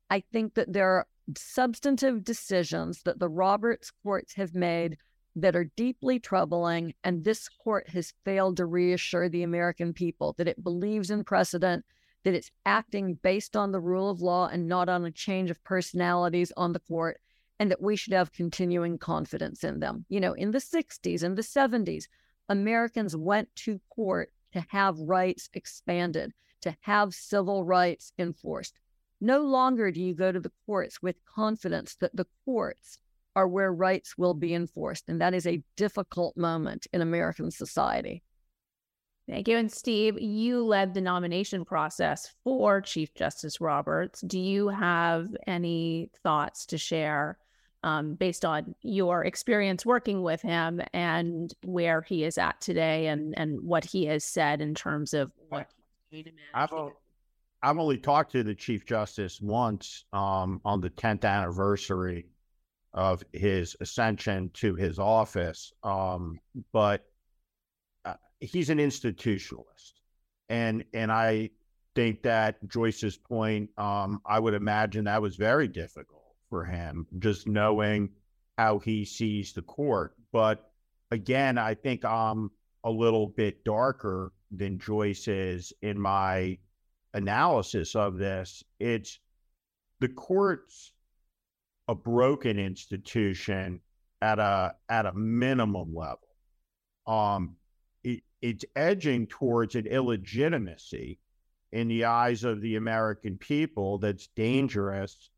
I 0.09 0.23
think 0.31 0.55
that 0.55 0.73
there 0.73 0.89
are 0.89 1.07
substantive 1.37 2.23
decisions 2.23 3.01
that 3.03 3.19
the 3.19 3.29
Roberts 3.29 3.91
courts 4.03 4.33
have 4.33 4.55
made 4.55 4.97
that 5.35 5.55
are 5.55 5.71
deeply 5.75 6.19
troubling. 6.19 6.93
And 7.03 7.23
this 7.23 7.47
court 7.47 7.89
has 7.89 8.13
failed 8.25 8.57
to 8.57 8.65
reassure 8.65 9.29
the 9.29 9.43
American 9.43 9.93
people 9.93 10.33
that 10.37 10.47
it 10.47 10.63
believes 10.63 11.11
in 11.11 11.23
precedent, 11.23 11.85
that 12.23 12.33
it's 12.33 12.51
acting 12.65 13.15
based 13.21 13.55
on 13.55 13.71
the 13.71 13.79
rule 13.79 14.09
of 14.09 14.21
law 14.21 14.47
and 14.47 14.67
not 14.67 14.89
on 14.89 15.05
a 15.05 15.11
change 15.11 15.49
of 15.49 15.63
personalities 15.63 16.51
on 16.57 16.73
the 16.73 16.79
court, 16.79 17.19
and 17.59 17.69
that 17.71 17.81
we 17.81 17.95
should 17.95 18.13
have 18.13 18.31
continuing 18.31 18.97
confidence 18.97 19.63
in 19.63 19.79
them. 19.79 20.05
You 20.09 20.19
know, 20.19 20.33
in 20.33 20.51
the 20.51 20.59
60s 20.59 21.23
and 21.23 21.37
the 21.37 21.41
70s, 21.41 22.05
Americans 22.47 23.15
went 23.15 23.53
to 23.57 23.79
court 23.89 24.31
to 24.53 24.65
have 24.69 24.97
rights 24.99 25.49
expanded, 25.53 26.33
to 26.61 26.75
have 26.81 27.13
civil 27.13 27.63
rights 27.63 28.11
enforced. 28.17 28.73
No 29.21 29.39
longer 29.41 29.91
do 29.91 30.01
you 30.01 30.13
go 30.13 30.31
to 30.31 30.39
the 30.39 30.51
courts 30.65 31.01
with 31.01 31.23
confidence 31.25 31.95
that 31.95 32.15
the 32.15 32.27
courts 32.45 32.99
are 33.35 33.47
where 33.47 33.71
rights 33.71 34.17
will 34.17 34.33
be 34.33 34.53
enforced. 34.53 35.05
And 35.07 35.21
that 35.21 35.33
is 35.33 35.45
a 35.45 35.63
difficult 35.75 36.35
moment 36.35 36.87
in 36.93 37.01
American 37.01 37.51
society. 37.51 38.23
Thank 39.29 39.47
you. 39.47 39.57
And 39.57 39.71
Steve, 39.71 40.19
you 40.19 40.65
led 40.65 40.93
the 40.93 41.01
nomination 41.01 41.63
process 41.63 42.33
for 42.43 42.81
Chief 42.81 43.13
Justice 43.13 43.61
Roberts. 43.61 44.21
Do 44.21 44.39
you 44.39 44.69
have 44.69 45.27
any 45.45 46.09
thoughts 46.23 46.65
to 46.67 46.79
share 46.79 47.37
um, 47.83 48.15
based 48.15 48.43
on 48.43 48.75
your 48.81 49.23
experience 49.23 49.85
working 49.85 50.23
with 50.23 50.41
him 50.41 50.81
and 50.93 51.53
where 51.63 52.01
he 52.01 52.23
is 52.23 52.37
at 52.37 52.59
today 52.59 53.07
and, 53.07 53.37
and 53.37 53.61
what 53.61 53.85
he 53.85 54.05
has 54.05 54.25
said 54.25 54.61
in 54.61 54.73
terms 54.73 55.13
of 55.13 55.31
what 55.49 55.59
I've, 55.59 55.67
I've 57.61 57.77
only 57.77 57.97
talked 57.97 58.31
to 58.33 58.43
the 58.43 58.55
Chief 58.55 58.85
Justice 58.85 59.41
once 59.41 60.05
um, 60.13 60.61
on 60.63 60.79
the 60.79 60.89
10th 60.89 61.25
anniversary 61.25 62.27
of 62.93 63.23
his 63.33 63.75
ascension 63.81 64.49
to 64.55 64.75
his 64.75 64.97
office, 64.97 65.73
um, 65.83 66.39
but 66.71 67.05
uh, 68.05 68.15
he's 68.39 68.69
an 68.69 68.79
institutionalist, 68.79 69.93
and 70.47 70.83
and 70.93 71.11
I 71.11 71.51
think 71.95 72.23
that 72.23 72.65
Joyce's 72.67 73.17
point, 73.17 73.69
um, 73.77 74.21
I 74.25 74.39
would 74.39 74.53
imagine 74.53 75.05
that 75.05 75.21
was 75.21 75.35
very 75.35 75.67
difficult 75.67 76.35
for 76.49 76.63
him, 76.63 77.05
just 77.19 77.47
knowing 77.47 78.09
how 78.57 78.79
he 78.79 79.05
sees 79.05 79.53
the 79.53 79.61
court. 79.61 80.15
But 80.31 80.71
again, 81.11 81.57
I 81.57 81.75
think 81.75 82.05
I'm 82.05 82.51
a 82.83 82.89
little 82.89 83.27
bit 83.27 83.63
darker 83.63 84.31
than 84.51 84.79
Joyce 84.79 85.27
is 85.27 85.73
in 85.81 85.99
my 85.99 86.57
analysis 87.13 87.95
of 87.95 88.17
this. 88.17 88.63
It's 88.79 89.19
the 89.99 90.09
court's 90.09 90.93
a 91.87 91.95
broken 91.95 92.59
institution 92.59 93.81
at 94.21 94.39
a 94.39 94.75
at 94.89 95.05
a 95.05 95.13
minimum 95.13 95.93
level. 95.93 96.19
Um, 97.07 97.55
it, 98.03 98.21
it's 98.41 98.63
edging 98.75 99.27
towards 99.27 99.75
an 99.75 99.87
illegitimacy 99.87 101.19
in 101.71 101.87
the 101.87 102.05
eyes 102.05 102.43
of 102.43 102.61
the 102.61 102.75
American 102.75 103.37
people 103.37 103.97
that's 103.97 104.27
dangerous 104.35 105.29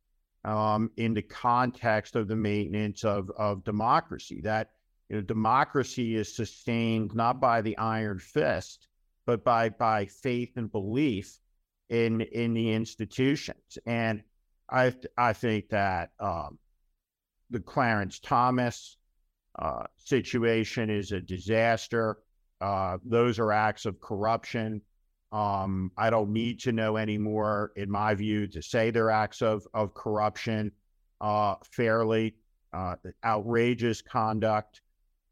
um, 0.44 0.92
in 0.98 1.14
the 1.14 1.22
context 1.22 2.16
of 2.16 2.28
the 2.28 2.36
maintenance 2.36 3.04
of, 3.04 3.30
of 3.38 3.64
democracy. 3.64 4.42
That 4.42 4.72
you 5.10 5.18
know, 5.18 5.22
democracy 5.22 6.16
is 6.16 6.36
sustained 6.36 7.16
not 7.16 7.40
by 7.40 7.62
the 7.62 7.78
iron 7.78 8.20
fist, 8.20 8.88
but 9.26 9.44
by 9.44 9.70
by 9.70 10.06
faith 10.06 10.58
and 10.58 10.72
belief 10.72 11.38
in 11.92 12.22
in 12.22 12.54
the 12.54 12.72
institutions. 12.72 13.78
And 13.86 14.24
I 14.72 14.94
I 15.18 15.34
think 15.34 15.70
that 15.70 16.12
um, 16.20 16.58
the 17.52 17.60
Clarence 17.60 18.20
Thomas 18.20 18.98
uh, 19.60 19.84
situation 19.98 20.90
is 20.90 21.12
a 21.12 21.20
disaster. 21.22 22.18
Uh, 22.62 22.98
those 23.06 23.38
are 23.38 23.52
acts 23.52 23.86
of 23.86 24.00
corruption. 24.00 24.82
Um, 25.34 25.92
I 25.98 26.10
don't 26.10 26.32
need 26.32 26.60
to 26.62 26.72
know 26.72 26.98
anymore, 26.98 27.72
in 27.76 27.92
my 27.92 28.16
view, 28.16 28.48
to 28.48 28.62
say 28.62 28.90
they're 28.90 29.12
acts 29.12 29.42
of 29.42 29.68
of 29.74 29.94
corruption 29.94 30.72
uh, 31.20 31.56
fairly. 31.72 32.36
Uh, 32.74 32.96
outrageous 33.26 34.02
conduct. 34.02 34.80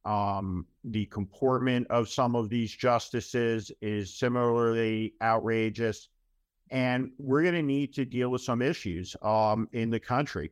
Um, 0.04 0.66
the 0.84 1.06
comportment 1.06 1.88
of 1.90 2.10
some 2.10 2.36
of 2.36 2.50
these 2.50 2.76
justices 2.76 3.72
is 3.82 4.14
similarly 4.14 5.14
outrageous. 5.22 6.10
And 6.72 7.12
we're 7.18 7.44
going 7.44 7.56
to 7.56 7.64
need 7.64 7.94
to 7.96 8.06
deal 8.06 8.30
with 8.30 8.42
some 8.42 8.62
issues 8.62 9.16
um, 9.22 9.68
in 9.72 9.90
the 9.90 10.00
country. 10.00 10.52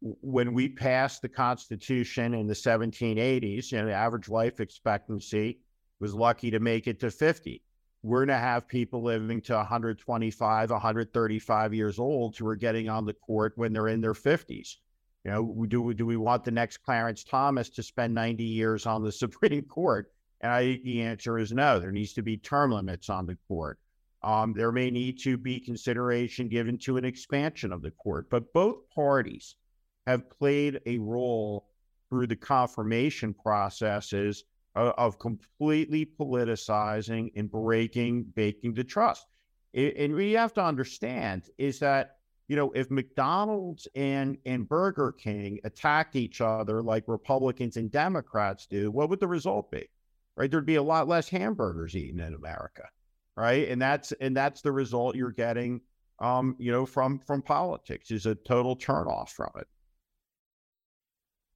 When 0.00 0.52
we 0.52 0.68
passed 0.68 1.22
the 1.22 1.28
Constitution 1.28 2.34
in 2.34 2.46
the 2.46 2.54
1780s, 2.54 3.70
you 3.70 3.78
know, 3.78 3.86
the 3.86 3.92
average 3.92 4.28
life 4.28 4.60
expectancy 4.60 5.60
was 6.00 6.14
lucky 6.14 6.50
to 6.50 6.60
make 6.60 6.86
it 6.86 7.00
to 7.00 7.10
50. 7.10 7.62
We're 8.02 8.26
going 8.26 8.36
to 8.36 8.44
have 8.44 8.66
people 8.66 9.02
living 9.02 9.40
to 9.42 9.54
125, 9.54 10.70
135 10.70 11.74
years 11.74 11.98
old 12.00 12.36
who 12.36 12.46
are 12.48 12.56
getting 12.56 12.88
on 12.88 13.06
the 13.06 13.14
court 13.14 13.52
when 13.54 13.72
they're 13.72 13.88
in 13.88 14.00
their 14.00 14.12
50s. 14.12 14.76
You 15.24 15.30
know, 15.30 15.66
do 15.68 15.94
do 15.94 16.04
we 16.04 16.16
want 16.16 16.42
the 16.42 16.50
next 16.50 16.78
Clarence 16.78 17.22
Thomas 17.22 17.68
to 17.70 17.82
spend 17.84 18.12
90 18.12 18.42
years 18.42 18.86
on 18.86 19.04
the 19.04 19.12
Supreme 19.22 19.62
Court? 19.62 20.12
And 20.40 20.50
I 20.50 20.64
think 20.64 20.82
the 20.82 21.02
answer 21.02 21.38
is 21.38 21.52
no. 21.52 21.78
There 21.78 21.92
needs 21.92 22.12
to 22.14 22.22
be 22.22 22.36
term 22.36 22.72
limits 22.72 23.08
on 23.08 23.26
the 23.26 23.38
court. 23.46 23.78
Um, 24.24 24.52
there 24.52 24.70
may 24.70 24.90
need 24.90 25.18
to 25.20 25.36
be 25.36 25.58
consideration 25.58 26.48
given 26.48 26.78
to 26.78 26.96
an 26.96 27.04
expansion 27.04 27.72
of 27.72 27.82
the 27.82 27.90
court, 27.90 28.30
but 28.30 28.52
both 28.52 28.88
parties 28.90 29.56
have 30.06 30.30
played 30.30 30.80
a 30.86 30.98
role 30.98 31.66
through 32.08 32.28
the 32.28 32.36
confirmation 32.36 33.34
processes 33.34 34.44
of, 34.76 34.94
of 34.96 35.18
completely 35.18 36.06
politicizing 36.06 37.32
and 37.34 37.50
breaking, 37.50 38.24
baking 38.34 38.74
the 38.74 38.84
trust. 38.84 39.26
It, 39.72 39.96
and 39.96 40.14
we 40.14 40.32
have 40.32 40.52
to 40.54 40.64
understand 40.64 41.48
is 41.58 41.78
that 41.80 42.16
you 42.46 42.56
know 42.56 42.70
if 42.72 42.90
McDonald's 42.90 43.88
and 43.94 44.36
and 44.44 44.68
Burger 44.68 45.12
King 45.12 45.58
attacked 45.64 46.14
each 46.14 46.40
other 46.40 46.82
like 46.82 47.04
Republicans 47.06 47.76
and 47.76 47.90
Democrats 47.90 48.66
do, 48.66 48.90
what 48.90 49.08
would 49.08 49.20
the 49.20 49.26
result 49.26 49.70
be? 49.70 49.88
Right, 50.36 50.50
there'd 50.50 50.66
be 50.66 50.76
a 50.76 50.82
lot 50.82 51.08
less 51.08 51.28
hamburgers 51.28 51.96
eaten 51.96 52.20
in 52.20 52.34
America 52.34 52.84
right? 53.36 53.68
And 53.68 53.80
that's 53.80 54.12
and 54.12 54.36
that's 54.36 54.62
the 54.62 54.72
result 54.72 55.16
you're 55.16 55.30
getting, 55.30 55.80
um, 56.18 56.56
you 56.58 56.72
know, 56.72 56.86
from 56.86 57.18
from 57.20 57.42
politics 57.42 58.10
is 58.10 58.26
a 58.26 58.34
total 58.34 58.76
turnoff 58.76 59.30
from 59.30 59.50
it. 59.56 59.66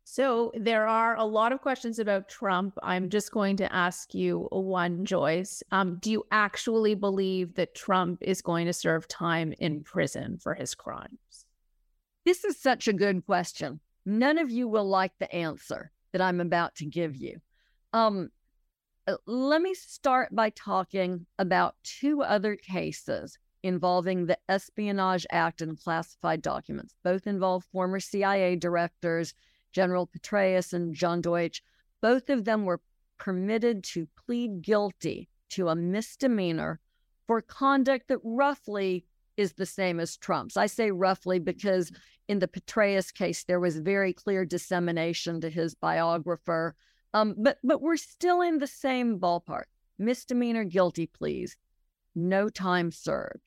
So 0.09 0.53
there 0.55 0.87
are 0.87 1.17
a 1.17 1.25
lot 1.25 1.51
of 1.51 1.61
questions 1.61 1.99
about 1.99 2.29
Trump. 2.29 2.79
I'm 2.81 3.11
just 3.11 3.33
going 3.33 3.57
to 3.57 3.73
ask 3.75 4.15
you 4.15 4.47
one, 4.53 5.05
Joyce. 5.05 5.65
Um, 5.73 5.99
do 6.01 6.13
you 6.13 6.25
actually 6.31 6.95
believe 6.95 7.55
that 7.57 7.75
Trump 7.75 8.23
is 8.23 8.41
going 8.41 8.67
to 8.67 8.73
serve 8.73 9.09
time 9.09 9.53
in 9.59 9.83
prison 9.83 10.39
for 10.39 10.55
his 10.55 10.77
crimes? 10.77 11.47
This 12.25 12.45
is 12.45 12.57
such 12.57 12.87
a 12.87 12.93
good 12.93 13.27
question. 13.27 13.81
None 14.05 14.39
of 14.39 14.49
you 14.49 14.69
will 14.69 14.89
like 14.89 15.13
the 15.19 15.33
answer 15.35 15.91
that 16.13 16.21
I'm 16.21 16.41
about 16.41 16.77
to 16.77 16.87
give 16.87 17.17
you. 17.17 17.41
Um, 17.93 18.31
Uh, 19.07 19.17
let 19.27 19.63
me 19.63 19.73
start 19.73 20.35
by 20.35 20.51
talking 20.51 21.27
about 21.39 21.77
two 21.85 22.23
other 22.23 22.57
cases 22.57 23.39
involving 23.63 24.27
the 24.27 24.39
Espionage 24.49 25.25
Act 25.31 25.63
and 25.63 25.81
classified 25.81 26.43
documents. 26.43 26.95
Both 27.05 27.27
involve 27.27 27.65
former 27.65 28.01
CIA 28.01 28.57
directors, 28.57 29.33
General 29.73 30.09
Petraeus 30.09 30.73
and 30.73 30.95
John 30.95 31.21
Deutch. 31.21 31.63
Both 32.01 32.31
of 32.31 32.45
them 32.45 32.65
were 32.65 32.81
permitted 33.19 33.85
to 33.85 34.09
plead 34.27 34.63
guilty 34.63 35.29
to 35.51 35.69
a 35.69 35.77
misdemeanor 35.77 36.81
for 37.29 37.41
conduct 37.41 38.09
that 38.09 38.19
roughly 38.25 39.05
is 39.37 39.53
the 39.53 39.67
same 39.67 40.01
as 40.01 40.17
Trump's. 40.17 40.57
I 40.57 40.67
say 40.67 40.91
roughly 40.91 41.39
because 41.39 41.93
in 42.27 42.41
the 42.41 42.49
Petraeus 42.49 43.13
case, 43.13 43.45
there 43.45 43.61
was 43.61 43.79
very 43.79 44.13
clear 44.13 44.45
dissemination 44.45 45.41
to 45.43 45.51
his 45.51 45.75
biographer 45.75 46.75
um, 47.17 47.35
but 47.39 47.59
but 47.65 47.81
we're 47.81 47.97
still 47.97 48.43
in 48.43 48.59
the 48.59 48.67
same 48.67 49.19
ballpark. 49.19 49.65
Misdemeanor 49.99 50.65
guilty 50.65 51.07
pleas, 51.07 51.57
no 52.15 52.51
time 52.51 52.91
served. 52.91 53.41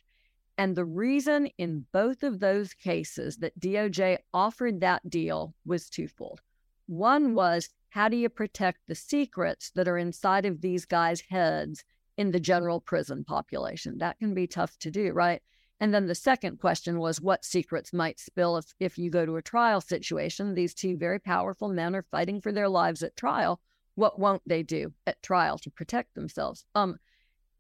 And 0.58 0.76
the 0.76 0.86
reason 0.86 1.50
in 1.60 1.86
both 1.92 2.24
of 2.24 2.40
those 2.40 2.74
cases 2.74 3.38
that 3.38 3.60
DOJ 3.60 4.18
offered 4.34 4.82
that 4.82 5.08
deal 5.08 5.54
was 5.66 5.88
twofold. 5.88 6.42
One 6.88 7.36
was 7.36 7.70
how 7.90 8.10
do 8.10 8.18
you 8.18 8.28
protect 8.28 8.80
the 8.88 8.96
secrets 8.96 9.70
that 9.76 9.88
are 9.88 10.00
inside 10.00 10.48
of 10.48 10.62
these 10.62 10.86
guys' 10.86 11.22
heads 11.22 11.84
in 12.18 12.32
the 12.32 12.40
general 12.40 12.82
prison 12.82 13.24
population? 13.24 14.00
That 14.00 14.18
can 14.18 14.34
be 14.34 14.48
tough 14.48 14.80
to 14.80 14.90
do, 14.90 15.12
right? 15.12 15.44
And 15.80 15.94
then 15.94 16.08
the 16.08 16.16
second 16.16 16.60
question 16.60 17.00
was 17.00 17.22
what 17.22 17.46
secrets 17.46 17.94
might 17.94 18.20
spill 18.20 18.58
if, 18.58 18.74
if 18.80 18.98
you 18.98 19.10
go 19.10 19.26
to 19.26 19.38
a 19.38 19.42
trial 19.42 19.80
situation? 19.80 20.54
These 20.54 20.74
two 20.74 20.98
very 20.98 21.20
powerful 21.20 21.70
men 21.70 21.96
are 21.96 22.06
fighting 22.12 22.42
for 22.42 22.52
their 22.52 22.68
lives 22.68 23.02
at 23.02 23.16
trial. 23.16 23.62
What 23.96 24.20
won't 24.20 24.42
they 24.46 24.64
do 24.64 24.94
at 25.08 25.24
trial 25.24 25.58
to 25.60 25.72
protect 25.72 26.16
themselves? 26.16 26.66
Um, 26.76 26.98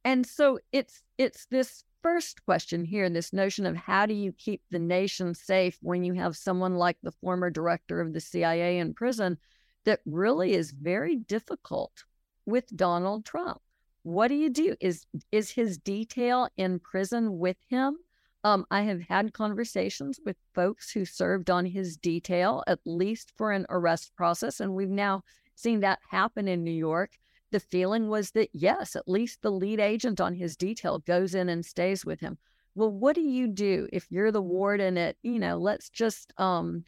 and 0.03 0.25
so 0.25 0.59
it's 0.71 1.01
it's 1.17 1.45
this 1.45 1.83
first 2.01 2.45
question 2.45 2.85
here, 2.85 3.09
this 3.09 3.33
notion 3.33 3.65
of 3.65 3.75
how 3.75 4.05
do 4.05 4.13
you 4.13 4.31
keep 4.31 4.61
the 4.69 4.79
nation 4.79 5.33
safe 5.33 5.77
when 5.81 6.03
you 6.03 6.13
have 6.13 6.37
someone 6.37 6.75
like 6.75 6.97
the 7.03 7.11
former 7.11 7.49
director 7.49 7.99
of 7.99 8.13
the 8.13 8.21
CIA 8.21 8.79
in 8.79 8.93
prison 8.93 9.37
that 9.85 9.99
really 10.05 10.53
is 10.53 10.71
very 10.71 11.15
difficult 11.15 12.05
with 12.45 12.75
Donald 12.75 13.25
Trump. 13.25 13.61
What 14.03 14.29
do 14.29 14.35
you 14.35 14.49
do? 14.49 14.75
Is 14.79 15.05
is 15.31 15.51
his 15.51 15.77
detail 15.77 16.49
in 16.57 16.79
prison 16.79 17.37
with 17.37 17.57
him? 17.69 17.97
Um, 18.43 18.65
I 18.71 18.83
have 18.83 19.01
had 19.01 19.33
conversations 19.33 20.19
with 20.25 20.37
folks 20.53 20.91
who 20.91 21.03
served 21.03 21.49
on 21.49 21.65
his 21.65 21.97
detail, 21.97 22.63
at 22.67 22.79
least 22.85 23.33
for 23.35 23.51
an 23.51 23.65
arrest 23.69 24.15
process, 24.15 24.61
and 24.61 24.73
we've 24.73 24.89
now 24.89 25.23
seen 25.55 25.81
that 25.81 25.99
happen 26.09 26.47
in 26.47 26.63
New 26.63 26.71
York. 26.71 27.17
The 27.51 27.59
feeling 27.59 28.07
was 28.07 28.31
that, 28.31 28.49
yes, 28.53 28.95
at 28.95 29.09
least 29.09 29.41
the 29.41 29.51
lead 29.51 29.79
agent 29.79 30.21
on 30.21 30.35
his 30.35 30.55
detail 30.55 30.99
goes 30.99 31.35
in 31.35 31.49
and 31.49 31.65
stays 31.65 32.05
with 32.05 32.21
him. 32.21 32.37
Well, 32.75 32.91
what 32.91 33.15
do 33.15 33.21
you 33.21 33.47
do 33.47 33.89
if 33.91 34.09
you're 34.09 34.31
the 34.31 34.41
warden 34.41 34.97
at, 34.97 35.17
you 35.21 35.39
know, 35.39 35.57
let's 35.57 35.89
just 35.89 36.31
um, 36.37 36.85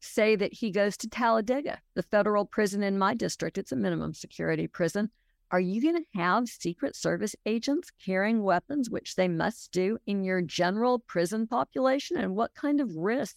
say 0.00 0.36
that 0.36 0.52
he 0.52 0.70
goes 0.70 0.96
to 0.98 1.08
Talladega, 1.08 1.78
the 1.94 2.02
federal 2.02 2.44
prison 2.44 2.82
in 2.82 2.98
my 2.98 3.14
district? 3.14 3.56
It's 3.56 3.72
a 3.72 3.76
minimum 3.76 4.12
security 4.12 4.66
prison. 4.66 5.10
Are 5.52 5.60
you 5.60 5.80
going 5.80 5.94
to 6.02 6.18
have 6.18 6.48
Secret 6.48 6.96
Service 6.96 7.36
agents 7.46 7.92
carrying 8.04 8.42
weapons, 8.42 8.90
which 8.90 9.14
they 9.14 9.28
must 9.28 9.70
do 9.70 9.96
in 10.04 10.24
your 10.24 10.42
general 10.42 10.98
prison 10.98 11.46
population? 11.46 12.16
And 12.16 12.34
what 12.34 12.54
kind 12.54 12.80
of 12.80 12.96
risk 12.96 13.36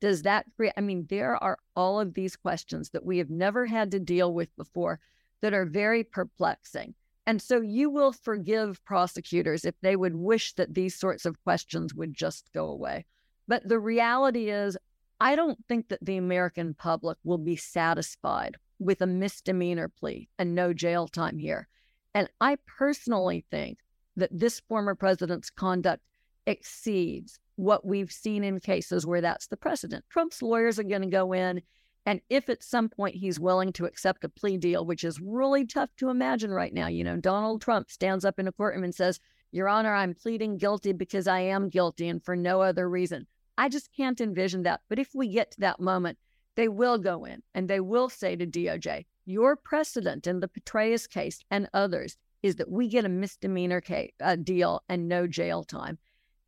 does 0.00 0.22
that 0.22 0.46
create? 0.56 0.72
I 0.78 0.80
mean, 0.80 1.06
there 1.10 1.36
are 1.36 1.58
all 1.76 2.00
of 2.00 2.14
these 2.14 2.36
questions 2.36 2.90
that 2.90 3.04
we 3.04 3.18
have 3.18 3.28
never 3.28 3.66
had 3.66 3.90
to 3.90 4.00
deal 4.00 4.32
with 4.32 4.54
before 4.56 4.98
that 5.42 5.52
are 5.52 5.66
very 5.66 6.02
perplexing. 6.04 6.94
And 7.26 7.40
so 7.40 7.60
you 7.60 7.90
will 7.90 8.12
forgive 8.12 8.82
prosecutors 8.84 9.66
if 9.66 9.74
they 9.82 9.94
would 9.94 10.16
wish 10.16 10.54
that 10.54 10.72
these 10.72 10.98
sorts 10.98 11.26
of 11.26 11.42
questions 11.44 11.94
would 11.94 12.14
just 12.14 12.50
go 12.54 12.68
away. 12.68 13.04
But 13.46 13.68
the 13.68 13.78
reality 13.78 14.48
is, 14.48 14.78
I 15.20 15.36
don't 15.36 15.58
think 15.68 15.88
that 15.88 16.04
the 16.04 16.16
American 16.16 16.74
public 16.74 17.18
will 17.24 17.38
be 17.38 17.56
satisfied 17.56 18.56
with 18.84 19.00
a 19.00 19.06
misdemeanor 19.06 19.88
plea 19.88 20.28
and 20.38 20.54
no 20.54 20.72
jail 20.72 21.08
time 21.08 21.38
here. 21.38 21.68
And 22.14 22.28
I 22.40 22.58
personally 22.78 23.44
think 23.50 23.78
that 24.16 24.30
this 24.32 24.60
former 24.60 24.94
president's 24.94 25.50
conduct 25.50 26.02
exceeds 26.46 27.38
what 27.56 27.86
we've 27.86 28.12
seen 28.12 28.44
in 28.44 28.60
cases 28.60 29.06
where 29.06 29.20
that's 29.20 29.46
the 29.46 29.56
precedent. 29.56 30.04
Trump's 30.10 30.42
lawyers 30.42 30.78
are 30.78 30.84
going 30.84 31.02
to 31.02 31.08
go 31.08 31.32
in, 31.32 31.62
and 32.04 32.20
if 32.28 32.48
at 32.48 32.62
some 32.62 32.88
point 32.88 33.14
he's 33.14 33.38
willing 33.38 33.72
to 33.74 33.84
accept 33.84 34.24
a 34.24 34.28
plea 34.28 34.56
deal, 34.56 34.84
which 34.84 35.04
is 35.04 35.20
really 35.20 35.64
tough 35.64 35.90
to 35.96 36.10
imagine 36.10 36.50
right 36.50 36.74
now, 36.74 36.88
you 36.88 37.04
know, 37.04 37.16
Donald 37.16 37.62
Trump 37.62 37.90
stands 37.90 38.24
up 38.24 38.38
in 38.38 38.48
a 38.48 38.52
courtroom 38.52 38.84
and 38.84 38.94
says, 38.94 39.20
Your 39.52 39.68
Honor, 39.68 39.94
I'm 39.94 40.14
pleading 40.14 40.58
guilty 40.58 40.92
because 40.92 41.28
I 41.28 41.40
am 41.40 41.68
guilty 41.68 42.08
and 42.08 42.22
for 42.22 42.34
no 42.34 42.60
other 42.60 42.88
reason. 42.88 43.26
I 43.56 43.68
just 43.68 43.94
can't 43.94 44.20
envision 44.20 44.64
that. 44.64 44.80
But 44.88 44.98
if 44.98 45.14
we 45.14 45.28
get 45.28 45.52
to 45.52 45.60
that 45.60 45.78
moment, 45.78 46.18
they 46.54 46.68
will 46.68 46.98
go 46.98 47.24
in 47.24 47.42
and 47.54 47.68
they 47.68 47.80
will 47.80 48.08
say 48.08 48.36
to 48.36 48.46
DOJ, 48.46 49.06
Your 49.24 49.56
precedent 49.56 50.26
in 50.26 50.40
the 50.40 50.48
Petraeus 50.48 51.08
case 51.08 51.40
and 51.50 51.68
others 51.72 52.16
is 52.42 52.56
that 52.56 52.70
we 52.70 52.88
get 52.88 53.04
a 53.04 53.08
misdemeanor 53.08 53.80
case, 53.80 54.12
a 54.20 54.26
uh, 54.26 54.36
deal 54.36 54.82
and 54.88 55.08
no 55.08 55.26
jail 55.26 55.62
time. 55.64 55.98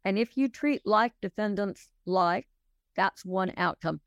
And 0.05 0.19
if 0.19 0.37
you 0.37 0.49
treat 0.49 0.83
like 0.85 1.13
defendants 1.23 1.89
like, 2.05 2.49
that's 2.97 3.25
one 3.25 3.53
outcome. 3.57 4.01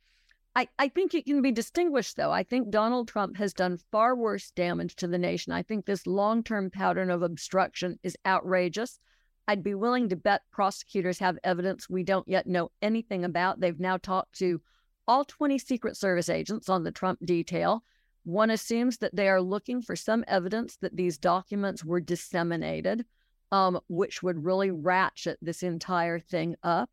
I, 0.56 0.68
I 0.80 0.88
think 0.89 1.14
it 1.14 1.26
can 1.26 1.41
be 1.41 1.52
distinguished, 1.52 2.18
though. 2.18 2.32
I 2.32 2.43
think 2.43 2.72
Donald 2.72 3.08
Trump 3.08 3.38
has 3.38 3.54
done 3.54 3.78
far 3.91 4.16
worse 4.16 4.50
damage 4.52 4.95
to 4.98 5.08
the 5.08 5.18
nation. 5.18 5.54
I 5.54 5.62
think 5.62 5.86
this 5.86 6.08
long 6.08 6.43
term 6.43 6.72
pattern 6.72 7.12
of 7.12 7.22
obstruction 7.22 8.00
is 8.02 8.18
outrageous. 8.26 9.00
I'd 9.48 9.64
be 9.64 9.76
willing 9.76 10.10
to 10.10 10.16
bet 10.16 10.41
prosecutors 10.52 11.20
have 11.20 11.38
evidence 11.43 11.89
we 11.89 12.04
don't 12.04 12.28
yet 12.28 12.48
know 12.48 12.72
anything 12.82 13.24
about. 13.24 13.60
They've 13.60 13.80
now 13.80 13.98
talked 13.98 14.38
to 14.39 14.60
all 15.08 15.26
20 15.26 15.58
Secret 15.58 15.97
Service 15.97 16.30
agents 16.30 16.70
on 16.70 16.84
the 16.84 16.91
Trump 16.91 17.20
detail. 17.24 17.84
One 18.24 18.49
assumes 18.49 18.97
that 18.97 19.16
they 19.16 19.30
are 19.30 19.41
looking 19.41 19.82
for 19.82 19.95
some 19.95 20.26
evidence 20.28 20.78
that 20.82 20.95
these 20.95 21.18
documents 21.18 21.86
were 21.86 22.01
disseminated, 22.01 23.05
um, 23.51 23.80
which 23.88 24.22
would 24.22 24.43
really 24.43 24.72
ratchet 24.72 25.38
this 25.41 25.64
entire 25.64 26.20
thing 26.20 26.55
up. 26.64 26.89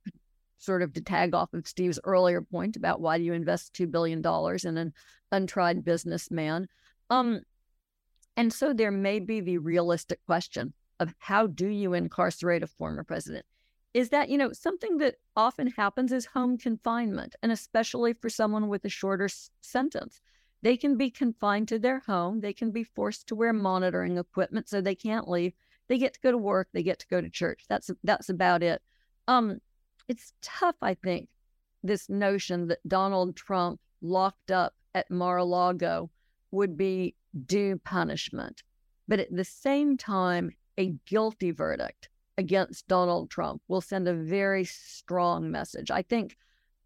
Sort 0.59 0.83
of 0.83 0.93
to 0.95 1.03
tag 1.03 1.35
off 1.35 1.53
of 1.53 1.67
Steve's 1.67 2.01
earlier 2.05 2.41
point 2.41 2.77
about 2.77 3.01
why 3.01 3.19
do 3.19 3.25
you 3.25 3.33
invest 3.33 3.75
$2 3.75 3.91
billion 3.91 4.23
in 4.65 4.79
an 4.79 4.95
untried 5.33 5.85
businessman. 5.85 6.69
Um, 7.11 7.43
and 8.37 8.53
so 8.53 8.73
there 8.73 8.91
may 8.91 9.21
be 9.21 9.41
the 9.41 9.59
realistic 9.59 10.21
question 10.27 10.73
of 11.01 11.15
how 11.19 11.47
do 11.47 11.69
you 11.69 11.93
incarcerate 11.93 12.63
a 12.63 12.67
former 12.67 13.05
president? 13.05 13.45
Is 13.95 14.09
that, 14.09 14.29
you 14.29 14.37
know, 14.37 14.53
something 14.53 14.99
that 14.99 15.17
often 15.37 15.69
happens 15.69 16.13
is 16.13 16.27
home 16.27 16.59
confinement, 16.59 17.37
and 17.43 17.53
especially 17.53 18.13
for 18.13 18.29
someone 18.29 18.69
with 18.69 18.85
a 18.85 18.89
shorter 18.89 19.27
s- 19.27 19.51
sentence. 19.61 20.21
They 20.63 20.77
can 20.77 20.97
be 20.97 21.11
confined 21.11 21.69
to 21.69 21.79
their 21.79 22.01
home. 22.01 22.41
They 22.41 22.53
can 22.53 22.73
be 22.73 22.85
forced 22.85 23.29
to 23.29 23.35
wear 23.35 23.53
monitoring 23.53 24.19
equipment 24.19 24.69
so 24.69 24.81
they 24.81 24.95
can't 24.95 25.29
leave. 25.29 25.53
They 25.89 25.99
get 25.99 26.15
to 26.15 26.21
go 26.21 26.33
to 26.33 26.39
work. 26.39 26.69
They 26.73 26.83
get 26.83 26.99
to 27.01 27.07
go 27.07 27.21
to 27.21 27.31
church. 27.31 27.67
That's 27.69 27.91
that's 28.03 28.31
about 28.31 28.63
it. 28.63 28.83
Um, 29.29 29.61
it's 30.09 30.33
tough, 30.43 30.77
I 30.83 30.95
think, 30.95 31.29
this 31.83 32.09
notion 32.09 32.69
that 32.69 32.87
Donald 32.89 33.37
Trump 33.37 33.81
locked 34.03 34.51
up 34.51 34.75
at 34.95 35.11
Mar-a-Lago 35.11 36.11
would 36.51 36.77
be 36.77 37.15
due 37.47 37.79
punishment, 37.85 38.63
but 39.09 39.19
at 39.19 39.35
the 39.35 39.45
same 39.45 39.97
time, 39.97 40.51
a 40.79 40.95
guilty 41.07 41.51
verdict 41.51 42.09
against 42.37 42.89
Donald 42.89 43.31
Trump 43.31 43.63
will 43.69 43.81
send 43.81 44.09
a 44.09 44.15
very 44.15 44.65
strong 44.65 45.51
message. 45.51 45.91
I 45.91 46.03
think 46.03 46.37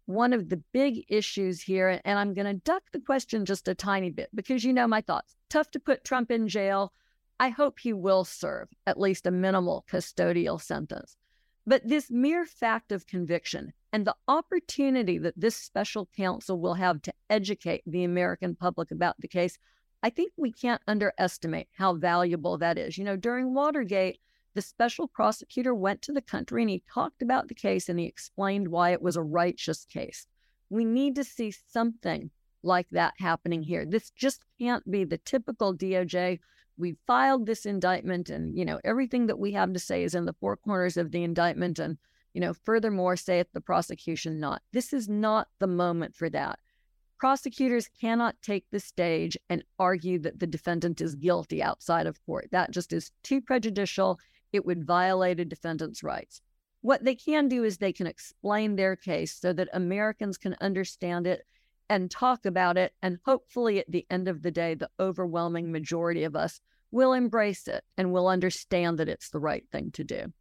one 0.05 0.33
of 0.33 0.49
the 0.49 0.57
big 0.73 1.05
issues 1.07 1.61
here, 1.61 2.01
and 2.03 2.17
I'm 2.17 2.33
going 2.33 2.47
to 2.47 2.61
duck 2.61 2.83
the 2.91 2.99
question 2.99 3.45
just 3.45 3.67
a 3.67 3.75
tiny 3.75 4.09
bit 4.09 4.29
because 4.33 4.63
you 4.63 4.73
know 4.73 4.87
my 4.87 5.01
thoughts. 5.01 5.35
Tough 5.49 5.69
to 5.71 5.79
put 5.79 6.03
Trump 6.03 6.31
in 6.31 6.47
jail. 6.47 6.93
I 7.39 7.49
hope 7.49 7.79
he 7.79 7.93
will 7.93 8.25
serve 8.25 8.69
at 8.87 8.99
least 8.99 9.27
a 9.27 9.31
minimal 9.31 9.85
custodial 9.89 10.59
sentence. 10.61 11.15
But 11.67 11.87
this 11.87 12.09
mere 12.09 12.45
fact 12.45 12.91
of 12.91 13.05
conviction 13.05 13.73
and 13.93 14.05
the 14.05 14.15
opportunity 14.27 15.19
that 15.19 15.39
this 15.39 15.55
special 15.55 16.09
counsel 16.17 16.59
will 16.59 16.73
have 16.73 17.01
to 17.03 17.13
educate 17.29 17.83
the 17.85 18.03
American 18.03 18.55
public 18.55 18.89
about 18.89 19.15
the 19.19 19.27
case, 19.27 19.57
I 20.01 20.09
think 20.09 20.31
we 20.37 20.51
can't 20.51 20.81
underestimate 20.87 21.67
how 21.73 21.93
valuable 21.93 22.57
that 22.57 22.77
is. 22.77 22.97
You 22.97 23.03
know, 23.03 23.15
during 23.15 23.53
Watergate, 23.53 24.19
the 24.55 24.61
special 24.61 25.07
prosecutor 25.07 25.73
went 25.75 26.01
to 26.01 26.11
the 26.11 26.21
country 26.21 26.63
and 26.63 26.69
he 26.69 26.83
talked 26.91 27.21
about 27.21 27.47
the 27.47 27.53
case 27.55 27.89
and 27.89 27.99
he 27.99 28.05
explained 28.05 28.67
why 28.67 28.91
it 28.91 29.01
was 29.01 29.15
a 29.15 29.21
righteous 29.21 29.85
case. 29.85 30.27
We 30.69 30.85
need 30.85 31.15
to 31.15 31.23
see 31.23 31.51
something 31.51 32.31
like 32.63 32.89
that 32.91 33.13
happening 33.19 33.63
here. 33.63 33.85
This 33.85 34.11
just 34.11 34.43
can't 34.59 34.89
be 34.89 35.03
the 35.03 35.17
typical 35.19 35.75
DOJ. 35.75 36.39
We 36.77 36.97
filed 37.07 37.45
this 37.45 37.65
indictment 37.65 38.29
and, 38.29 38.57
you 38.57 38.65
know, 38.65 38.79
everything 38.83 39.27
that 39.27 39.39
we 39.39 39.51
have 39.53 39.73
to 39.73 39.79
say 39.79 40.03
is 40.03 40.15
in 40.15 40.25
the 40.25 40.35
four 40.39 40.57
corners 40.57 40.97
of 40.97 41.11
the 41.11 41.23
indictment. 41.23 41.79
And, 41.79 41.97
you 42.33 42.41
know, 42.41 42.53
furthermore, 42.53 43.15
saith 43.15 43.47
the 43.53 43.61
prosecution 43.61 44.39
not. 44.39 44.61
This 44.71 44.93
is 44.93 45.07
not 45.07 45.47
the 45.59 45.67
moment 45.67 46.15
for 46.15 46.29
that. 46.29 46.59
Prosecutors 47.17 47.89
cannot 47.99 48.41
take 48.41 48.65
the 48.71 48.79
stage 48.79 49.37
and 49.49 49.63
argue 49.77 50.19
that 50.19 50.39
the 50.39 50.47
defendant 50.47 51.01
is 51.01 51.15
guilty 51.15 51.61
outside 51.61 52.07
of 52.07 52.23
court. 52.25 52.47
That 52.51 52.71
just 52.71 52.93
is 52.93 53.11
too 53.23 53.41
prejudicial 53.41 54.19
it 54.51 54.65
would 54.65 54.85
violate 54.85 55.39
a 55.39 55.45
defendant's 55.45 56.03
rights. 56.03 56.41
What 56.81 57.03
they 57.03 57.15
can 57.15 57.47
do 57.47 57.63
is 57.63 57.77
they 57.77 57.93
can 57.93 58.07
explain 58.07 58.75
their 58.75 58.95
case 58.95 59.33
so 59.33 59.51
that 59.53 59.69
Americans 59.73 60.37
can 60.37 60.55
understand 60.61 61.27
it 61.27 61.45
and 61.89 62.09
talk 62.09 62.45
about 62.45 62.77
it. 62.77 62.93
And 63.01 63.19
hopefully, 63.25 63.79
at 63.79 63.91
the 63.91 64.05
end 64.09 64.27
of 64.27 64.41
the 64.41 64.51
day, 64.51 64.75
the 64.75 64.89
overwhelming 64.99 65.71
majority 65.71 66.23
of 66.23 66.35
us 66.35 66.61
will 66.91 67.13
embrace 67.13 67.67
it 67.67 67.83
and 67.97 68.13
will 68.13 68.27
understand 68.27 68.97
that 68.99 69.09
it's 69.09 69.29
the 69.29 69.39
right 69.39 69.63
thing 69.71 69.91
to 69.91 70.03
do. 70.03 70.31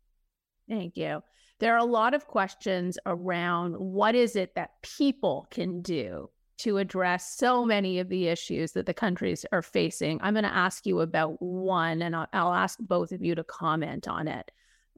Thank 0.68 0.96
you. 0.96 1.22
There 1.59 1.74
are 1.74 1.78
a 1.78 1.84
lot 1.84 2.14
of 2.14 2.26
questions 2.26 2.98
around 3.04 3.74
what 3.74 4.14
is 4.14 4.36
it 4.36 4.54
that 4.54 4.80
people 4.82 5.48
can 5.50 5.82
do 5.82 6.30
to 6.59 6.78
address 6.78 7.36
so 7.36 7.64
many 7.64 7.98
of 7.98 8.09
the 8.09 8.28
issues 8.28 8.72
that 8.72 8.86
the 8.86 8.94
countries 8.94 9.46
are 9.52 9.62
facing. 9.62 10.18
I'm 10.22 10.34
going 10.34 10.44
to 10.44 10.54
ask 10.54 10.86
you 10.86 11.00
about 11.00 11.40
one, 11.40 12.02
and 12.02 12.14
I'll, 12.14 12.26
I'll, 12.32 12.52
ask 12.52 12.78
both 12.80 13.12
of 13.12 13.22
you 13.22 13.34
to 13.36 13.44
comment 13.44 14.09
on 14.09 14.28
it 14.28 14.50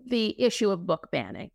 the 0.07 0.35
issue 0.41 0.71
of 0.71 0.87
book 0.87 1.11
banning. 1.13 1.51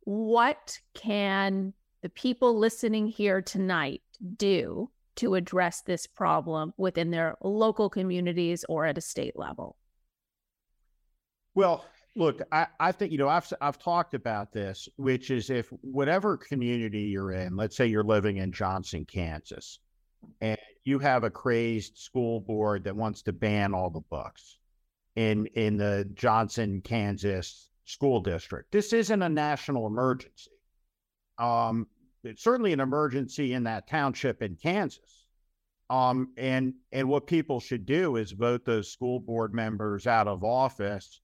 What 0.00 0.78
can 0.94 1.74
the 2.02 2.08
people 2.08 2.58
listening 2.58 3.06
here 3.06 3.40
tonight 3.40 4.02
do 4.36 4.90
to 5.16 5.34
address 5.34 5.82
this 5.82 6.06
problem 6.06 6.72
within 6.76 7.10
their 7.10 7.36
local 7.40 7.88
communities 7.88 8.64
or 8.68 8.84
at 8.84 8.98
a 8.98 9.00
state 9.02 9.36
level? 9.36 9.76
Well, 11.54 11.84
look, 12.16 12.40
I, 12.52 12.66
I 12.80 12.92
think, 12.92 13.12
you 13.12 13.18
know, 13.18 13.28
I've, 13.28 13.50
I've 13.60 13.78
talked 13.78 14.14
about 14.14 14.52
this, 14.52 14.88
which 14.96 15.30
is 15.30 15.50
if 15.50 15.68
whatever 15.82 16.36
community 16.36 17.02
you're 17.02 17.32
in, 17.32 17.56
let's 17.56 17.76
say 17.76 17.86
you're 17.86 18.04
living 18.04 18.38
in 18.38 18.52
Johnson, 18.52 19.04
Kansas, 19.04 19.78
and 20.40 20.58
you 20.84 20.98
have 20.98 21.24
a 21.24 21.30
crazed 21.30 21.96
school 21.96 22.40
board 22.40 22.84
that 22.84 22.96
wants 22.96 23.22
to 23.22 23.32
ban 23.32 23.74
all 23.74 23.90
the 23.90 24.00
books 24.10 24.58
in, 25.16 25.46
in 25.54 25.76
the 25.76 26.08
Johnson, 26.14 26.80
Kansas 26.80 27.70
school 27.84 28.20
district. 28.20 28.72
This 28.72 28.92
isn't 28.92 29.22
a 29.22 29.28
national 29.28 29.86
emergency. 29.86 30.50
Um, 31.38 31.86
it's 32.24 32.42
certainly 32.42 32.72
an 32.72 32.80
emergency 32.80 33.54
in 33.54 33.64
that 33.64 33.88
township 33.88 34.42
in 34.42 34.56
Kansas. 34.56 35.26
Um, 35.90 36.32
and 36.36 36.74
and 36.92 37.08
what 37.08 37.26
people 37.26 37.60
should 37.60 37.86
do 37.86 38.16
is 38.16 38.32
vote 38.32 38.64
those 38.66 38.92
school 38.92 39.20
board 39.20 39.54
members 39.54 40.06
out 40.06 40.28
of 40.28 40.44
office 40.44 41.22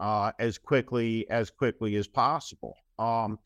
uh, 0.00 0.32
as 0.38 0.58
quickly 0.58 1.28
as 1.30 1.50
quickly 1.50 1.96
as 1.96 2.06
possible. 2.06 2.76
Um, 2.98 3.38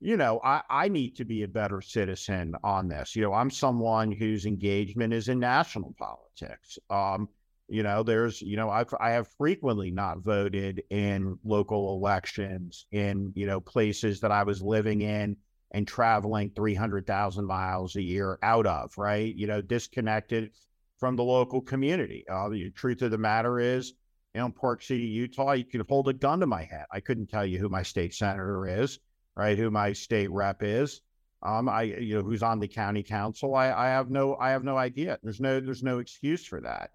you 0.00 0.16
know, 0.16 0.40
I, 0.44 0.62
I 0.68 0.88
need 0.88 1.16
to 1.16 1.24
be 1.24 1.42
a 1.42 1.48
better 1.48 1.80
citizen 1.80 2.54
on 2.62 2.88
this. 2.88 3.16
You 3.16 3.22
know, 3.22 3.32
I'm 3.32 3.50
someone 3.50 4.12
whose 4.12 4.44
engagement 4.44 5.12
is 5.14 5.28
in 5.28 5.40
national 5.40 5.94
politics. 5.98 6.78
Um, 6.90 7.28
you 7.68 7.82
know, 7.82 8.02
there's, 8.02 8.42
you 8.42 8.56
know, 8.56 8.70
I've, 8.70 8.92
I 9.00 9.10
have 9.10 9.28
frequently 9.38 9.90
not 9.90 10.18
voted 10.18 10.82
in 10.90 11.38
local 11.44 11.96
elections 11.96 12.86
in, 12.92 13.32
you 13.34 13.46
know, 13.46 13.60
places 13.60 14.20
that 14.20 14.30
I 14.30 14.42
was 14.42 14.62
living 14.62 15.00
in 15.00 15.36
and 15.72 15.88
traveling 15.88 16.52
300,000 16.54 17.44
miles 17.44 17.96
a 17.96 18.02
year 18.02 18.38
out 18.42 18.66
of, 18.66 18.96
right? 18.96 19.34
You 19.34 19.46
know, 19.46 19.60
disconnected 19.60 20.52
from 20.98 21.16
the 21.16 21.24
local 21.24 21.60
community. 21.60 22.24
Uh, 22.30 22.48
the 22.48 22.70
truth 22.70 23.02
of 23.02 23.10
the 23.10 23.18
matter 23.18 23.58
is, 23.58 23.94
in 24.36 24.52
Park 24.52 24.82
City, 24.82 25.04
Utah, 25.04 25.52
you 25.52 25.64
could 25.64 25.84
hold 25.88 26.08
a 26.08 26.12
gun 26.12 26.40
to 26.40 26.46
my 26.46 26.64
head. 26.64 26.86
I 26.92 27.00
couldn't 27.00 27.28
tell 27.28 27.44
you 27.44 27.58
who 27.58 27.68
my 27.68 27.82
state 27.82 28.14
senator 28.14 28.82
is, 28.82 28.98
right? 29.34 29.58
Who 29.58 29.70
my 29.70 29.92
state 29.92 30.30
rep 30.30 30.62
is. 30.62 31.00
Um, 31.42 31.68
I, 31.68 31.82
you 31.82 32.16
know, 32.16 32.22
who's 32.22 32.42
on 32.42 32.60
the 32.60 32.68
county 32.68 33.02
council. 33.02 33.54
I, 33.54 33.72
I 33.72 33.86
have 33.88 34.10
no, 34.10 34.36
I 34.36 34.50
have 34.50 34.64
no 34.64 34.76
idea. 34.76 35.18
There's 35.22 35.40
no, 35.40 35.60
there's 35.60 35.82
no 35.82 35.98
excuse 35.98 36.44
for 36.44 36.60
that. 36.60 36.90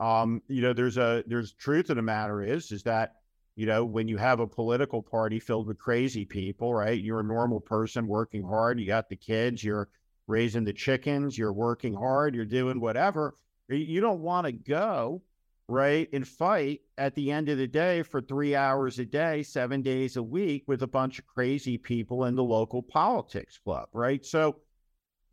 Um, 0.00 0.42
you 0.48 0.62
know, 0.62 0.72
there's 0.72 0.96
a 0.96 1.22
there's 1.26 1.52
truth 1.52 1.90
of 1.90 1.96
the 1.96 2.02
matter 2.02 2.42
is 2.42 2.72
is 2.72 2.82
that 2.82 3.14
you 3.54 3.66
know 3.66 3.84
when 3.84 4.08
you 4.08 4.16
have 4.16 4.40
a 4.40 4.46
political 4.46 5.02
party 5.02 5.38
filled 5.38 5.68
with 5.68 5.78
crazy 5.78 6.24
people, 6.24 6.74
right? 6.74 7.00
You're 7.00 7.20
a 7.20 7.24
normal 7.24 7.60
person 7.60 8.08
working 8.08 8.42
hard. 8.42 8.80
You 8.80 8.86
got 8.86 9.08
the 9.08 9.16
kids. 9.16 9.62
You're 9.62 9.88
raising 10.26 10.64
the 10.64 10.72
chickens. 10.72 11.38
You're 11.38 11.52
working 11.52 11.94
hard. 11.94 12.34
You're 12.34 12.44
doing 12.44 12.80
whatever. 12.80 13.36
You 13.68 14.00
don't 14.00 14.20
want 14.20 14.46
to 14.46 14.52
go 14.52 15.22
right 15.68 16.08
and 16.12 16.26
fight 16.28 16.80
at 16.98 17.14
the 17.14 17.30
end 17.30 17.48
of 17.48 17.58
the 17.58 17.66
day 17.66 18.02
for 18.02 18.20
three 18.20 18.54
hours 18.54 18.98
a 18.98 19.04
day, 19.04 19.42
seven 19.42 19.82
days 19.82 20.16
a 20.16 20.22
week 20.22 20.64
with 20.66 20.82
a 20.82 20.86
bunch 20.86 21.18
of 21.18 21.26
crazy 21.26 21.78
people 21.78 22.24
in 22.24 22.34
the 22.34 22.44
local 22.44 22.82
politics 22.82 23.58
club, 23.58 23.88
right? 23.92 24.24
So 24.24 24.56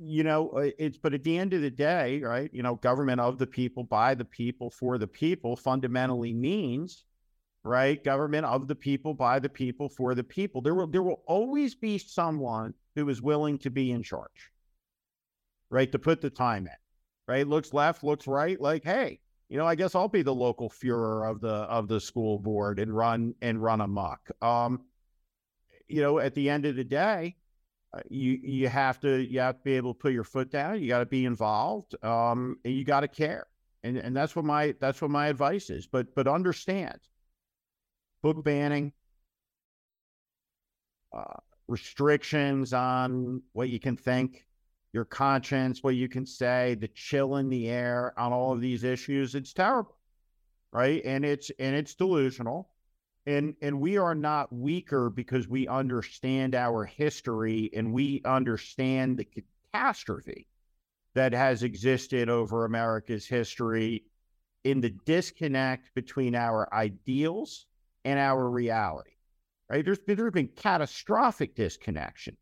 you 0.03 0.23
know, 0.23 0.49
uh, 0.49 0.71
it's 0.79 0.97
but 0.97 1.13
at 1.13 1.23
the 1.23 1.37
end 1.37 1.53
of 1.53 1.61
the 1.61 1.69
day, 1.69 2.21
right? 2.21 2.49
You 2.53 2.63
know, 2.63 2.75
government 2.75 3.21
of 3.21 3.37
the 3.37 3.45
people, 3.45 3.83
by 3.83 4.15
the 4.15 4.25
people, 4.25 4.71
for 4.71 4.97
the 4.97 5.07
people 5.07 5.55
fundamentally 5.55 6.33
means, 6.33 7.05
right? 7.63 8.03
Government 8.03 8.45
of 8.45 8.67
the 8.67 8.75
people, 8.75 9.13
by 9.13 9.37
the 9.37 9.49
people, 9.49 9.89
for 9.89 10.15
the 10.15 10.23
people. 10.23 10.61
There 10.61 10.73
will 10.73 10.87
there 10.87 11.03
will 11.03 11.21
always 11.27 11.75
be 11.75 11.99
someone 11.99 12.73
who 12.95 13.07
is 13.09 13.21
willing 13.21 13.59
to 13.59 13.69
be 13.69 13.91
in 13.91 14.01
charge, 14.01 14.51
right? 15.69 15.91
To 15.91 15.99
put 15.99 16.21
the 16.21 16.31
time 16.31 16.65
in, 16.65 16.73
right? 17.27 17.47
Looks 17.47 17.71
left, 17.71 18.03
looks 18.03 18.25
right. 18.25 18.59
Like, 18.59 18.83
hey, 18.83 19.19
you 19.51 19.57
know, 19.57 19.67
I 19.67 19.75
guess 19.75 19.95
I'll 19.95 20.07
be 20.07 20.21
the 20.21 20.33
local 20.33 20.69
Fuhrer 20.69 21.29
of 21.29 21.41
the 21.41 21.49
of 21.49 21.89
the 21.89 21.99
school 21.99 22.39
board 22.39 22.79
and 22.79 22.95
run 22.95 23.35
and 23.41 23.61
run 23.61 23.81
amok. 23.81 24.31
Um, 24.41 24.85
you 25.89 26.01
know, 26.01 26.19
at 26.19 26.33
the 26.35 26.49
end 26.49 26.65
of 26.65 26.77
the 26.77 26.85
day, 26.85 27.35
uh, 27.93 27.99
you 28.09 28.39
you 28.41 28.69
have 28.69 29.01
to 29.01 29.17
you 29.17 29.41
have 29.41 29.57
to 29.57 29.63
be 29.65 29.73
able 29.73 29.93
to 29.93 29.99
put 29.99 30.13
your 30.13 30.23
foot 30.23 30.51
down. 30.51 30.81
You 30.81 30.87
got 30.87 30.99
to 30.99 31.05
be 31.05 31.25
involved. 31.25 32.01
Um, 32.01 32.59
and 32.63 32.73
you 32.73 32.85
got 32.85 33.01
to 33.01 33.09
care, 33.09 33.45
and 33.83 33.97
and 33.97 34.15
that's 34.15 34.37
what 34.37 34.45
my 34.45 34.73
that's 34.79 35.01
what 35.01 35.11
my 35.11 35.27
advice 35.27 35.69
is. 35.69 35.85
But 35.85 36.15
but 36.15 36.29
understand, 36.29 36.99
book 38.23 38.41
banning, 38.45 38.93
uh, 41.11 41.41
restrictions 41.67 42.71
on 42.71 43.41
what 43.51 43.67
you 43.67 43.81
can 43.81 43.97
think, 43.97 44.45
your 44.93 45.05
conscience, 45.05 45.83
what 45.83 45.95
you 45.95 46.09
can 46.09 46.25
say, 46.25 46.75
the 46.75 46.87
chill 46.89 47.37
in 47.37 47.49
the 47.49 47.69
air 47.69 48.13
on 48.17 48.33
all 48.33 48.51
of 48.51 48.57
mm-hmm. 48.57 48.63
these 48.63 48.83
issues. 48.83 49.35
It's 49.35 49.53
terrible, 49.53 49.97
right? 50.71 51.01
And 51.05 51.25
it's 51.25 51.51
and 51.59 51.75
it's 51.75 51.95
delusional 51.95 52.69
and 53.25 53.55
and 53.61 53.79
we 53.79 53.97
are 53.97 54.15
not 54.15 54.51
weaker 54.51 55.09
because 55.09 55.47
we 55.47 55.67
understand 55.67 56.55
our 56.55 56.85
history 56.85 57.69
and 57.75 57.93
we 57.93 58.21
understand 58.25 59.17
the 59.17 59.27
catastrophe 59.71 60.47
that 61.13 61.33
has 61.33 61.63
existed 61.63 62.29
over 62.29 62.65
America's 62.65 63.27
history 63.27 64.05
in 64.63 64.81
the 64.81 64.89
disconnect 65.05 65.93
between 65.93 66.35
our 66.35 66.71
ideals 66.73 67.65
and 68.05 68.17
our 68.17 68.49
reality. 68.49 69.11
Right? 69.69 69.85
There's 69.85 69.99
been, 69.99 70.17
there's 70.17 70.31
been 70.31 70.49
catastrophic 70.49 71.55
disconnection 71.55 72.35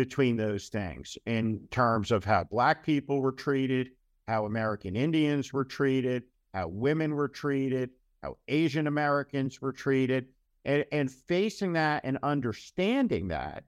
between 0.00 0.34
those 0.34 0.70
things 0.70 1.18
in 1.26 1.60
terms 1.70 2.10
of 2.10 2.24
how 2.24 2.42
Black 2.42 2.82
people 2.82 3.20
were 3.20 3.32
treated, 3.32 3.90
how 4.26 4.46
American 4.46 4.96
Indians 4.96 5.52
were 5.52 5.62
treated, 5.62 6.22
how 6.54 6.68
women 6.68 7.14
were 7.14 7.28
treated, 7.28 7.90
how 8.22 8.38
Asian 8.48 8.86
Americans 8.86 9.60
were 9.60 9.74
treated. 9.74 10.28
And, 10.64 10.86
and 10.90 11.10
facing 11.10 11.74
that 11.74 12.02
and 12.04 12.16
understanding 12.22 13.28
that 13.28 13.64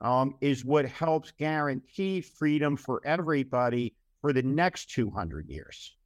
um, 0.00 0.36
is 0.40 0.64
what 0.64 0.84
helps 0.86 1.32
guarantee 1.32 2.20
freedom 2.20 2.76
for 2.76 3.00
everybody 3.04 3.94
for 4.20 4.32
the 4.32 4.42
next 4.42 4.88
200 4.90 5.48
years. 5.48 5.96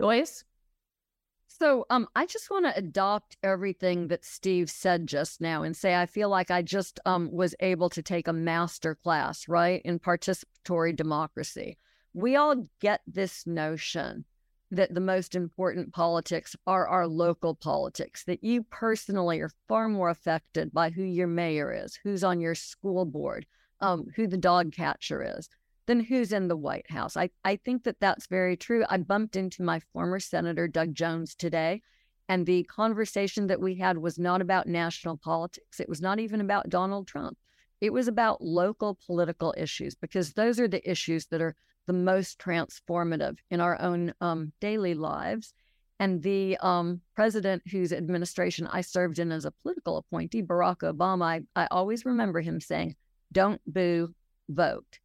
Joyce? 0.00 0.42
So 1.60 1.84
um, 1.90 2.08
I 2.16 2.24
just 2.24 2.50
want 2.50 2.64
to 2.64 2.74
adopt 2.74 3.36
everything 3.42 4.08
that 4.08 4.24
Steve 4.24 4.70
said 4.70 5.06
just 5.06 5.42
now 5.42 5.62
and 5.62 5.76
say 5.76 5.94
I 5.94 6.06
feel 6.06 6.30
like 6.30 6.50
I 6.50 6.62
just 6.62 6.98
um, 7.04 7.30
was 7.30 7.54
able 7.60 7.90
to 7.90 8.00
take 8.00 8.28
a 8.28 8.32
master 8.32 8.94
class, 8.94 9.46
right, 9.46 9.82
in 9.84 9.98
participatory 9.98 10.96
democracy. 10.96 11.76
We 12.14 12.34
all 12.36 12.66
get 12.80 13.02
this 13.06 13.46
notion 13.46 14.24
that 14.70 14.94
the 14.94 15.02
most 15.02 15.34
important 15.34 15.92
politics 15.92 16.56
are 16.66 16.88
our 16.88 17.06
local 17.06 17.54
politics, 17.54 18.24
that 18.24 18.42
you 18.42 18.62
personally 18.70 19.40
are 19.40 19.50
far 19.68 19.86
more 19.86 20.08
affected 20.08 20.72
by 20.72 20.88
who 20.88 21.02
your 21.02 21.26
mayor 21.26 21.74
is, 21.74 21.98
who's 22.02 22.24
on 22.24 22.40
your 22.40 22.54
school 22.54 23.04
board, 23.04 23.44
um, 23.82 24.06
who 24.16 24.26
the 24.26 24.38
dog 24.38 24.72
catcher 24.72 25.36
is, 25.36 25.50
than 25.90 25.98
who's 25.98 26.32
in 26.32 26.46
the 26.46 26.56
White 26.56 26.88
House. 26.88 27.16
I, 27.16 27.30
I 27.44 27.56
think 27.56 27.82
that 27.82 27.98
that's 27.98 28.28
very 28.28 28.56
true. 28.56 28.84
I 28.88 28.98
bumped 28.98 29.34
into 29.34 29.64
my 29.64 29.80
former 29.92 30.20
Senator 30.20 30.68
Doug 30.68 30.94
Jones 30.94 31.34
today, 31.34 31.82
and 32.28 32.46
the 32.46 32.62
conversation 32.62 33.48
that 33.48 33.60
we 33.60 33.74
had 33.74 33.98
was 33.98 34.16
not 34.16 34.40
about 34.40 34.68
national 34.68 35.16
politics. 35.16 35.80
It 35.80 35.88
was 35.88 36.00
not 36.00 36.20
even 36.20 36.40
about 36.40 36.68
Donald 36.68 37.08
Trump. 37.08 37.36
It 37.80 37.92
was 37.92 38.06
about 38.06 38.40
local 38.40 39.00
political 39.04 39.52
issues 39.58 39.96
because 39.96 40.34
those 40.34 40.60
are 40.60 40.68
the 40.68 40.88
issues 40.88 41.26
that 41.26 41.42
are 41.42 41.56
the 41.88 41.92
most 41.92 42.38
transformative 42.38 43.38
in 43.50 43.60
our 43.60 43.76
own 43.80 44.14
um, 44.20 44.52
daily 44.60 44.94
lives. 44.94 45.52
And 45.98 46.22
the 46.22 46.56
um, 46.58 47.00
president 47.16 47.64
whose 47.68 47.92
administration 47.92 48.68
I 48.68 48.82
served 48.82 49.18
in 49.18 49.32
as 49.32 49.44
a 49.44 49.50
political 49.50 49.96
appointee, 49.96 50.44
Barack 50.44 50.82
Obama, 50.82 51.24
I, 51.24 51.40
I 51.64 51.66
always 51.72 52.04
remember 52.04 52.40
him 52.40 52.60
saying, 52.60 52.94
don't 53.32 53.60
boo, 53.66 54.14
vote. 54.48 54.99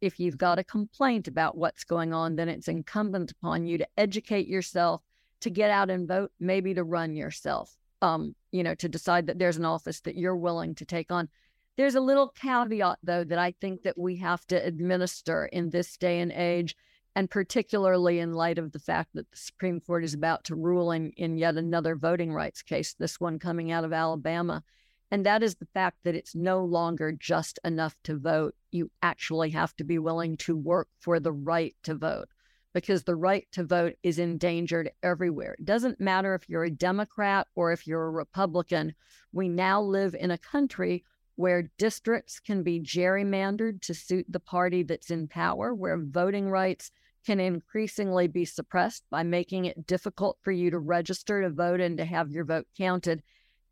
If 0.00 0.20
you've 0.20 0.38
got 0.38 0.58
a 0.58 0.64
complaint 0.64 1.28
about 1.28 1.56
what's 1.56 1.84
going 1.84 2.12
on, 2.12 2.36
then 2.36 2.48
it's 2.48 2.68
incumbent 2.68 3.30
upon 3.30 3.66
you 3.66 3.78
to 3.78 3.88
educate 3.96 4.46
yourself, 4.46 5.02
to 5.40 5.50
get 5.50 5.70
out 5.70 5.90
and 5.90 6.06
vote, 6.06 6.32
maybe 6.38 6.74
to 6.74 6.84
run 6.84 7.16
yourself, 7.16 7.76
um, 8.02 8.34
you 8.52 8.62
know, 8.62 8.74
to 8.74 8.88
decide 8.88 9.26
that 9.26 9.38
there's 9.38 9.56
an 9.56 9.64
office 9.64 10.00
that 10.02 10.16
you're 10.16 10.36
willing 10.36 10.74
to 10.76 10.84
take 10.84 11.10
on. 11.10 11.28
There's 11.76 11.94
a 11.94 12.00
little 12.00 12.28
caveat, 12.28 12.98
though, 13.02 13.24
that 13.24 13.38
I 13.38 13.52
think 13.60 13.82
that 13.82 13.98
we 13.98 14.16
have 14.16 14.46
to 14.46 14.56
administer 14.56 15.46
in 15.46 15.70
this 15.70 15.96
day 15.96 16.20
and 16.20 16.32
age, 16.32 16.74
and 17.14 17.30
particularly 17.30 18.18
in 18.18 18.32
light 18.32 18.58
of 18.58 18.72
the 18.72 18.78
fact 18.78 19.10
that 19.14 19.30
the 19.30 19.36
Supreme 19.36 19.80
Court 19.80 20.04
is 20.04 20.14
about 20.14 20.44
to 20.44 20.54
rule 20.54 20.90
in, 20.90 21.12
in 21.12 21.36
yet 21.36 21.56
another 21.56 21.96
voting 21.96 22.32
rights 22.32 22.62
case, 22.62 22.94
this 22.94 23.20
one 23.20 23.38
coming 23.38 23.72
out 23.72 23.84
of 23.84 23.92
Alabama. 23.92 24.62
And 25.10 25.24
that 25.24 25.42
is 25.42 25.54
the 25.54 25.68
fact 25.72 25.98
that 26.04 26.14
it's 26.14 26.34
no 26.34 26.64
longer 26.64 27.12
just 27.12 27.58
enough 27.64 27.94
to 28.04 28.18
vote. 28.18 28.54
You 28.72 28.90
actually 29.02 29.50
have 29.50 29.74
to 29.76 29.84
be 29.84 29.98
willing 29.98 30.36
to 30.38 30.56
work 30.56 30.88
for 30.98 31.20
the 31.20 31.32
right 31.32 31.74
to 31.84 31.94
vote 31.94 32.28
because 32.74 33.04
the 33.04 33.16
right 33.16 33.46
to 33.52 33.64
vote 33.64 33.94
is 34.02 34.18
endangered 34.18 34.90
everywhere. 35.02 35.56
It 35.58 35.64
doesn't 35.64 36.00
matter 36.00 36.34
if 36.34 36.48
you're 36.48 36.64
a 36.64 36.70
Democrat 36.70 37.46
or 37.54 37.72
if 37.72 37.86
you're 37.86 38.06
a 38.06 38.10
Republican. 38.10 38.94
We 39.32 39.48
now 39.48 39.80
live 39.80 40.14
in 40.14 40.30
a 40.30 40.38
country 40.38 41.04
where 41.36 41.70
districts 41.78 42.40
can 42.40 42.62
be 42.62 42.80
gerrymandered 42.80 43.80
to 43.82 43.94
suit 43.94 44.26
the 44.28 44.40
party 44.40 44.82
that's 44.82 45.10
in 45.10 45.28
power, 45.28 45.74
where 45.74 45.98
voting 45.98 46.50
rights 46.50 46.90
can 47.24 47.40
increasingly 47.40 48.26
be 48.26 48.44
suppressed 48.44 49.04
by 49.10 49.22
making 49.22 49.64
it 49.64 49.86
difficult 49.86 50.38
for 50.42 50.52
you 50.52 50.70
to 50.70 50.78
register 50.78 51.42
to 51.42 51.50
vote 51.50 51.80
and 51.80 51.98
to 51.98 52.04
have 52.04 52.30
your 52.30 52.44
vote 52.44 52.66
counted. 52.76 53.22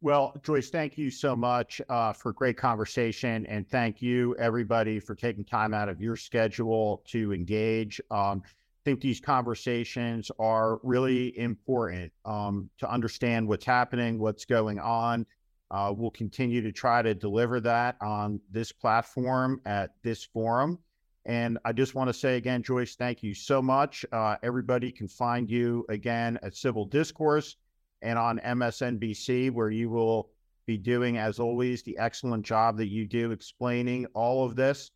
Well, 0.00 0.34
Joyce, 0.42 0.70
thank 0.70 0.98
you 0.98 1.10
so 1.10 1.36
much 1.36 1.80
uh, 1.88 2.12
for 2.12 2.32
great 2.32 2.56
conversation. 2.56 3.46
And 3.46 3.68
thank 3.68 4.02
you, 4.02 4.34
everybody, 4.36 4.98
for 4.98 5.14
taking 5.14 5.44
time 5.44 5.72
out 5.72 5.88
of 5.88 6.00
your 6.00 6.16
schedule 6.16 7.02
to 7.06 7.32
engage. 7.32 8.00
Um, 8.10 8.42
think 8.84 9.00
these 9.00 9.20
conversations 9.20 10.30
are 10.38 10.78
really 10.82 11.38
important 11.38 12.12
um, 12.24 12.68
to 12.78 12.90
understand 12.90 13.46
what's 13.46 13.64
happening, 13.64 14.18
what's 14.18 14.44
going 14.44 14.78
on. 14.78 15.26
Uh, 15.70 15.92
we'll 15.96 16.10
continue 16.10 16.60
to 16.60 16.72
try 16.72 17.00
to 17.00 17.14
deliver 17.14 17.60
that 17.60 17.96
on 18.02 18.40
this 18.50 18.72
platform 18.72 19.60
at 19.64 19.94
this 20.02 20.24
forum. 20.24 20.78
And 21.24 21.58
I 21.64 21.72
just 21.72 21.94
want 21.94 22.08
to 22.08 22.14
say 22.14 22.36
again, 22.36 22.62
Joyce, 22.62 22.96
thank 22.96 23.22
you 23.22 23.32
so 23.32 23.62
much. 23.62 24.04
Uh, 24.12 24.36
everybody 24.42 24.90
can 24.90 25.08
find 25.08 25.48
you 25.48 25.86
again 25.88 26.38
at 26.42 26.56
Civil 26.56 26.84
Discourse 26.84 27.56
and 28.02 28.18
on 28.18 28.40
MSNBC, 28.40 29.52
where 29.52 29.70
you 29.70 29.88
will 29.88 30.30
be 30.66 30.76
doing, 30.76 31.18
as 31.18 31.38
always, 31.38 31.82
the 31.82 31.96
excellent 31.96 32.44
job 32.44 32.76
that 32.76 32.88
you 32.88 33.06
do 33.06 33.30
explaining 33.30 34.06
all 34.14 34.44
of 34.44 34.56
this 34.56 34.90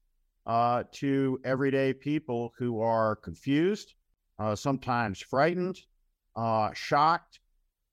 uh, 0.46 0.84
to 0.92 1.40
everyday 1.44 1.92
people 1.92 2.52
who 2.58 2.80
are 2.80 3.16
confused, 3.16 3.94
uh, 4.38 4.54
sometimes 4.54 5.20
frightened, 5.20 5.78
uh, 6.36 6.70
shocked, 6.72 7.40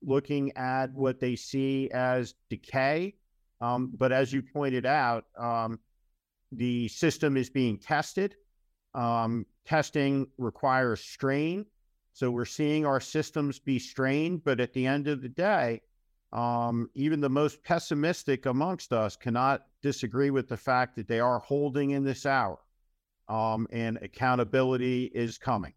looking 0.02 0.52
at 0.56 0.92
what 0.92 1.18
they 1.18 1.34
see 1.34 1.90
as 1.92 2.34
decay. 2.50 3.14
Um, 3.60 3.92
but 3.96 4.12
as 4.12 4.32
you 4.32 4.42
pointed 4.42 4.86
out, 4.86 5.24
um, 5.38 5.80
the 6.52 6.88
system 6.88 7.36
is 7.36 7.50
being 7.50 7.78
tested. 7.78 8.36
Um, 8.94 9.46
testing 9.64 10.26
requires 10.38 11.00
strain. 11.00 11.66
So 12.12 12.30
we're 12.30 12.44
seeing 12.44 12.86
our 12.86 13.00
systems 13.00 13.58
be 13.58 13.78
strained, 13.78 14.44
but 14.44 14.60
at 14.60 14.72
the 14.72 14.86
end 14.86 15.08
of 15.08 15.20
the 15.22 15.28
day, 15.28 15.80
um, 16.34 16.90
even 16.94 17.20
the 17.20 17.28
most 17.28 17.62
pessimistic 17.62 18.46
amongst 18.46 18.92
us 18.92 19.16
cannot 19.16 19.66
disagree 19.82 20.30
with 20.30 20.48
the 20.48 20.56
fact 20.56 20.96
that 20.96 21.08
they 21.08 21.20
are 21.20 21.38
holding 21.38 21.90
in 21.90 22.04
this 22.04 22.26
hour 22.26 22.58
um, 23.28 23.66
and 23.70 23.98
accountability 24.02 25.04
is 25.14 25.38
coming. 25.38 25.72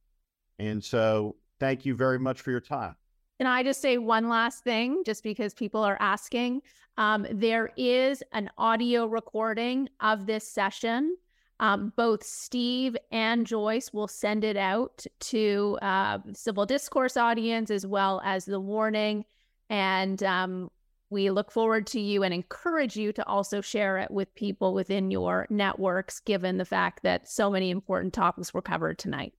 And 0.59 0.83
so 0.83 1.35
thank 1.59 1.85
you 1.85 1.95
very 1.95 2.19
much 2.19 2.41
for 2.41 2.51
your 2.51 2.59
time. 2.59 2.95
Can 3.39 3.47
I 3.47 3.61
just 3.61 3.81
say 3.81 3.99
one 3.99 4.27
last 4.27 4.63
thing, 4.63 5.03
just 5.05 5.21
because 5.23 5.53
people 5.53 5.83
are 5.83 5.97
asking? 5.99 6.63
Um, 6.97 7.27
there 7.31 7.69
is 7.77 8.23
an 8.31 8.49
audio 8.57 9.05
recording 9.05 9.87
of 9.99 10.25
this 10.25 10.47
session 10.47 11.15
um, 11.59 11.91
both 11.95 12.23
Steve 12.23 12.95
and 13.11 13.45
Joyce 13.45 13.91
will 13.91 14.07
send 14.07 14.43
it 14.43 14.57
out 14.57 15.05
to 15.19 15.77
uh, 15.81 16.19
civil 16.33 16.65
discourse 16.65 17.17
audience 17.17 17.71
as 17.71 17.85
well 17.85 18.21
as 18.23 18.45
the 18.45 18.59
warning. 18.59 19.25
And 19.69 20.21
um, 20.23 20.69
we 21.09 21.29
look 21.29 21.51
forward 21.51 21.87
to 21.87 21.99
you 21.99 22.23
and 22.23 22.33
encourage 22.33 22.95
you 22.95 23.13
to 23.13 23.25
also 23.27 23.61
share 23.61 23.97
it 23.97 24.11
with 24.11 24.33
people 24.35 24.73
within 24.73 25.11
your 25.11 25.47
networks, 25.49 26.19
given 26.19 26.57
the 26.57 26.65
fact 26.65 27.03
that 27.03 27.29
so 27.29 27.49
many 27.49 27.69
important 27.69 28.13
topics 28.13 28.53
were 28.53 28.61
covered 28.61 28.97
tonight. 28.97 29.33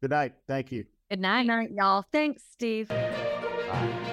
Good 0.00 0.10
night. 0.10 0.34
Thank 0.46 0.72
you. 0.72 0.84
Good 1.10 1.20
night. 1.20 1.42
Good 1.42 1.48
night, 1.48 1.70
y'all. 1.72 2.04
Thanks, 2.12 2.42
Steve. 2.50 2.88
Bye. 2.88 4.12